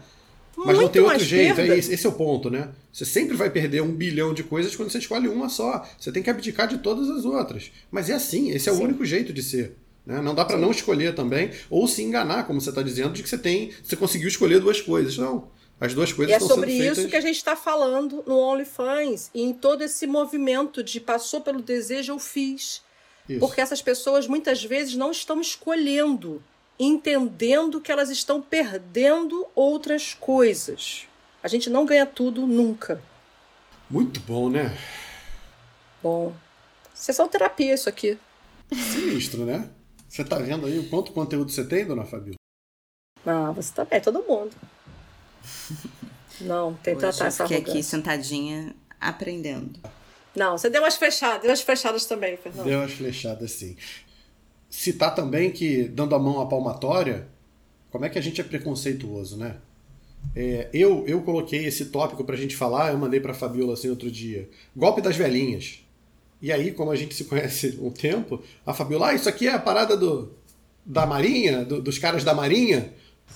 [0.66, 2.70] Mas não tem outro jeito, é esse, esse, é o ponto, né?
[2.92, 5.86] Você sempre vai perder um bilhão de coisas quando você escolhe uma só.
[5.98, 7.70] Você tem que abdicar de todas as outras.
[7.90, 8.80] Mas é assim, esse é Sim.
[8.80, 9.76] o único jeito de ser.
[10.04, 10.20] Né?
[10.20, 13.28] Não dá para não escolher também, ou se enganar, como você está dizendo, de que
[13.28, 15.16] você tem, você conseguiu escolher duas coisas.
[15.16, 15.48] Não.
[15.80, 19.42] As duas coisas e é sobre isso que a gente está falando no OnlyFans e
[19.42, 22.82] em todo esse movimento de passou pelo desejo, eu fiz.
[23.28, 23.38] Isso.
[23.38, 26.42] Porque essas pessoas muitas vezes não estão escolhendo
[26.78, 31.06] entendendo que elas estão perdendo outras coisas.
[31.42, 33.02] A gente não ganha tudo nunca.
[33.90, 34.76] Muito bom, né?
[36.02, 36.32] Bom.
[36.94, 38.18] Sessão terapia isso aqui.
[38.72, 39.68] Sinistro, né?
[40.08, 42.34] Você tá vendo aí o quanto conteúdo você tem, dona Fabio?
[43.26, 44.52] Ah, você tá bem, todo mundo.
[46.40, 49.78] Não, tem que tratar essa fiquei aqui sentadinha aprendendo.
[50.36, 52.64] Não, você deu umas fechadas, deu umas fechadas também, Fernando.
[52.64, 53.76] Deu umas fechadas, sim
[54.68, 57.28] citar também que, dando a mão à palmatória,
[57.90, 59.56] como é que a gente é preconceituoso, né?
[60.34, 64.10] É, eu, eu coloquei esse tópico pra gente falar, eu mandei pra Fabiola assim outro
[64.10, 64.48] dia.
[64.76, 65.84] Golpe das velhinhas.
[66.40, 69.54] E aí, como a gente se conhece um tempo, a Fabiola, ah, isso aqui é
[69.54, 70.32] a parada do,
[70.84, 72.92] da Marinha, do, dos caras da Marinha.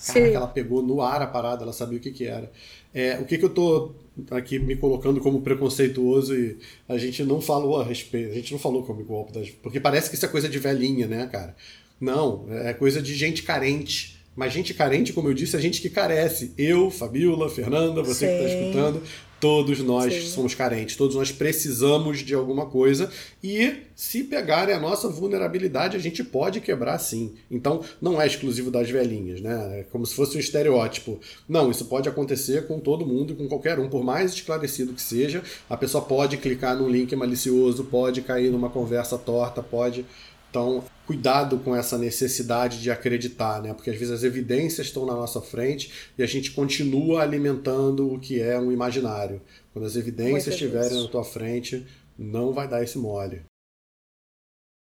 [0.07, 2.51] Cara, ela pegou no ar a parada, ela sabia o que, que era.
[2.93, 3.93] É, o que, que eu tô
[4.31, 6.57] aqui me colocando como preconceituoso e
[6.87, 9.49] a gente não falou a respeito, a gente não falou como golpe das.
[9.49, 11.55] Porque parece que isso é coisa de velhinha, né, cara?
[11.99, 14.19] Não, é coisa de gente carente.
[14.35, 16.53] Mas gente carente, como eu disse, é gente que carece.
[16.57, 18.37] Eu, Fabiola, Fernanda, você Sim.
[18.37, 19.03] que está escutando,
[19.43, 20.29] Todos nós Sim.
[20.29, 23.11] somos carentes, todos nós precisamos de alguma coisa
[23.43, 27.33] e se pegarem a nossa vulnerabilidade, a gente pode quebrar sim.
[27.51, 29.81] Então, não é exclusivo das velhinhas, né?
[29.81, 31.19] É como se fosse um estereótipo.
[31.45, 35.01] Não, isso pode acontecer com todo mundo e com qualquer um, por mais esclarecido que
[35.01, 35.43] seja.
[35.69, 40.05] A pessoa pode clicar num link malicioso, pode cair numa conversa torta, pode
[40.53, 43.73] Então, cuidado com essa necessidade de acreditar, né?
[43.73, 48.19] Porque às vezes as evidências estão na nossa frente e a gente continua alimentando o
[48.19, 49.41] que é um imaginário.
[49.73, 53.41] Quando as evidências estiverem na tua frente, não vai dar esse mole.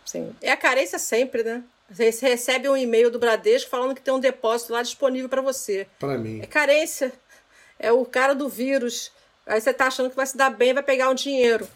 [0.06, 0.36] Sim.
[0.40, 1.64] É a carência sempre, né?
[1.90, 5.42] Você você recebe um e-mail do Bradesco falando que tem um depósito lá disponível para
[5.42, 5.88] você.
[6.00, 6.42] Para mim.
[6.44, 7.12] É carência.
[7.80, 9.12] É o cara do vírus.
[9.48, 11.68] Aí você tá achando que vai se dar bem, vai pegar um dinheiro.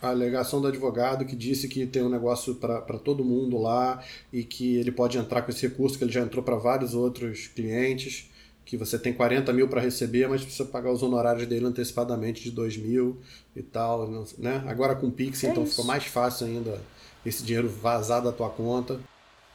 [0.00, 4.02] A alegação do advogado que disse que tem um negócio para todo mundo lá
[4.32, 7.48] e que ele pode entrar com esse recurso, que ele já entrou para vários outros
[7.48, 8.30] clientes,
[8.64, 12.50] que você tem 40 mil para receber, mas precisa pagar os honorários dele antecipadamente de
[12.52, 13.18] 2 mil
[13.56, 14.08] e tal.
[14.08, 14.62] não- Né?
[14.68, 15.70] Agora com o Pix, É então isso.
[15.72, 16.80] ficou mais fácil ainda
[17.26, 19.00] esse dinheiro vazar da tua conta.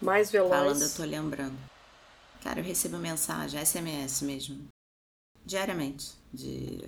[0.02, 0.52] Mais veloz.
[0.52, 1.56] Falando, eu tô lembrando.
[2.44, 4.58] Cara, eu recebo mensagem, SMS mesmo.
[5.46, 6.12] Diariamente.
[6.34, 6.80] De,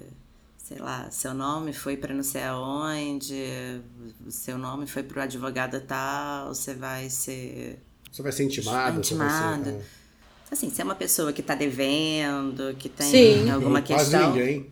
[0.68, 3.80] sei lá, seu nome foi pra não sei aonde,
[4.30, 7.80] seu nome foi pro advogado tal, você vai ser.
[8.12, 9.04] Você vai ser intimado.
[9.04, 9.70] você vai ser- Intimado.
[9.70, 9.82] é.
[10.52, 13.50] Assim, se é uma pessoa que tá devendo, que tem Sim.
[13.52, 14.68] alguma quase questão, ninguém.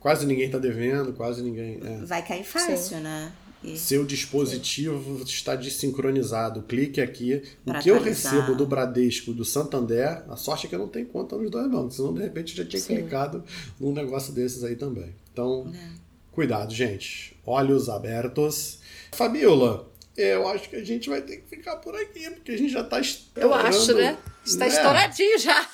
[0.00, 1.80] Quase ninguém tá devendo, quase ninguém.
[1.84, 2.04] é.
[2.04, 3.30] vai cair fácil, né?
[3.76, 6.62] Seu dispositivo está desincronizado.
[6.62, 7.42] Clique aqui.
[7.66, 8.32] O Pra que eu atualizar.
[8.34, 11.68] recebo do Bradesco, do Santander, a sorte é que eu não tenho conta nos dois
[11.70, 12.96] bancos, senão de repente eu já tinha Sim.
[12.96, 13.42] clicado
[13.80, 15.12] num negócio desses aí também.
[15.32, 15.88] Então, É.
[16.32, 17.36] cuidado, gente.
[17.44, 18.78] Olhos abertos.
[19.12, 22.72] Fabiola, eu acho que a gente vai ter que ficar por aqui, porque a gente
[22.72, 23.00] já está
[23.34, 24.16] Eu acho, né?
[24.44, 25.68] Está estouradinho já.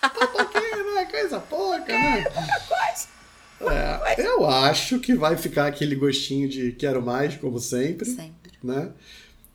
[0.00, 1.04] pouquinho, né?
[1.06, 2.24] Coisa pouca, né?
[2.34, 3.19] É,
[4.18, 8.08] eu acho que vai ficar aquele gostinho de quero mais, como sempre.
[8.08, 8.52] Sempre.
[8.62, 8.90] né?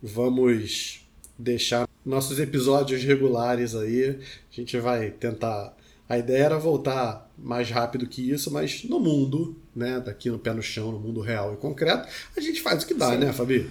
[0.02, 1.02] Vamos
[1.38, 4.20] deixar nossos episódios regulares aí.
[4.52, 5.76] A gente vai tentar.
[6.08, 10.00] A ideia era voltar mais rápido que isso, mas no mundo, né?
[10.00, 12.08] Daqui no pé no chão, no mundo real e concreto,
[12.38, 13.18] a gente faz o que dá, Sim.
[13.18, 13.70] né, Fabi?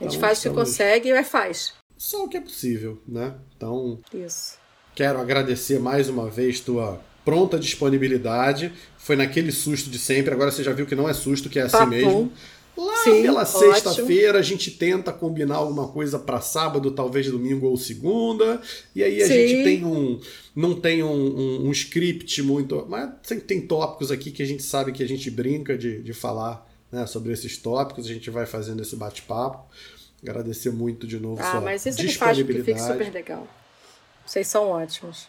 [0.00, 1.74] A gente Então, faz o que consegue e faz.
[1.98, 3.34] Só o que é possível, né?
[3.56, 4.56] Então, Isso.
[4.94, 8.72] Quero agradecer mais uma vez tua pronta disponibilidade.
[8.98, 11.62] Foi naquele susto de sempre, agora você já viu que não é susto, que é
[11.62, 12.32] assim mesmo.
[12.74, 17.76] Lá Sim, pela sexta-feira a gente tenta combinar alguma coisa para sábado, talvez domingo ou
[17.76, 18.62] segunda.
[18.94, 19.32] E aí a Sim.
[19.34, 20.18] gente tem um.
[20.56, 22.86] Não tem um, um- um script muito.
[22.88, 26.14] Mas sempre tem tópicos aqui que a gente sabe que a gente brinca de, de
[26.14, 28.06] falar né, sobre esses tópicos.
[28.06, 29.66] A gente vai fazendo esse bate-papo.
[30.22, 32.92] Agradecer muito de novo Ah, sua mas isso que faz que fique disponibilidade.
[33.00, 33.46] super legal.
[34.24, 35.26] Vocês são ótimos.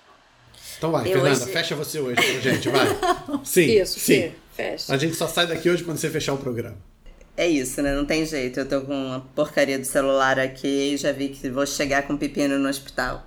[0.77, 2.87] Então vai, Eu Fernanda, hoje- fecha você hoje pra gente, vai.
[3.43, 4.31] Sim, Isso, sim.
[4.55, 4.93] Fecha.
[4.93, 6.75] A gente só sai daqui hoje quando você fechar o programa.
[7.35, 7.95] É isso, né?
[7.95, 8.59] Não tem jeito.
[8.59, 12.15] Eu tô com uma porcaria do celular aqui e já vi que vou chegar com
[12.15, 13.25] pepino no hospital.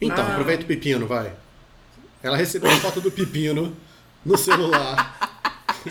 [0.00, 0.32] Então, Ah.
[0.32, 1.32] aproveita o pepino, vai.
[2.22, 3.76] Ela recebeu a foto do pepino
[4.24, 5.42] no celular,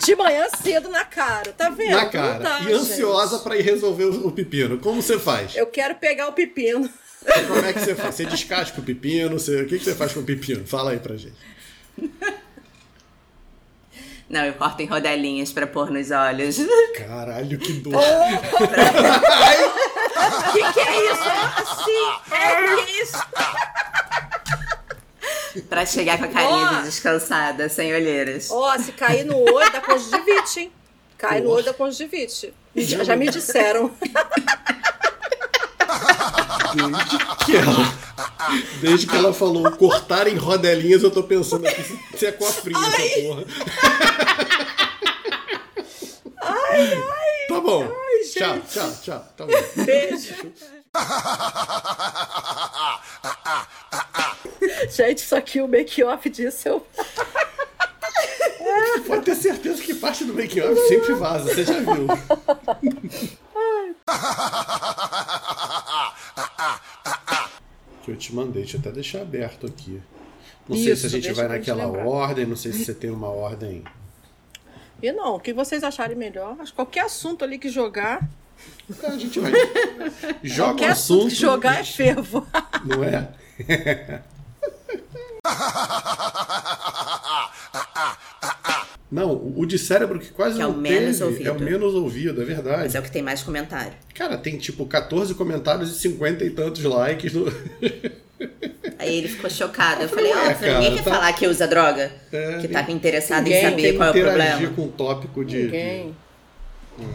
[0.02, 1.90] De manhã cedo na cara, tá vendo?
[1.92, 4.78] na cara, dá, e ansiosa pra ir resolver o o pepino.
[4.78, 5.54] Como você faz?
[5.54, 6.88] Eu quero pegar o pepino.
[7.46, 8.14] Como é que você faz?
[8.14, 9.38] Você descasca o pepino?
[9.38, 9.62] Você...
[9.62, 10.66] O que, que você faz com o pepino?
[10.66, 11.36] Fala aí pra gente.
[14.28, 16.56] Não, eu corto em rodelinhas pra pôr nos olhos.
[16.96, 17.94] Caralho, que dor.
[17.94, 17.98] O
[20.52, 21.22] que, que é isso?
[21.56, 23.18] Assim, é que isso?
[25.68, 28.50] pra chegar com a carinha de descansada, sem olheiras.
[28.50, 30.72] Ó, se cair no olho dá conjuntivite, hein?
[31.16, 32.52] Cai no olho da conjuntivite.
[32.74, 33.90] Já, já me disseram.
[36.74, 37.94] Desde que ela,
[38.80, 41.82] desde que ela falou cortar em rodelinhas, eu tô pensando aqui
[42.16, 43.44] se- é cofrinho essa porra.
[47.48, 47.88] Tá bom.
[48.32, 49.24] tchau, tchau, tchau.
[49.36, 49.84] Tá bom.
[49.84, 50.34] Beijo.
[54.90, 56.86] Gente, isso aqui, o make-off disso, eu...
[59.06, 62.06] Pode ter certeza que parte do making off sempre vaza, você já viu.
[68.04, 70.00] Que eu te mandei, deixa eu até deixar aberto aqui.
[70.68, 73.28] Não sei Isso, se a gente vai naquela ordem, não sei se você tem uma
[73.28, 73.82] ordem.
[75.02, 76.56] E não, o que vocês acharem melhor.
[76.60, 78.26] Acho que qualquer assunto ali que jogar,
[79.02, 79.52] A gente vai.
[80.42, 81.28] Joga o qualquer assunto assunto.
[81.30, 82.46] que jogar é fervo.
[82.84, 83.28] Não é?
[89.14, 91.64] Não, o de cérebro que quase Que é o não menos teve é o ouvido.
[91.64, 92.78] menos ouvido, é verdade.
[92.82, 93.92] Mas é o que tem mais comentário.
[94.12, 97.32] Cara, tem tipo 14 comentários e 50 e tantos likes.
[97.32, 97.46] No...
[98.98, 100.02] Aí ele ficou chocado.
[100.02, 102.10] Eu falei, ó, cara, ninguém quer tá- falar que usa droga?
[102.32, 104.70] É, que tá ninguém- interessado em saber qual é o problema.
[104.74, 105.62] com o tópico de.
[105.62, 106.16] Ninguém.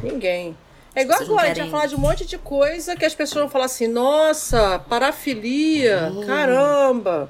[0.01, 0.57] Ninguém.
[0.95, 3.13] É igual não agora, a gente vai falar de um monte de coisa que as
[3.13, 7.29] pessoas vão falar assim, nossa, parafilia, caramba.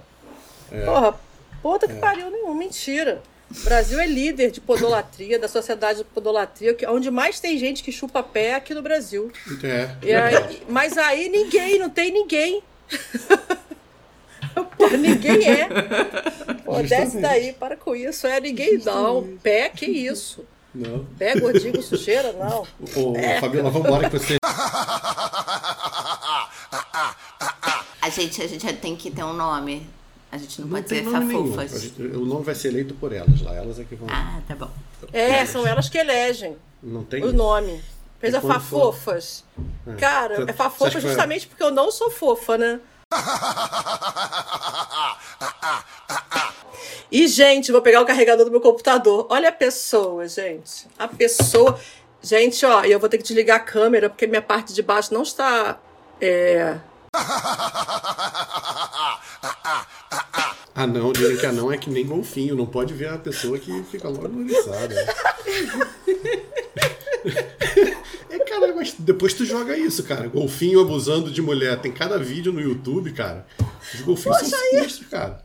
[0.86, 1.16] Porra,
[1.62, 3.22] puta que pariu nenhum, mentira.
[3.52, 7.82] O Brasil é líder de podolatria, da sociedade de podolatria, que- onde mais tem gente
[7.84, 9.32] que chupa pé é aqui no Brasil.
[9.64, 9.90] É.
[10.06, 12.62] E aí- mas aí ninguém, não tem ninguém.
[14.78, 15.68] Pô, ninguém é.
[16.66, 18.28] Pô, desce daí, para com isso.
[18.28, 19.38] É ninguém não.
[19.42, 20.46] Pé, que isso?
[20.74, 21.06] Não.
[21.18, 22.62] Pé, gordinho, sujeira, não.
[22.96, 24.38] Ô, Fabiola, vambora que você.
[28.02, 29.88] A gente, a gente tem que ter um nome.
[30.32, 31.00] A gente não, Não pode.
[31.00, 31.82] A fafufas.
[31.82, 33.56] gente- o nome vai ser eleito por elas lá.
[33.56, 34.08] Elas é que vão.
[34.12, 34.70] Ah, tá bom.
[35.12, 37.82] É, são elas que elegem Não tem o nome.
[38.20, 39.44] Fez E a quando for- Fafofas.
[39.88, 39.96] É.
[39.96, 42.80] Cara, Você- é Fafofa justamente porque eu não sou fofa, né?
[47.12, 49.26] E, gente, vou pegar o carregador do meu computador.
[49.32, 50.86] Olha a pessoa, gente.
[50.98, 51.80] A pessoa.
[52.22, 55.12] Gente, ó, e eu vou ter que desligar a câmera porque minha parte de baixo
[55.14, 55.80] não está.
[56.22, 56.78] É.
[60.76, 64.08] Anão, dizem que anão é que nem golfinho, não pode ver a pessoa que fica
[64.08, 64.96] logo oriçada.
[68.30, 70.28] É, cara, mas depois tu joga isso, cara.
[70.28, 71.82] Golfinho abusando de mulher.
[71.82, 73.46] Tem cada vídeo no YouTube, cara.
[73.94, 75.44] Os golfinhos são sinistros, cara.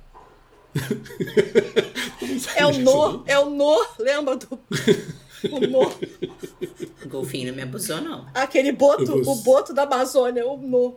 [2.57, 2.83] É o no,
[3.13, 3.25] não?
[3.27, 4.59] é o no, lembra do.
[5.51, 5.83] O no,
[7.05, 8.27] O golfinho não me abusou, não.
[8.35, 10.97] aquele boto, o boto da Amazônia, o no.